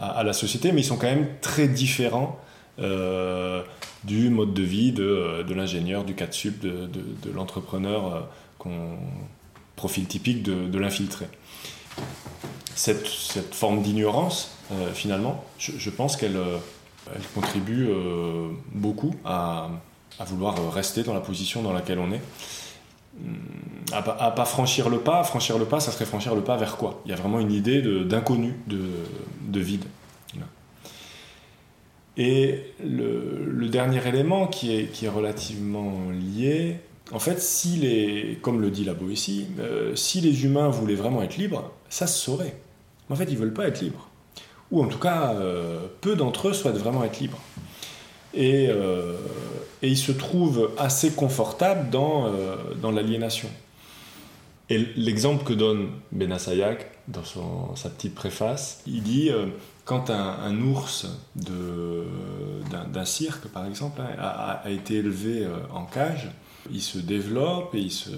à, 0.00 0.24
la 0.24 0.32
société, 0.32 0.72
mais 0.72 0.80
ils 0.80 0.84
sont 0.84 0.96
quand 0.96 1.06
même 1.06 1.28
très 1.40 1.68
différents 1.68 2.38
du 2.78 4.30
mode 4.30 4.54
de 4.54 4.62
vie 4.62 4.92
de, 4.92 5.42
de 5.46 5.54
l'ingénieur, 5.54 6.04
du 6.04 6.14
4 6.14 6.32
sup, 6.32 6.60
de, 6.60 6.86
de, 6.86 7.02
de 7.22 7.30
l'entrepreneur, 7.32 8.28
profil 9.76 10.06
typique 10.06 10.42
de 10.42 10.78
l'infiltré 10.78 11.26
cette, 12.74 13.54
forme 13.54 13.82
d'ignorance, 13.82 14.56
euh, 14.72 14.92
finalement, 14.92 15.44
je, 15.58 15.90
pense 15.90 16.16
qu'elle 16.16 16.36
euh, 16.36 16.58
contribue 17.34 17.86
euh, 17.88 18.50
beaucoup 18.72 19.14
à, 19.24 19.68
vouloir 20.26 20.72
rester 20.72 21.02
dans 21.02 21.14
la 21.14 21.20
position 21.20 21.62
dans 21.62 21.72
laquelle 21.72 21.98
on 21.98 22.12
est. 22.12 22.22
Hum, 23.20 23.36
à, 23.92 24.26
à, 24.26 24.30
pas 24.30 24.44
franchir 24.44 24.88
le 24.88 24.98
pas, 24.98 25.22
franchir 25.24 25.58
le 25.58 25.66
pas, 25.66 25.80
ça 25.80 25.92
serait 25.92 26.04
franchir 26.04 26.34
le 26.34 26.40
pas 26.40 26.56
vers 26.56 26.76
quoi? 26.76 27.00
Il 27.04 27.10
y 27.10 27.14
a 27.14 27.16
vraiment 27.16 27.38
une 27.38 27.52
idée 27.52 27.82
d'inconnu, 28.04 28.54
de, 28.66 29.60
vide. 29.60 29.84
Et 32.16 32.60
le, 32.84 33.68
dernier 33.68 34.06
élément 34.06 34.46
qui 34.46 34.76
est, 34.76 34.84
qui 34.86 35.06
est 35.06 35.08
relativement 35.08 36.10
lié, 36.10 36.76
en 37.12 37.18
fait, 37.18 37.40
si 37.40 37.76
les, 37.76 38.38
comme 38.40 38.60
le 38.60 38.70
dit 38.70 38.84
la 38.84 38.94
Boétie, 38.94 39.46
si 39.96 40.20
les 40.20 40.44
humains 40.44 40.68
voulaient 40.68 40.94
vraiment 40.94 41.22
être 41.22 41.36
libres, 41.36 41.72
ça 41.88 42.06
se 42.06 42.18
saurait. 42.18 42.56
Mais 43.08 43.14
en 43.14 43.16
fait, 43.16 43.24
ils 43.24 43.34
ne 43.34 43.38
veulent 43.38 43.52
pas 43.52 43.66
être 43.66 43.80
libres. 43.80 44.08
Ou 44.70 44.82
en 44.82 44.88
tout 44.88 44.98
cas, 44.98 45.34
euh, 45.34 45.86
peu 46.00 46.16
d'entre 46.16 46.48
eux 46.48 46.52
souhaitent 46.52 46.76
vraiment 46.76 47.04
être 47.04 47.20
libres. 47.20 47.38
Et, 48.32 48.66
euh, 48.68 49.16
et, 49.82 49.88
ils 49.88 49.98
se 49.98 50.10
trouvent 50.10 50.72
assez 50.78 51.12
confortables 51.12 51.90
dans, 51.90 52.26
euh, 52.26 52.56
dans 52.80 52.90
l'aliénation. 52.90 53.48
Et 54.70 54.78
l'exemple 54.96 55.44
que 55.44 55.52
donne 55.52 55.90
Benassayak 56.10 56.90
dans 57.06 57.22
son, 57.22 57.76
sa 57.76 57.90
petite 57.90 58.14
préface, 58.14 58.82
il 58.86 59.02
dit 59.02 59.30
quand 59.84 60.10
un, 60.10 60.60
ours 60.62 61.06
d'un 61.36 63.04
cirque, 63.04 63.48
par 63.48 63.66
exemple, 63.66 64.00
hein, 64.00 64.16
a, 64.18 64.70
été 64.70 64.96
élevé 64.96 65.46
en 65.72 65.84
cage, 65.84 66.30
il 66.70 66.80
se 66.80 66.98
développe 66.98 67.74
et 67.74 67.80
il 67.80 67.90
se 67.90 68.10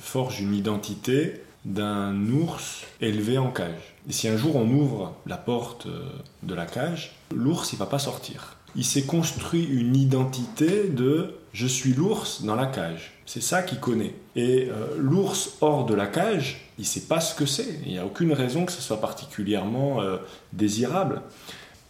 forge 0.00 0.40
une 0.40 0.54
identité 0.54 1.42
d'un 1.64 2.26
ours 2.30 2.84
élevé 3.00 3.38
en 3.38 3.50
cage. 3.50 3.94
Et 4.08 4.12
si 4.12 4.28
un 4.28 4.36
jour 4.36 4.56
on 4.56 4.68
ouvre 4.70 5.14
la 5.26 5.36
porte 5.36 5.86
euh, 5.86 6.08
de 6.42 6.54
la 6.54 6.66
cage, 6.66 7.16
l'ours 7.34 7.72
il 7.72 7.78
va 7.78 7.86
pas 7.86 7.98
sortir. 7.98 8.56
Il 8.76 8.84
s'est 8.84 9.04
construit 9.04 9.64
une 9.64 9.96
identité 9.96 10.88
de 10.88 11.34
je 11.58 11.66
suis 11.66 11.92
l'ours 11.92 12.42
dans 12.44 12.54
la 12.54 12.66
cage. 12.66 13.14
C'est 13.26 13.42
ça 13.42 13.64
qu'il 13.64 13.80
connaît. 13.80 14.14
Et 14.36 14.68
euh, 14.70 14.94
l'ours 14.96 15.56
hors 15.60 15.86
de 15.86 15.94
la 15.94 16.06
cage, 16.06 16.70
il 16.78 16.86
sait 16.86 17.08
pas 17.08 17.18
ce 17.18 17.34
que 17.34 17.46
c'est. 17.46 17.80
Il 17.84 17.90
n'y 17.90 17.98
a 17.98 18.06
aucune 18.06 18.32
raison 18.32 18.64
que 18.64 18.70
ce 18.70 18.80
soit 18.80 19.00
particulièrement 19.00 20.00
euh, 20.00 20.18
désirable. 20.52 21.22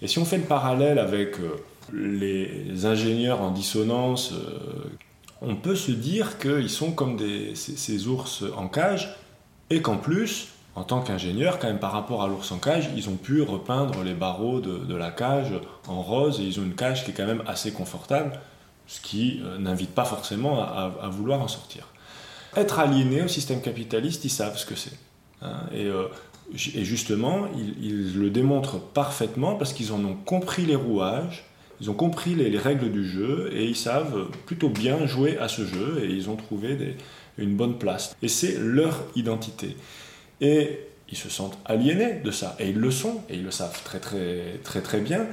Et 0.01 0.09
si 0.09 0.19
on 0.19 0.25
fait 0.25 0.39
le 0.39 0.45
parallèle 0.45 0.99
avec 0.99 1.37
les 1.93 2.87
ingénieurs 2.87 3.43
en 3.43 3.51
dissonance, 3.51 4.33
on 5.43 5.57
peut 5.57 5.75
se 5.75 5.91
dire 5.91 6.39
qu'ils 6.39 6.71
sont 6.71 6.93
comme 6.93 7.19
ces 7.55 8.07
ours 8.07 8.45
en 8.57 8.69
cage 8.69 9.17
et 9.71 9.83
qu'en 9.83 9.97
plus, 9.97 10.49
en 10.79 10.85
tant 10.85 11.01
qu'ingénieur, 11.01 11.59
quand 11.59 11.67
même 11.67 11.81
par 11.81 11.91
rapport 11.91 12.23
à 12.23 12.29
l'ours 12.29 12.53
en 12.53 12.59
cage, 12.59 12.89
ils 12.97 13.09
ont 13.09 13.17
pu 13.17 13.43
repeindre 13.43 14.05
les 14.05 14.15
barreaux 14.15 14.61
de, 14.61 14.95
la 14.95 15.11
cage 15.11 15.53
en 15.89 16.01
rose 16.01 16.39
et 16.41 16.45
ils 16.45 16.61
ont 16.61 16.63
une 16.63 16.77
cage 16.77 17.05
qui 17.05 17.11
est 17.11 17.15
quand 17.15 17.27
même 17.27 17.43
assez 17.49 17.73
confortable, 17.73 18.39
ce 18.89 19.01
qui 19.01 19.41
euh, 19.45 19.59
n'invite 19.59 19.91
pas 19.91 20.05
forcément 20.05 20.61
à, 20.61 21.09
vouloir 21.11 21.41
en 21.41 21.47
sortir. 21.47 21.87
Être 22.57 22.81
aliéné 22.81 23.23
au 23.23 23.29
système 23.29 23.61
capitaliste, 23.61 24.25
ils 24.25 24.31
savent 24.31 24.59
ce 24.59 24.67
que 24.67 24.75
c'est. 24.75 24.99
Hein. 25.43 25.67
et 25.73 25.85
euh, 25.85 26.09
Et 26.75 26.85
justement, 26.85 27.47
ils, 27.81 28.19
le 28.19 28.31
démontrent 28.31 28.81
parfaitement 28.81 29.55
parce 29.55 29.73
qu'ils 29.73 29.93
en 29.93 30.05
ont 30.05 30.17
compris 30.17 30.65
les 30.65 30.75
rouages, 30.75 31.45
ils 31.81 31.91
ont 31.91 31.95
compris 31.95 32.35
les, 32.35 32.51
les, 32.51 32.59
règles 32.59 32.91
du 32.91 33.07
jeu 33.07 33.51
et 33.53 33.67
ils 33.67 33.77
savent 33.77 34.29
plutôt 34.47 34.71
bien 34.71 35.07
jouer 35.07 35.39
à 35.39 35.47
ce 35.47 35.65
jeu 35.65 36.01
et 36.03 36.07
ils 36.07 36.29
ont 36.29 36.35
trouvé 36.35 36.97
une 37.37 37.55
bonne 37.55 37.79
place. 37.79 38.17
Et 38.23 38.29
c'est 38.29 38.57
leur 38.59 39.05
identité. 39.15 39.77
Et 40.41 40.81
ils 41.11 41.17
se 41.17 41.29
sentent 41.29 41.59
aliénés 41.65 42.21
de 42.25 42.31
ça. 42.31 42.57
Et 42.59 42.69
ils 42.71 42.79
le 42.79 42.91
sont, 42.91 43.23
et 43.29 43.37
ils 43.37 43.45
le 43.45 43.51
savent 43.51 43.83
très 43.85 44.01
très 44.01 44.59
très 44.65 44.81
très 44.81 45.01
bien. 45.01 45.27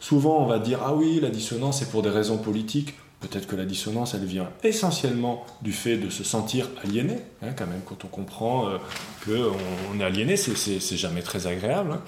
Souvent, 0.00 0.42
on 0.42 0.46
va 0.46 0.58
dire 0.58 0.80
ah 0.84 0.94
oui, 0.94 1.20
la 1.20 1.30
dissonance 1.30 1.82
est 1.82 1.90
pour 1.90 2.02
des 2.02 2.10
raisons 2.10 2.38
politiques. 2.38 2.94
Peut-être 3.20 3.46
que 3.46 3.56
la 3.56 3.64
dissonance, 3.64 4.14
elle 4.14 4.26
vient 4.26 4.50
essentiellement 4.62 5.46
du 5.62 5.72
fait 5.72 5.96
de 5.96 6.10
se 6.10 6.22
sentir 6.22 6.68
aliéné. 6.84 7.16
Hein, 7.42 7.52
quand 7.56 7.66
même, 7.66 7.80
quand 7.84 8.04
on 8.04 8.08
comprend 8.08 8.68
euh, 8.68 8.76
qu'on 9.24 9.98
est 9.98 10.04
aliéné, 10.04 10.36
c'est 10.36 10.96
jamais 10.96 11.22
très 11.22 11.46
agréable. 11.46 11.92
Hein. 11.92 12.02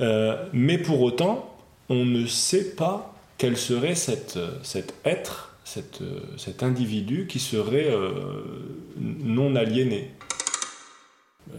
Euh, 0.00 0.44
mais 0.52 0.76
pour 0.78 1.00
autant, 1.00 1.50
on 1.88 2.04
ne 2.04 2.26
sait 2.26 2.74
pas 2.74 3.14
quel 3.38 3.56
serait 3.56 3.94
cet 3.94 4.38
être, 5.04 5.54
cette, 5.64 6.02
cet 6.36 6.62
individu 6.62 7.26
qui 7.26 7.40
serait 7.40 7.90
euh, 7.90 8.12
non 8.96 9.56
aliéné. 9.56 10.10
Euh, 11.52 11.56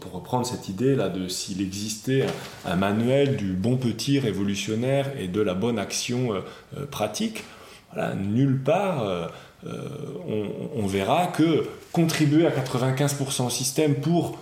pour 0.00 0.12
reprendre 0.12 0.44
cette 0.44 0.68
idée 0.68 0.96
là 0.96 1.08
de 1.08 1.28
s'il 1.28 1.62
existait 1.62 2.26
un, 2.66 2.74
manuel 2.74 3.36
du 3.36 3.52
bon 3.52 3.76
petit 3.76 4.18
révolutionnaire 4.18 5.12
et 5.16 5.28
de 5.28 5.40
la 5.40 5.54
bonne 5.54 5.78
action 5.78 6.34
euh, 6.34 6.40
euh, 6.76 6.86
pratique, 6.86 7.44
voilà, 7.92 8.14
nulle 8.14 8.58
part 8.58 9.30
on, 9.64 10.86
verra 10.86 11.26
que 11.28 11.66
contribuer 11.92 12.46
à 12.46 12.50
95% 12.50 13.46
au 13.46 13.50
système 13.50 13.94
pour, 13.96 14.38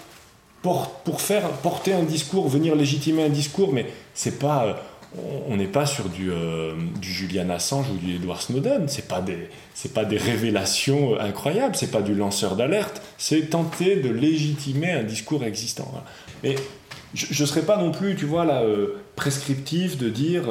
pour, 0.63 0.91
pour, 1.05 1.21
faire 1.21 1.49
porter 1.51 1.93
un 1.93 2.03
discours, 2.03 2.49
venir 2.49 2.75
légitimer 2.75 3.25
un 3.25 3.31
discours, 3.31 3.73
mais 3.73 3.87
c'est 4.15 4.39
pas 4.39 4.77
on 5.49 5.57
n'est 5.57 5.67
pas 5.67 5.87
sur 5.87 6.09
du, 6.09 6.31
euh, 6.31 6.75
du, 7.01 7.11
Julian 7.11 7.49
Assange 7.51 7.87
ou 7.91 7.97
du 7.97 8.17
Edward 8.17 8.41
Snowden. 8.41 8.89
C'est 8.89 9.09
pas 9.09 9.25
pas 9.95 10.05
des 10.05 10.19
révélations 10.19 11.15
euh, 11.15 11.21
incroyables. 11.21 11.77
C'est 11.77 11.91
pas 11.91 12.03
du 12.03 12.15
lanceur 12.15 12.57
d'alerte. 12.57 13.01
C'est 13.17 13.51
tenter 13.51 13.97
de 13.97 14.11
légitimer 14.11 14.93
un 14.93 15.05
discours 15.05 15.45
existant. 15.45 15.91
Mais 16.43 16.57
je 17.15 17.43
ne 17.43 17.47
serais 17.47 17.63
pas 17.63 17.79
non 17.79 17.91
plus, 17.91 18.17
tu 18.17 18.27
vois, 18.27 18.45
là, 18.45 18.63
euh, 18.63 18.99
prescriptif 19.17 19.97
de 19.97 20.11
dire 20.11 20.45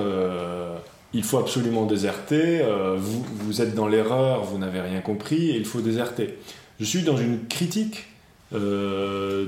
il 1.14 1.24
faut 1.24 1.38
absolument 1.38 1.86
déserter. 1.86 2.62
vous, 2.98 3.26
vous 3.40 3.62
êtes 3.62 3.76
dans 3.76 3.88
l'erreur, 3.88 4.44
vous 4.44 4.58
n'avez 4.58 4.82
rien 4.82 5.02
compris 5.02 5.52
et 5.52 5.56
il 5.56 5.66
faut 5.66 5.82
déserter. 5.82 6.38
Je 6.80 6.86
suis 6.86 7.04
dans 7.04 7.18
une 7.18 7.48
critique 7.48 8.08
de 8.52 9.48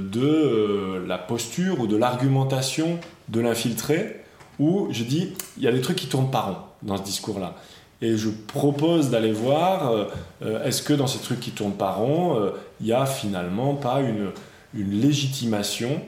la 1.05 1.17
posture 1.17 1.81
ou 1.81 1.87
de 1.87 1.97
l'argumentation 1.97 2.99
de 3.27 3.41
l'infiltré 3.41 4.18
où 4.59 4.87
je 4.91 5.03
dis, 5.03 5.33
il 5.57 5.63
y 5.63 5.67
a 5.67 5.71
des 5.71 5.81
trucs 5.81 5.97
qui 5.97 6.07
tournent 6.07 6.31
pas 6.31 6.41
rond 6.41 6.57
dans 6.83 6.97
ce 6.97 7.03
discours-là. 7.03 7.55
Et 8.01 8.15
je 8.15 8.29
propose 8.29 9.09
d'aller 9.09 9.31
voir, 9.31 9.91
euh, 9.91 10.05
euh, 10.41 10.63
est-ce 10.63 10.81
que 10.81 10.93
dans 10.93 11.07
ces 11.07 11.19
trucs 11.19 11.39
qui 11.39 11.51
tournent 11.51 11.73
pas 11.73 11.91
rond, 11.91 12.39
euh, 12.39 12.51
il 12.79 12.87
n'y 12.87 12.93
a 12.93 13.05
finalement 13.05 13.75
pas 13.75 13.99
une, 13.99 14.31
une 14.73 15.01
légitimation, 15.01 16.01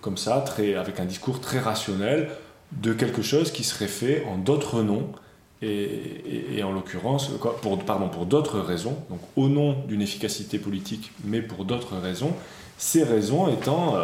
comme 0.00 0.16
ça, 0.16 0.40
très, 0.40 0.74
avec 0.74 0.98
un 0.98 1.04
discours 1.04 1.40
très 1.40 1.60
rationnel, 1.60 2.30
de 2.72 2.92
quelque 2.92 3.22
chose 3.22 3.52
qui 3.52 3.62
serait 3.62 3.86
fait 3.86 4.24
en 4.28 4.36
d'autres 4.36 4.82
noms, 4.82 5.12
et, 5.60 6.56
et, 6.56 6.64
en 6.64 6.72
l'occurrence, 6.72 7.30
pour, 7.60 7.78
pardon, 7.84 8.08
pour 8.08 8.26
d'autres 8.26 8.58
raisons, 8.58 8.96
donc 9.10 9.20
au 9.36 9.48
nom 9.48 9.76
d'une 9.86 10.02
efficacité 10.02 10.58
politique, 10.58 11.12
mais 11.24 11.40
pour 11.40 11.64
d'autres 11.64 11.96
raisons, 11.98 12.32
ces 12.78 13.04
raisons 13.04 13.46
étant 13.46 13.94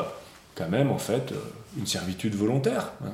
quand 0.55 0.69
même 0.69 0.93
en 0.93 0.99
fait 0.99 1.35
une 1.77 1.87
servitude 1.89 2.37
volontaire. 2.37 2.93
Hein. 3.05 3.11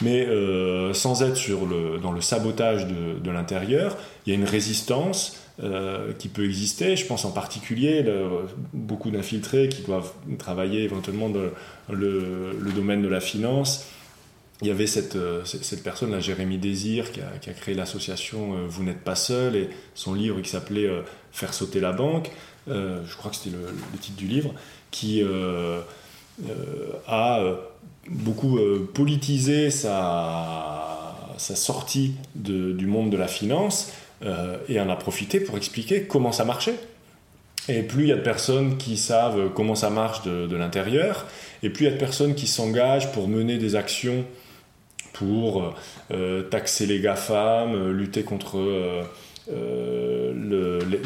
Mais 0.00 0.26
euh, 0.26 0.92
sans 0.92 1.22
être 1.22 1.36
sur 1.36 1.66
le, 1.66 1.98
dans 1.98 2.12
le 2.12 2.20
sabotage 2.20 2.86
de, 2.86 3.18
de 3.18 3.30
l'intérieur, 3.30 3.96
il 4.24 4.30
y 4.30 4.36
a 4.36 4.38
une 4.38 4.44
résistance 4.46 5.40
euh, 5.62 6.12
qui 6.12 6.28
peut 6.28 6.44
exister. 6.44 6.94
Je 6.96 7.04
pense 7.04 7.24
en 7.24 7.32
particulier 7.32 8.02
le, 8.02 8.28
beaucoup 8.72 9.10
d'infiltrés 9.10 9.68
qui 9.68 9.82
doivent 9.82 10.12
travailler 10.38 10.84
éventuellement 10.84 11.28
dans 11.28 11.50
le, 11.90 12.52
le, 12.60 12.72
domaine 12.72 13.02
de 13.02 13.08
la 13.08 13.20
finance. 13.20 13.86
Il 14.62 14.68
y 14.68 14.70
avait 14.70 14.86
cette, 14.86 15.16
euh, 15.16 15.44
cette 15.44 15.82
personne, 15.82 16.12
là, 16.12 16.20
Jérémy 16.20 16.58
Désir, 16.58 17.10
qui 17.10 17.20
a, 17.20 17.38
qui 17.40 17.50
a 17.50 17.52
créé 17.52 17.74
l'association 17.74 18.54
Vous 18.68 18.84
n'êtes 18.84 19.02
pas 19.02 19.16
seul, 19.16 19.56
et 19.56 19.68
son 19.94 20.14
livre 20.14 20.40
qui 20.40 20.50
s'appelait 20.50 20.88
Faire 21.32 21.52
sauter 21.52 21.80
la 21.80 21.92
banque, 21.92 22.30
je 22.68 23.16
crois 23.16 23.30
que 23.30 23.36
c'était 23.36 23.56
le, 23.56 23.98
titre 23.98 24.16
du 24.16 24.26
livre, 24.26 24.54
qui 24.90 25.22
a 27.08 27.56
beaucoup 28.10 28.58
euh, 28.58 28.88
politisé 28.92 29.70
sa, 29.70 30.74
sortie 31.36 32.14
du 32.34 32.86
monde 32.86 33.10
de 33.10 33.16
la 33.16 33.28
finance 33.28 33.92
euh, 34.24 34.58
et 34.68 34.80
en 34.80 34.90
a 34.90 34.96
profité 34.96 35.40
pour 35.40 35.56
expliquer 35.56 36.02
comment 36.02 36.32
ça 36.32 36.44
marchait. 36.44 36.74
Et 37.68 37.82
plus 37.82 38.04
il 38.04 38.08
y 38.08 38.12
a 38.12 38.16
de 38.16 38.22
personnes 38.22 38.76
qui 38.76 38.96
savent 38.96 39.50
comment 39.54 39.74
ça 39.74 39.90
marche 39.90 40.22
de, 40.22 40.56
l'intérieur, 40.56 41.26
et 41.62 41.70
plus 41.70 41.84
il 41.84 41.88
y 41.88 41.90
a 41.90 41.94
de 41.94 42.00
personnes 42.00 42.34
qui 42.34 42.46
s'engagent 42.46 43.12
pour 43.12 43.28
mener 43.28 43.58
des 43.58 43.76
actions 43.76 44.24
pour 45.12 45.74
euh, 46.10 46.42
taxer 46.42 46.86
les 46.86 47.00
GAFAM, 47.00 47.90
lutter 47.90 48.22
contre 48.22 49.06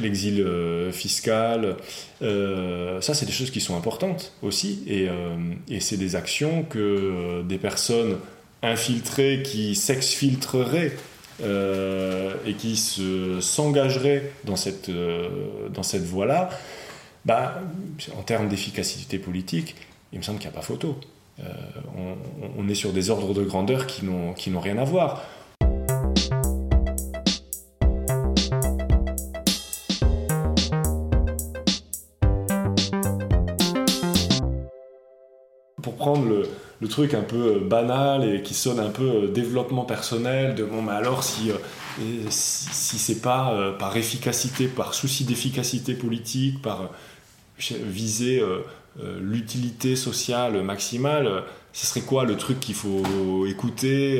l'exil 0.01 0.41
euh, 0.41 0.93
fiscal. 0.93 1.77
Euh, 2.23 3.01
ça, 3.01 3.15
c'est 3.15 3.27
des 3.27 3.33
choses 3.33 3.51
qui 3.51 3.61
sont 3.61 3.77
importantes 3.77 4.33
aussi. 4.43 4.83
Et, 4.87 5.09
et 5.69 5.81
c'est 5.81 5.97
des 5.97 6.17
actions 6.17 6.65
que 6.65 7.43
des 7.43 7.59
personnes 7.59 8.19
infiltrées 8.63 9.43
qui 9.45 9.75
s'exfiltreraient 9.75 10.93
euh, 11.43 12.35
et 12.47 12.55
qui 12.55 12.77
s'engageraient 13.41 14.31
dans 14.45 14.55
cette, 14.55 14.91
euh, 14.91 15.29
cette 15.83 16.05
voie-là, 16.05 16.51
bah, 17.25 17.61
en 18.17 18.23
termes 18.23 18.49
d'efficacité 18.49 19.19
politique, 19.19 19.75
il 20.13 20.19
me 20.19 20.23
semble 20.23 20.39
qu'il 20.39 20.49
n'y 20.49 20.55
a 20.55 20.57
pas 20.57 20.65
photo. 20.65 20.97
Euh, 21.41 21.45
on, 21.97 22.63
on, 22.63 22.69
est 22.69 22.75
sur 22.75 22.93
des 22.93 23.11
ordres 23.11 23.35
de 23.35 23.43
grandeur 23.43 23.87
qui 23.87 24.05
n'ont 24.05 24.61
rien 24.61 24.79
à 24.79 24.85
voir. 24.85 25.25
Prendre 35.91 36.27
le, 36.81 36.89
truc 36.89 37.15
un 37.15 37.23
peu 37.23 37.57
euh, 37.57 37.61
banal 37.61 38.29
et 38.29 38.43
qui 38.43 38.55
sonne 38.55 38.81
un 38.81 38.91
peu 38.91 39.09
euh, 39.09 39.29
développement 39.29 39.85
personnel, 39.85 40.55
de 40.55 40.65
bon, 40.65 40.83
mais 40.83 40.93
alors 40.93 41.23
si, 41.23 41.51
euh, 41.51 41.55
si, 42.29 42.69
si 42.73 42.99
c'est 42.99 43.21
pas 43.21 43.75
par 43.79 43.97
efficacité, 43.97 44.67
par 44.67 44.95
souci 44.95 45.25
d'efficacité 45.25 45.95
politique, 45.95 46.61
par 46.63 46.91
viser 47.59 48.43
l'utilité 49.21 49.95
sociale 49.95 50.63
maximale, 50.63 51.45
ce 51.73 51.87
serait 51.87 52.01
quoi 52.01 52.25
le 52.25 52.37
truc 52.37 52.59
qu'il 52.61 52.75
faut 52.75 53.47
écouter, 53.47 54.19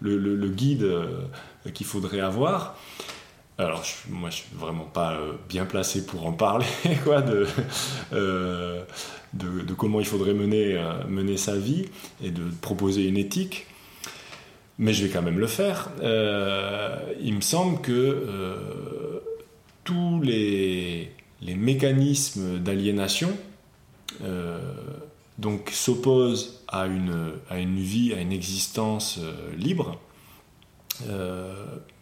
le, 0.00 0.48
guide 0.48 0.90
qu'il 1.74 1.86
faudrait 1.86 2.20
avoir? 2.20 2.76
Alors, 3.58 3.84
je, 3.84 4.12
moi, 4.12 4.30
je 4.30 4.36
suis 4.36 4.54
vraiment 4.54 4.84
pas 4.84 5.18
bien 5.48 5.64
placé 5.64 6.04
pour 6.04 6.26
en 6.26 6.32
parler, 6.32 6.66
quoi, 7.04 7.22
de, 7.22 7.46
euh, 8.12 8.82
de, 9.32 9.74
comment 9.74 10.00
il 10.00 10.06
faudrait 10.06 10.34
mener, 10.34 10.76
euh, 10.76 11.04
mener 11.08 11.36
sa 11.36 11.56
vie 11.56 11.86
et 12.22 12.30
de 12.30 12.44
proposer 12.60 13.06
une 13.06 13.16
éthique. 13.16 13.66
Mais 14.78 14.92
je 14.92 15.06
vais 15.06 15.10
quand 15.10 15.22
même 15.22 15.38
le 15.38 15.46
faire. 15.46 15.90
Euh, 16.02 16.98
il 17.20 17.34
me 17.34 17.40
semble 17.40 17.80
que 17.80 17.92
euh, 17.92 19.20
tous 19.84 20.20
les, 20.22 21.12
mécanismes 21.40 22.58
d'aliénation 22.58 23.30
euh, 24.22 24.58
donc 25.38 25.70
s'opposent 25.70 26.64
à 26.68 26.86
une, 26.86 27.32
à 27.48 27.58
une 27.58 27.78
vie, 27.78 28.12
à 28.12 28.20
une 28.20 28.32
existence 28.32 29.18
euh, 29.18 29.54
libre, 29.56 29.92
euh, 29.92 30.05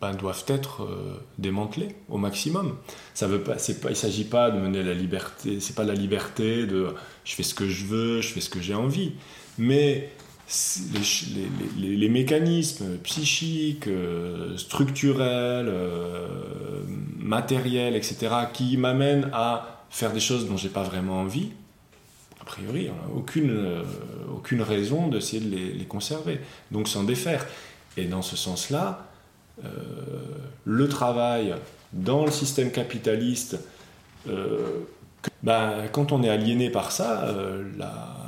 ben, 0.04 0.14
doivent 0.14 0.44
être 0.48 0.82
euh, 0.82 1.14
démantelés 1.38 1.94
au 2.10 2.18
maximum. 2.18 2.76
Ça 3.14 3.26
veut 3.26 3.40
pas, 3.40 3.56
il 3.68 3.88
ne 3.88 3.94
s'agit 3.94 4.24
pas 4.24 4.50
de 4.50 4.58
mener 4.58 4.82
la 4.82 4.92
liberté, 4.92 5.60
c'est 5.60 5.74
pas 5.74 5.84
la 5.84 5.94
liberté 5.94 6.66
de 6.66 6.94
je 7.24 7.34
fais 7.34 7.42
ce 7.42 7.54
que 7.54 7.66
je 7.66 7.86
veux, 7.86 8.20
je 8.20 8.28
fais 8.28 8.42
ce 8.42 8.50
que 8.50 8.60
j'ai 8.60 8.74
envie, 8.74 9.12
mais 9.56 10.10
les, 11.78 12.08
mécanismes 12.10 12.98
psychiques, 12.98 13.86
euh, 13.86 14.58
structurels, 14.58 15.68
euh, 15.68 16.82
matériels, 17.18 17.96
etc., 17.96 18.34
qui 18.52 18.76
m'amènent 18.76 19.30
à 19.32 19.86
faire 19.88 20.12
des 20.12 20.20
choses 20.20 20.46
dont 20.46 20.58
j'ai 20.58 20.68
pas 20.68 20.82
vraiment 20.82 21.20
envie, 21.20 21.52
a 22.42 22.44
priori, 22.44 22.90
on 22.90 23.08
n'a 23.08 23.14
aucune, 23.16 23.50
euh, 23.50 23.82
aucune 24.30 24.60
raison 24.60 25.08
d'essayer 25.08 25.40
de 25.40 25.78
les 25.78 25.86
conserver, 25.86 26.40
donc 26.70 26.88
s'en 26.88 27.04
défaire. 27.04 27.46
Et 27.96 28.06
dans 28.06 28.22
ce 28.22 28.36
sens-là, 28.36 29.06
euh, 29.64 29.68
le 30.64 30.88
travail 30.88 31.54
dans 31.92 32.24
le 32.24 32.30
système 32.30 32.70
capitaliste, 32.70 33.58
euh, 34.28 34.80
Ben, 35.42 35.88
quand 35.92 36.12
on 36.12 36.22
est 36.22 36.28
aliéné 36.28 36.70
par 36.70 36.92
ça, 36.92 37.24
euh, 37.28 37.64
la, 37.78 38.20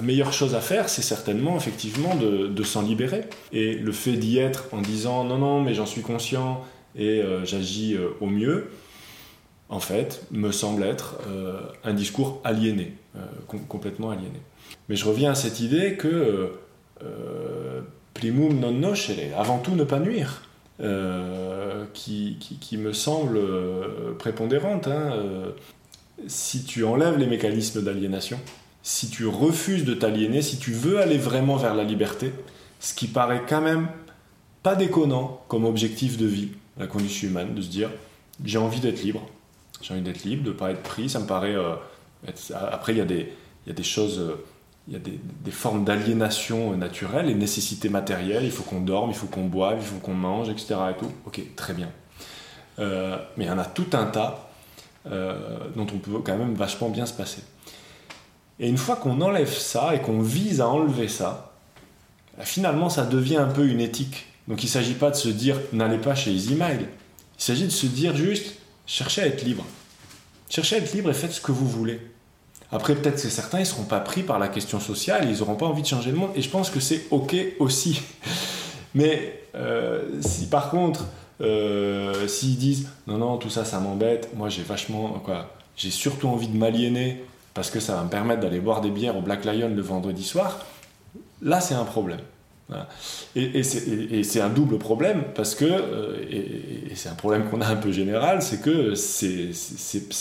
meilleure 0.00 0.32
chose 0.32 0.54
à 0.54 0.60
faire, 0.60 0.88
c'est 0.88 1.02
certainement 1.02 1.56
effectivement 1.56 2.14
de, 2.14 2.62
s'en 2.62 2.82
libérer. 2.82 3.24
Et 3.52 3.74
le 3.74 3.92
fait 3.92 4.16
d'y 4.16 4.38
être 4.38 4.68
en 4.72 4.80
disant 4.80 5.24
non, 5.24 5.38
non, 5.38 5.62
mais 5.62 5.74
j'en 5.74 5.86
suis 5.86 6.02
conscient 6.02 6.64
et 6.96 7.22
j'agis 7.44 7.96
au 8.20 8.26
mieux, 8.26 8.70
en 9.68 9.80
fait, 9.80 10.24
me 10.30 10.52
semble 10.52 10.84
être 10.84 11.18
un 11.84 11.92
discours 11.92 12.40
aliéné, 12.44 12.94
com 13.46 13.60
complètement 13.68 14.10
aliéné. 14.10 14.40
Mais 14.88 14.96
je 14.96 15.04
reviens 15.04 15.32
à 15.32 15.34
cette 15.34 15.60
idée 15.60 15.96
que 15.96 16.52
euh, 17.02 17.80
primum 18.14 18.58
non 18.58 18.72
nocere, 18.72 19.34
avant 19.36 19.58
tout 19.58 19.74
ne 19.74 19.84
pas 19.84 19.98
nuire, 19.98 20.42
qui, 21.92 22.38
qui, 22.40 22.56
qui, 22.56 22.78
me 22.78 22.94
semble 22.94 23.38
prépondérante. 24.18 24.88
Hein, 24.88 25.52
si 26.26 26.64
tu 26.64 26.84
enlèves 26.84 27.18
les 27.18 27.26
mécanismes 27.26 27.82
d'aliénation, 27.82 28.40
si 28.82 29.10
tu 29.10 29.26
refuses 29.26 29.84
de 29.84 29.94
t'aliéner, 29.94 30.42
si 30.42 30.58
tu 30.58 30.72
veux 30.72 30.98
aller 30.98 31.18
vraiment 31.18 31.56
vers 31.56 31.74
la 31.74 31.84
liberté, 31.84 32.32
ce 32.80 32.94
qui 32.94 33.08
paraît 33.08 33.42
quand 33.46 33.60
même 33.60 33.88
pas 34.62 34.74
déconnant 34.74 35.42
comme 35.48 35.64
objectif 35.64 36.16
de 36.16 36.26
vie, 36.26 36.48
la 36.78 36.86
condition 36.86 37.28
humaine, 37.28 37.54
de 37.54 37.62
se 37.62 37.68
dire 37.68 37.90
j'ai 38.44 38.58
envie 38.58 38.80
d'être 38.80 39.02
libre, 39.02 39.26
j'ai 39.82 39.94
envie 39.94 40.02
d'être 40.02 40.24
libre, 40.24 40.44
de 40.44 40.50
ne 40.50 40.54
pas 40.54 40.70
être 40.70 40.82
pris. 40.82 41.08
Ça 41.08 41.20
me 41.20 41.26
paraît. 41.26 41.54
Euh. 41.54 41.74
Après, 42.54 42.92
il 42.92 42.98
y 42.98 43.00
a 43.00 43.72
des 43.72 43.82
choses. 43.82 44.34
Il 44.90 44.94
y 44.94 44.96
a 44.96 44.98
des, 44.98 45.52
formes 45.52 45.84
d'aliénation 45.84 46.76
naturelle, 46.76 47.26
les 47.26 47.36
nécessités 47.36 47.88
matérielles. 47.88 48.44
Il 48.44 48.50
faut 48.50 48.64
qu'on 48.64 48.80
dorme, 48.80 49.10
il 49.10 49.16
faut 49.16 49.28
qu'on 49.28 49.44
boive, 49.44 49.78
il 49.78 49.86
faut 49.86 50.00
qu'on 50.00 50.14
mange, 50.14 50.48
etc. 50.48 50.74
Et. 50.90 51.04
Ok, 51.26 51.40
très 51.54 51.74
bien. 51.74 51.88
Euh, 52.80 53.16
mais 53.36 53.44
il 53.44 53.46
y 53.46 53.50
en 53.52 53.58
a 53.58 53.64
tout 53.64 53.86
un 53.92 54.06
tas 54.06 54.50
euh, 55.08 55.58
dont 55.76 55.86
on 55.94 55.98
peut 55.98 56.18
quand 56.24 56.36
même 56.36 56.54
vachement 56.54 56.88
bien 56.88 57.06
se 57.06 57.12
passer. 57.12 57.42
Et 58.58 58.68
une 58.68 58.78
fois 58.78 58.96
qu'on 58.96 59.20
enlève 59.20 59.52
ça 59.52 59.94
et 59.94 60.00
qu'on 60.00 60.22
vise 60.22 60.60
à 60.60 60.68
enlever 60.68 61.06
ça, 61.06 61.52
finalement, 62.40 62.90
ça 62.90 63.06
devient 63.06 63.36
un 63.36 63.46
peu 63.46 63.68
une 63.68 63.80
éthique. 63.80 64.26
Donc 64.48 64.64
il 64.64 64.66
ne 64.66 64.72
s'agit 64.72 64.94
pas 64.94 65.10
de 65.10 65.16
se 65.16 65.28
dire 65.28 65.56
n'allez 65.72 65.98
pas 65.98 66.16
chez 66.16 66.32
EasyMile. 66.32 66.88
Il 67.38 67.42
s'agit 67.42 67.66
de 67.66 67.70
se 67.70 67.86
dire 67.86 68.16
juste 68.16 68.56
cherchez 68.86 69.22
à 69.22 69.26
être 69.26 69.44
libre. 69.44 69.64
Cherchez 70.48 70.74
à 70.74 70.78
être 70.80 70.92
libre 70.92 71.10
et 71.10 71.14
faites 71.14 71.32
ce 71.32 71.40
que 71.40 71.52
vous 71.52 71.68
voulez. 71.68 72.00
Après, 72.72 72.94
peut-être 72.94 73.20
que 73.20 73.28
certains, 73.28 73.58
ils 73.58 73.62
ne 73.62 73.66
seront 73.66 73.84
pas 73.84 74.00
pris 74.00 74.22
par 74.22 74.38
la 74.38 74.48
question 74.48 74.78
sociale, 74.78 75.28
ils 75.28 75.38
n'auront 75.38 75.56
pas 75.56 75.66
envie 75.66 75.82
de 75.82 75.86
changer 75.86 76.10
le 76.10 76.16
monde, 76.16 76.30
et 76.36 76.42
je 76.42 76.48
pense 76.48 76.70
que 76.70 76.80
c'est 76.80 77.06
OK 77.10 77.34
aussi. 77.58 78.02
Mais 78.94 79.42
euh, 79.54 80.20
si 80.20 80.46
par 80.46 80.70
contre, 80.70 81.04
euh, 81.40 82.28
s'ils 82.28 82.56
disent 82.56 82.88
non, 83.06 83.18
non, 83.18 83.36
tout 83.38 83.50
ça, 83.50 83.64
ça 83.64 83.80
m'embête, 83.80 84.30
moi 84.36 84.48
j'ai 84.48 84.62
vachement, 84.62 85.20
quoi, 85.24 85.54
j'ai 85.76 85.90
surtout 85.90 86.28
envie 86.28 86.48
de 86.48 86.56
m'aliéner 86.56 87.22
parce 87.54 87.70
que 87.70 87.80
ça 87.80 87.96
va 87.96 88.04
me 88.04 88.08
permettre 88.08 88.40
d'aller 88.40 88.60
boire 88.60 88.80
des 88.80 88.90
bières 88.90 89.16
au 89.16 89.22
Black 89.22 89.44
Lion 89.44 89.70
le 89.74 89.82
vendredi 89.82 90.24
soir, 90.24 90.58
là 91.42 91.60
c'est 91.60 91.74
un 91.74 91.84
problème. 91.84 92.20
Et, 93.36 93.62
c'est 93.62 94.40
un 94.40 94.48
double 94.48 94.78
problème 94.78 95.24
parce 95.34 95.54
que, 95.54 95.64
euh, 95.64 96.16
et, 96.30 96.94
c'est 96.94 97.08
un 97.08 97.14
problème 97.14 97.48
qu'on 97.48 97.60
a 97.60 97.66
un 97.66 97.76
peu 97.76 97.92
général, 97.92 98.42
c'est 98.42 98.60
que 98.60 98.94
ces, 98.94 99.52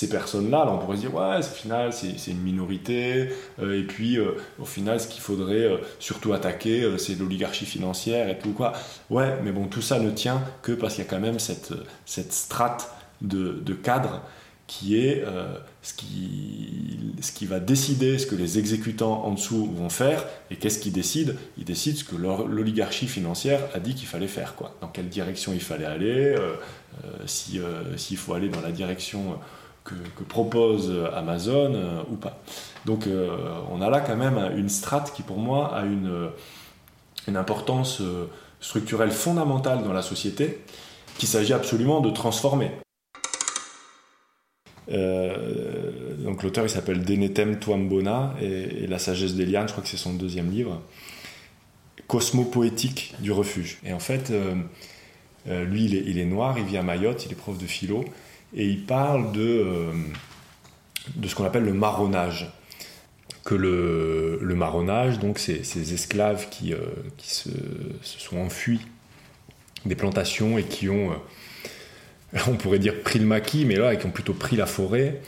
personnes-là, 0.09 0.65
là, 0.65 0.71
on 0.71 0.77
pourrait 0.77 0.97
se 0.97 1.01
dire, 1.01 1.15
ouais, 1.15 1.39
au 1.39 1.41
final, 1.41 1.93
c'est 1.93 2.31
une 2.31 2.41
minorité, 2.41 3.29
euh, 3.61 3.79
et 3.79 3.83
puis 3.83 4.17
euh, 4.17 4.35
au 4.59 4.65
final, 4.65 4.99
ce 4.99 5.07
qu'il 5.07 5.21
faudrait 5.21 5.69
surtout 5.99 6.33
attaquer, 6.33 6.87
c'est 6.97 7.17
l'oligarchie 7.17 7.65
financière 7.65 8.29
et 8.29 8.37
tout 8.37 8.53
quoi. 8.53 8.73
Ouais, 9.09 9.37
mais 9.43 9.51
bon, 9.51 9.65
tout 9.65 9.81
ça 9.81 9.99
ne 9.99 10.11
tient 10.11 10.41
que 10.61 10.71
parce 10.71 10.95
qu'il 10.95 11.03
y 11.03 11.07
a 11.07 11.09
quand 11.09 11.19
même 11.19 11.39
cette, 11.39 11.73
cette 12.05 12.33
strate 12.33 12.91
de, 13.21 13.59
de 13.61 13.73
cadres 13.73 14.21
qui 14.69 14.97
est 14.97 15.23
euh, 15.25 15.47
ce, 15.81 15.95
qui, 15.95 16.99
ce 17.21 17.31
qui 17.31 17.47
va 17.47 17.59
décider 17.59 18.19
ce 18.19 18.27
que 18.27 18.35
les 18.35 18.59
exécutants 18.59 19.25
en 19.25 19.31
dessous 19.31 19.65
vont 19.65 19.89
faire. 19.89 20.23
Et 20.51 20.57
qu'est-ce 20.57 20.77
qu'ils 20.77 20.93
décident? 20.93 21.33
Ils 21.57 21.65
décident 21.65 21.97
ce 21.97 22.03
que 22.03 22.15
l'oligarchie 22.15 23.07
financière 23.07 23.61
a 23.73 23.79
dit 23.79 23.95
qu'il 23.95 24.07
fallait 24.07 24.27
faire. 24.27 24.53
Quoi. 24.55 24.75
Dans 24.79 24.87
quelle 24.87 25.09
direction 25.09 25.53
il 25.53 25.59
fallait 25.59 25.85
aller, 25.85 26.35
euh, 26.37 26.53
euh, 27.03 27.07
s'il 27.25 27.63
si, 27.97 28.15
faut 28.15 28.35
aller 28.35 28.49
dans 28.49 28.61
la 28.61 28.71
direction 28.71 29.39
que, 29.83 29.95
que 30.15 30.23
propose 30.23 30.93
Amazon 31.15 31.73
euh, 31.73 32.03
ou 32.11 32.15
pas. 32.15 32.39
Donc 32.85 33.07
euh, 33.07 33.35
on 33.71 33.81
a 33.81 33.89
là 33.89 34.01
quand 34.01 34.17
même 34.17 34.51
une 34.55 34.69
strate 34.69 35.11
qui 35.15 35.23
pour 35.23 35.39
moi 35.39 35.75
a 35.75 35.83
une, 35.83 36.29
une 37.27 37.37
importance 37.37 38.03
structurelle 38.59 39.11
fondamentale 39.11 39.83
dans 39.83 39.93
la 39.93 40.03
société 40.03 40.63
qu'il 41.17 41.27
s'agit 41.27 41.53
absolument 41.53 42.01
de 42.01 42.11
transformer. 42.11 42.69
Euh, 44.91 46.15
donc 46.23 46.41
l'auteur 46.43 46.65
il 46.65 46.69
s'appelle 46.69 47.03
Denetem 47.03 47.59
Twambona 47.59 48.35
et, 48.41 48.87
La 48.87 48.99
sagesse 48.99 49.35
d'Eliane, 49.35 49.67
je 49.67 49.73
crois 49.73 49.83
que 49.83 49.89
c'est 49.89 49.97
son 49.97 50.13
deuxième 50.13 50.51
livre. 50.51 50.81
Cosmopoétique 52.07 53.13
du 53.19 53.31
refuge. 53.31 53.77
Et 53.85 53.93
en 53.93 53.99
fait, 53.99 54.31
euh, 54.31 54.55
euh, 55.47 55.63
lui 55.63 55.85
il 55.85 56.17
est, 56.17 56.25
noir, 56.25 56.57
il 56.57 56.65
vit 56.65 56.77
à 56.77 56.83
Mayotte, 56.83 57.25
il 57.25 57.31
est 57.31 57.35
prof 57.35 57.57
de 57.57 57.67
philo 57.67 58.03
et 58.55 58.65
il 58.65 58.83
parle 58.85 59.31
de, 59.31 59.91
de 61.15 61.27
ce 61.27 61.35
qu'on 61.35 61.45
appelle 61.45 61.65
le 61.65 61.73
marronnage. 61.73 62.51
Que 63.45 63.55
le, 63.55 64.37
le 64.41 64.55
marronnage, 64.55 65.17
donc 65.17 65.39
c'est 65.39 65.63
ces 65.63 65.93
esclaves 65.93 66.49
qui, 66.49 66.73
qui 67.17 67.29
se, 67.33 67.49
sont 68.01 68.37
enfuis 68.37 68.81
des 69.85 69.95
plantations 69.95 70.57
et 70.57 70.63
qui 70.63 70.89
ont 70.89 71.11
on 72.47 72.55
pourrait 72.55 72.79
dire 72.79 73.01
pris 73.01 73.19
le 73.19 73.25
maquis, 73.25 73.65
mais 73.65 73.75
là, 73.75 73.95
qui 73.95 74.05
ont 74.05 74.11
plutôt 74.11 74.33
pris 74.33 74.55
la 74.55 74.65
forêt, 74.65 75.21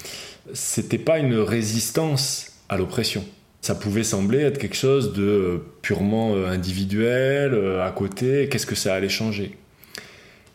c'était 0.54 0.98
pas 0.98 1.20
une 1.20 1.36
résistance 1.36 2.54
à 2.70 2.78
l'oppression. 2.78 3.24
Ça 3.62 3.76
pouvait 3.76 4.04
sembler 4.04 4.40
être 4.40 4.58
quelque 4.58 4.76
chose 4.76 5.14
de 5.14 5.62
purement 5.82 6.36
individuel, 6.36 7.80
à 7.80 7.92
côté, 7.92 8.50
qu'est-ce 8.50 8.66
que 8.66 8.74
ça 8.74 8.96
allait 8.96 9.08
changer? 9.10 9.56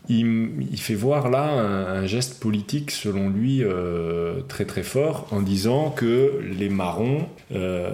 Il, 0.09 0.76
fait 0.76 0.94
voir 0.94 1.30
là 1.30 1.42
un, 1.51 2.07
geste 2.07 2.40
politique, 2.40 2.92
selon 2.92 3.28
lui, 3.28 3.64
euh, 3.64 4.40
très 4.47 4.64
très 4.64 4.84
fort, 4.84 5.26
en 5.32 5.40
disant 5.40 5.90
que 5.90 6.40
les 6.57 6.68
marrons 6.68 7.26
euh, 7.53 7.90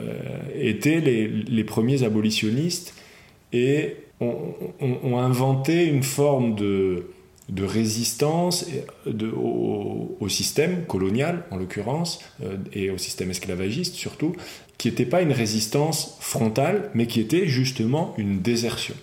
étaient 0.54 1.00
les, 1.00 1.64
premiers 1.64 2.02
abolitionnistes 2.02 2.94
et 3.54 3.96
ont 4.20 5.18
inventé 5.18 5.86
une 5.86 6.02
forme 6.02 6.54
de, 6.54 7.04
de 7.48 7.64
résistance 7.64 8.66
de, 9.06 9.28
au, 9.28 10.28
système 10.28 10.84
colonial, 10.86 11.44
en 11.50 11.56
l'occurrence, 11.56 12.20
euh, 12.42 12.56
et 12.72 12.90
au 12.90 12.98
système 12.98 13.30
esclavagiste 13.30 13.94
surtout, 13.94 14.34
qui 14.78 14.88
n'était 14.88 15.06
pas 15.06 15.22
une 15.22 15.32
résistance 15.32 16.16
frontale, 16.20 16.90
mais 16.94 17.06
qui 17.06 17.20
était 17.20 17.46
justement 17.46 18.14
une 18.16 18.40
désertion. 18.40 18.94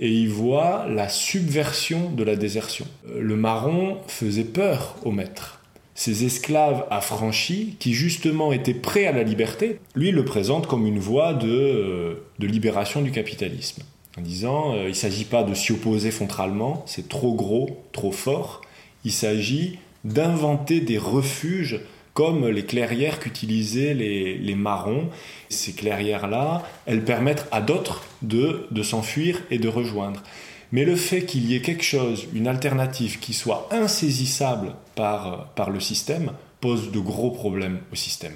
Et 0.00 0.10
il 0.10 0.28
voit 0.28 0.86
la 0.88 1.08
subversion 1.08 2.10
de 2.10 2.24
la 2.24 2.36
désertion. 2.36 2.86
Le 3.18 3.36
marron 3.36 3.98
faisait 4.06 4.44
peur 4.44 4.96
au 5.04 5.10
maître. 5.10 5.60
Ces 5.94 6.24
esclaves 6.24 6.84
affranchis, 6.90 7.76
qui 7.78 7.92
justement 7.92 8.52
étaient 8.52 8.74
prêts 8.74 9.06
à 9.06 9.12
la 9.12 9.22
liberté, 9.22 9.78
lui 9.94 10.10
le 10.10 10.24
présente 10.24 10.66
comme 10.66 10.86
une 10.86 10.98
voie 10.98 11.34
de, 11.34 12.18
de 12.38 12.46
libération 12.46 13.00
du 13.00 13.12
capitalisme 13.12 13.84
en 14.18 14.20
disant 14.20 14.74
euh, 14.74 14.84
il 14.84 14.88
ne 14.88 14.92
s'agit 14.92 15.24
pas 15.24 15.42
de 15.42 15.54
s'y 15.54 15.72
opposer 15.72 16.10
frontalement, 16.10 16.82
c'est 16.86 17.08
trop 17.08 17.34
gros, 17.34 17.84
trop 17.92 18.12
fort. 18.12 18.60
Il 19.04 19.12
s'agit 19.12 19.78
d'inventer 20.04 20.80
des 20.80 20.98
refuges 20.98 21.80
comme 22.12 22.46
les 22.46 22.64
clairières 22.64 23.18
qu'utilisaient 23.18 23.92
les, 23.92 24.54
marrons. 24.54 25.08
Ces 25.48 25.72
clairières-là, 25.72 26.62
elles 26.86 27.04
permettent 27.04 27.46
à 27.50 27.60
d'autres 27.60 28.04
de, 28.22 28.68
de 28.70 28.82
s'enfuir 28.84 29.42
et 29.50 29.58
de 29.58 29.68
rejoindre. 29.68 30.22
Mais 30.70 30.84
le 30.84 30.94
fait 30.94 31.24
qu'il 31.24 31.44
y 31.46 31.56
ait 31.56 31.60
quelque 31.60 31.82
chose, 31.82 32.28
une 32.32 32.46
alternative 32.46 33.18
qui 33.18 33.34
soit 33.34 33.68
insaisissable 33.72 34.74
par 34.94 35.70
le 35.72 35.80
système, 35.80 36.32
pose 36.60 36.92
de 36.92 37.00
gros 37.00 37.30
problèmes 37.30 37.80
au 37.92 37.96
système. 37.96 38.34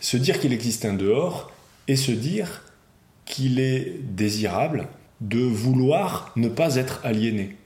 Se 0.00 0.16
dire 0.16 0.40
qu'il 0.40 0.52
existe 0.52 0.84
un 0.84 0.94
dehors 0.94 1.52
et 1.88 1.96
se 1.96 2.10
dire 2.10 2.62
qu'il 3.26 3.60
est 3.60 3.92
désirable 4.02 4.88
de 5.20 5.40
vouloir 5.40 6.32
ne 6.36 6.48
pas 6.48 6.76
être 6.76 7.00
aliéné. 7.04 7.56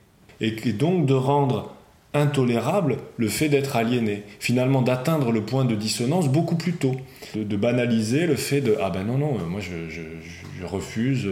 Et 0.41 0.51
donc 0.73 1.05
de 1.05 1.13
rendre 1.13 1.75
intolérable 2.13 2.97
le 3.17 3.29
fait 3.29 3.47
d'être 3.47 3.75
aliéné. 3.75 4.23
Finalement, 4.39 4.81
d'atteindre 4.81 5.31
le 5.31 5.41
point 5.41 5.63
de 5.63 5.75
dissonance 5.75 6.27
beaucoup 6.27 6.55
plus 6.55 6.73
tôt. 6.73 6.95
De, 7.35 7.55
banaliser 7.55 8.25
le 8.27 8.35
fait 8.35 8.59
de 8.59 8.75
Ah 8.81 8.89
ben 8.89 9.03
non, 9.03 9.17
non, 9.17 9.37
moi 9.47 9.61
je, 9.61 10.65
refuse 10.65 11.25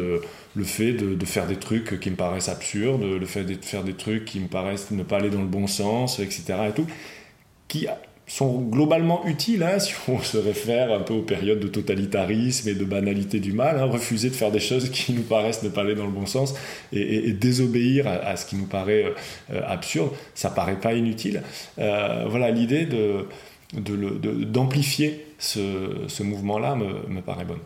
le 0.56 0.64
fait 0.64 0.94
de, 0.94 1.16
de, 1.16 1.26
faire 1.26 1.48
des 1.48 1.58
trucs 1.58 2.00
qui 2.00 2.10
me 2.10 2.16
paraissent 2.16 2.50
absurdes, 2.50 3.04
le 3.04 3.26
fait 3.26 3.44
de 3.44 3.58
faire 3.62 3.84
des 3.84 3.94
trucs 3.94 4.26
qui 4.26 4.40
me 4.40 4.48
paraissent 4.48 4.92
ne 4.92 5.04
pas 5.04 5.18
aller 5.18 5.30
dans 5.30 5.42
le 5.42 5.48
bon 5.48 5.68
sens, 5.68 6.20
etc. 6.20 6.44
Et 6.70 6.72
tout, 6.72 6.88
qui 7.68 7.88
sont 8.30 8.62
globalement 8.62 9.26
utiles, 9.26 9.64
hein, 9.64 9.80
si 9.80 9.94
on 10.08 10.20
se 10.20 10.38
réfère 10.38 10.94
un 10.94 11.00
peu 11.00 11.14
aux 11.14 11.24
périodes 11.24 11.60
de 11.60 11.68
totalitarisme 11.68 12.70
et 12.70 12.76
de 12.76 12.86
banalité 12.86 13.40
du 13.40 13.52
mal, 13.52 13.78
hein, 13.78 13.86
refuser 13.86 14.30
de 14.30 14.36
faire 14.36 14.52
des 14.52 14.60
choses 14.60 14.90
qui 14.90 15.14
nous 15.14 15.24
paraissent 15.24 15.64
ne 15.64 15.70
pas 15.70 15.82
aller 15.82 15.96
dans 15.96 16.06
le 16.06 16.12
bon 16.12 16.26
sens 16.26 16.54
et, 16.94 17.34
désobéir 17.34 18.08
à, 18.08 18.36
ce 18.36 18.46
qui 18.46 18.56
nous 18.56 18.66
paraît 18.66 19.06
euh, 19.52 19.62
absurde, 19.68 20.12
ça 20.36 20.50
paraît 20.50 20.80
pas 20.80 20.94
inutile. 20.94 21.42
Euh, 21.80 22.26
voilà, 22.30 22.52
l'idée 22.52 22.86
de, 22.86 23.26
d'amplifier 23.74 25.26
ce, 25.38 26.24
mouvement-là 26.24 26.76
me, 26.76 27.22
paraît 27.22 27.46
bonne. 27.46 27.60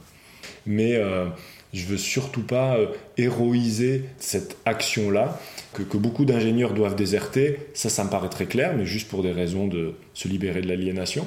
Mais 0.65 0.95
euh, 0.95 1.25
je 1.73 1.85
veux 1.85 1.97
surtout 1.97 2.43
pas 2.43 2.77
euh, 2.77 2.87
héroïser 3.17 4.05
cette 4.19 4.57
action-là, 4.65 5.39
que, 5.73 5.97
beaucoup 5.97 6.23
d'ingénieurs 6.23 6.73
doivent 6.73 6.95
déserter. 6.95 7.57
Ça, 7.73 7.89
ça 7.89 8.03
me 8.03 8.09
paraît 8.09 8.29
très 8.29 8.45
clair, 8.45 8.75
mais 8.77 8.85
juste 8.85 9.09
pour 9.09 9.23
des 9.23 9.31
raisons 9.31 9.67
de 9.67 9.95
se 10.13 10.27
libérer 10.27 10.61
de 10.61 10.67
l'aliénation. 10.67 11.25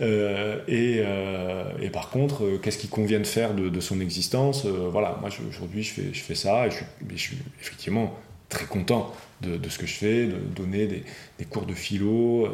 Euh, 0.00 0.60
et, 0.68 1.90
par 1.90 2.10
contre, 2.10 2.58
qu'est-ce 2.62 2.78
qu'il 2.78 2.90
convient 2.90 3.18
de 3.18 3.26
faire 3.26 3.54
de, 3.54 3.80
son 3.80 4.00
existence 4.00 4.66
Voilà, 4.66 5.18
moi 5.20 5.30
aujourd'hui, 5.48 5.82
je 5.82 6.20
fais, 6.20 6.34
ça 6.34 6.68
et 6.68 6.70
je 6.70 7.16
suis, 7.16 7.38
effectivement 7.60 8.14
très 8.48 8.66
content 8.66 9.12
de, 9.42 9.68
ce 9.68 9.78
que 9.78 9.86
je 9.86 9.94
fais, 9.94 10.26
de 10.26 10.36
donner 10.54 10.86
des, 10.86 11.44
cours 11.44 11.66
de 11.66 11.74
philo. 11.74 12.48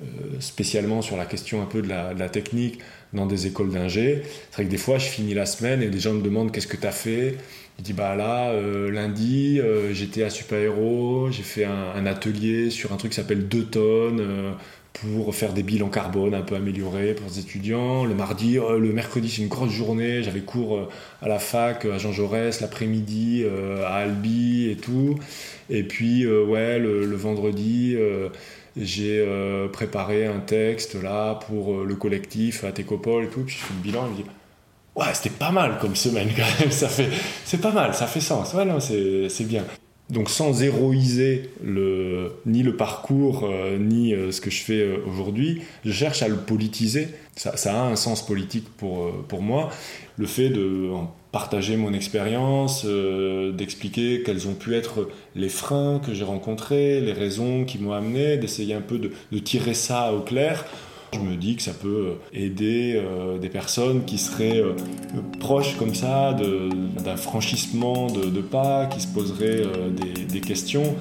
Euh, 0.00 0.38
spécialement 0.38 1.02
sur 1.02 1.16
la 1.16 1.26
question 1.26 1.60
un 1.60 1.64
peu 1.64 1.82
de 1.82 1.88
la, 1.88 2.28
technique 2.28 2.78
dans 3.12 3.26
des 3.26 3.46
écoles 3.46 3.70
d'ingé. 3.70 4.22
C'est 4.50 4.56
vrai 4.56 4.64
que 4.64 4.70
des 4.70 4.78
fois, 4.78 4.98
je 4.98 5.06
finis 5.06 5.34
la 5.34 5.46
semaine 5.46 5.82
et 5.82 5.88
les 5.88 6.00
gens 6.00 6.12
me 6.12 6.22
demandent 6.22 6.52
qu'est-ce 6.52 6.66
que 6.66 6.76
tu 6.76 6.86
as 6.86 6.92
fait? 6.92 7.36
Je 7.78 7.84
dis 7.84 7.92
bah 7.92 8.16
là, 8.16 8.50
euh, 8.50 8.90
lundi, 8.90 9.60
euh, 9.60 9.92
j'étais 9.94 10.24
à 10.24 10.30
Super 10.30 10.58
Hero, 10.58 11.28
j'ai 11.30 11.44
fait 11.44 11.64
un, 11.64 12.06
atelier 12.06 12.70
sur 12.70 12.92
un 12.92 12.96
truc 12.96 13.12
qui 13.12 13.16
s'appelle 13.16 13.46
2 13.46 13.64
tonnes 13.66 14.54
pour 14.92 15.32
faire 15.32 15.52
des 15.52 15.62
bilans 15.62 15.88
carbone 15.88 16.34
un 16.34 16.42
peu 16.42 16.56
améliorés 16.56 17.14
pour 17.14 17.28
les 17.28 17.38
étudiants. 17.38 18.04
Le 18.04 18.14
mardi, 18.14 18.54
le 18.56 18.92
mercredi, 18.92 19.30
c'est 19.30 19.42
une 19.42 19.48
grosse 19.48 19.70
journée. 19.70 20.24
J'avais 20.24 20.40
cours 20.40 20.88
à 21.22 21.28
la 21.28 21.38
fac, 21.38 21.84
à 21.84 21.98
Jean 21.98 22.10
Jaurès, 22.10 22.60
l'après-midi, 22.60 23.44
à 23.84 23.94
Albi 23.94 24.70
et 24.70 24.76
tout. 24.76 25.16
Et 25.70 25.84
puis, 25.84 26.26
ouais, 26.26 26.80
le 26.80 27.14
vendredi, 27.14 27.96
j'ai 28.78 29.18
euh, 29.18 29.68
préparé 29.68 30.26
un 30.26 30.40
texte 30.40 30.94
là 30.94 31.34
pour 31.34 31.74
euh, 31.74 31.84
le 31.84 31.94
collectif 31.96 32.64
à 32.64 32.72
Técopole 32.72 33.24
et 33.24 33.28
tout, 33.28 33.42
puis 33.42 33.56
je 33.56 33.64
fais 33.64 33.74
le 33.74 33.80
bilan 33.80 34.04
et 34.04 34.06
je 34.06 34.10
me 34.10 34.16
dis 34.16 34.24
ouais 34.96 35.14
c'était 35.14 35.30
pas 35.30 35.50
mal 35.50 35.78
comme 35.78 35.96
semaine 35.96 36.28
quand 36.36 36.60
même, 36.60 36.70
ça 36.70 36.88
fait 36.88 37.08
c'est 37.44 37.60
pas 37.60 37.72
mal, 37.72 37.94
ça 37.94 38.06
fait 38.06 38.20
sens, 38.20 38.54
ouais 38.54 38.64
non 38.64 38.80
c'est 38.80 39.44
bien. 39.44 39.64
Donc 40.10 40.30
sans 40.30 40.62
héroïser 40.62 41.50
ni 41.62 42.62
le 42.62 42.76
parcours, 42.76 43.44
euh, 43.44 43.76
ni 43.78 44.14
ce 44.32 44.40
que 44.40 44.50
je 44.50 44.62
fais 44.62 44.96
aujourd'hui, 45.06 45.62
je 45.84 45.92
cherche 45.92 46.22
à 46.22 46.28
le 46.28 46.36
politiser. 46.36 47.08
Ça, 47.36 47.52
a 47.66 47.86
un 47.86 47.96
sens 47.96 48.24
politique 48.24 48.66
pour, 48.78 49.12
pour 49.28 49.42
moi. 49.42 49.70
Le 50.16 50.26
fait 50.26 50.48
de, 50.48 50.90
partager 51.32 51.76
mon 51.76 51.92
expérience, 51.92 52.82
euh, 52.86 53.52
d'expliquer 53.52 54.22
quels 54.24 54.48
ont 54.48 54.54
pu 54.54 54.74
être 54.74 55.08
les 55.34 55.48
freins 55.48 56.00
que 56.04 56.14
j'ai 56.14 56.24
rencontrés, 56.24 57.00
les 57.00 57.12
raisons 57.12 57.64
qui 57.64 57.78
m'ont 57.78 57.92
amené, 57.92 58.38
d'essayer 58.38 58.74
un 58.74 58.80
peu 58.80 58.98
de, 58.98 59.38
tirer 59.38 59.74
ça 59.74 60.12
au 60.12 60.20
clair. 60.20 60.64
Je 61.12 61.20
me 61.20 61.36
dis 61.36 61.56
que 61.56 61.62
ça 61.62 61.72
peut 61.72 62.14
aider 62.32 62.94
euh, 62.96 63.38
des 63.38 63.48
personnes 63.48 64.04
qui 64.04 64.18
seraient 64.18 64.60
euh, 64.60 64.74
proches 65.40 65.76
comme 65.76 65.94
ça 65.94 66.34
d'un 66.34 67.16
franchissement 67.16 68.08
de, 68.08 68.40
pas, 68.40 68.86
qui 68.86 69.00
se 69.00 69.08
poseraient 69.08 69.62
des 70.28 70.40
questions. 70.40 70.94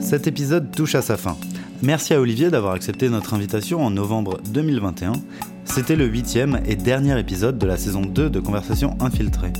Cet 0.00 0.26
épisode 0.26 0.70
touche 0.70 0.94
à 0.94 1.02
sa 1.02 1.16
fin. 1.16 1.36
Merci 1.82 2.14
à 2.14 2.20
Olivier 2.20 2.48
d'avoir 2.48 2.74
accepté 2.74 3.08
notre 3.08 3.34
invitation 3.34 3.84
en 3.84 3.90
novembre 3.90 4.38
2021 4.52 5.12
c'était 5.66 5.96
le 5.96 6.06
huitième 6.06 6.60
et 6.66 6.76
dernier 6.76 7.18
épisode 7.18 7.58
de 7.58 7.66
la 7.66 7.76
saison 7.76 8.02
2 8.02 8.30
de 8.30 8.40
Conversation 8.40 8.96
infiltrée. 9.00 9.52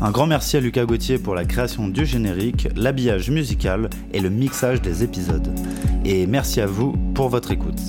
Un 0.00 0.10
grand 0.10 0.26
merci 0.26 0.56
à 0.56 0.60
Lucas 0.60 0.84
Gauthier 0.84 1.18
pour 1.18 1.34
la 1.34 1.44
création 1.44 1.88
du 1.88 2.04
générique, 2.04 2.68
l'habillage 2.76 3.30
musical 3.30 3.88
et 4.12 4.20
le 4.20 4.28
mixage 4.28 4.82
des 4.82 5.02
épisodes. 5.02 5.48
Et 6.04 6.26
merci 6.26 6.60
à 6.60 6.66
vous 6.66 6.92
pour 7.14 7.28
votre 7.28 7.50
écoute. 7.50 7.80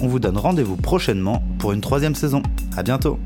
On 0.00 0.08
vous 0.08 0.18
donne 0.18 0.38
rendez-vous 0.38 0.76
prochainement 0.76 1.42
pour 1.58 1.72
une 1.72 1.80
troisième 1.80 2.14
saison. 2.14 2.42
À 2.76 2.82
bientôt! 2.82 3.18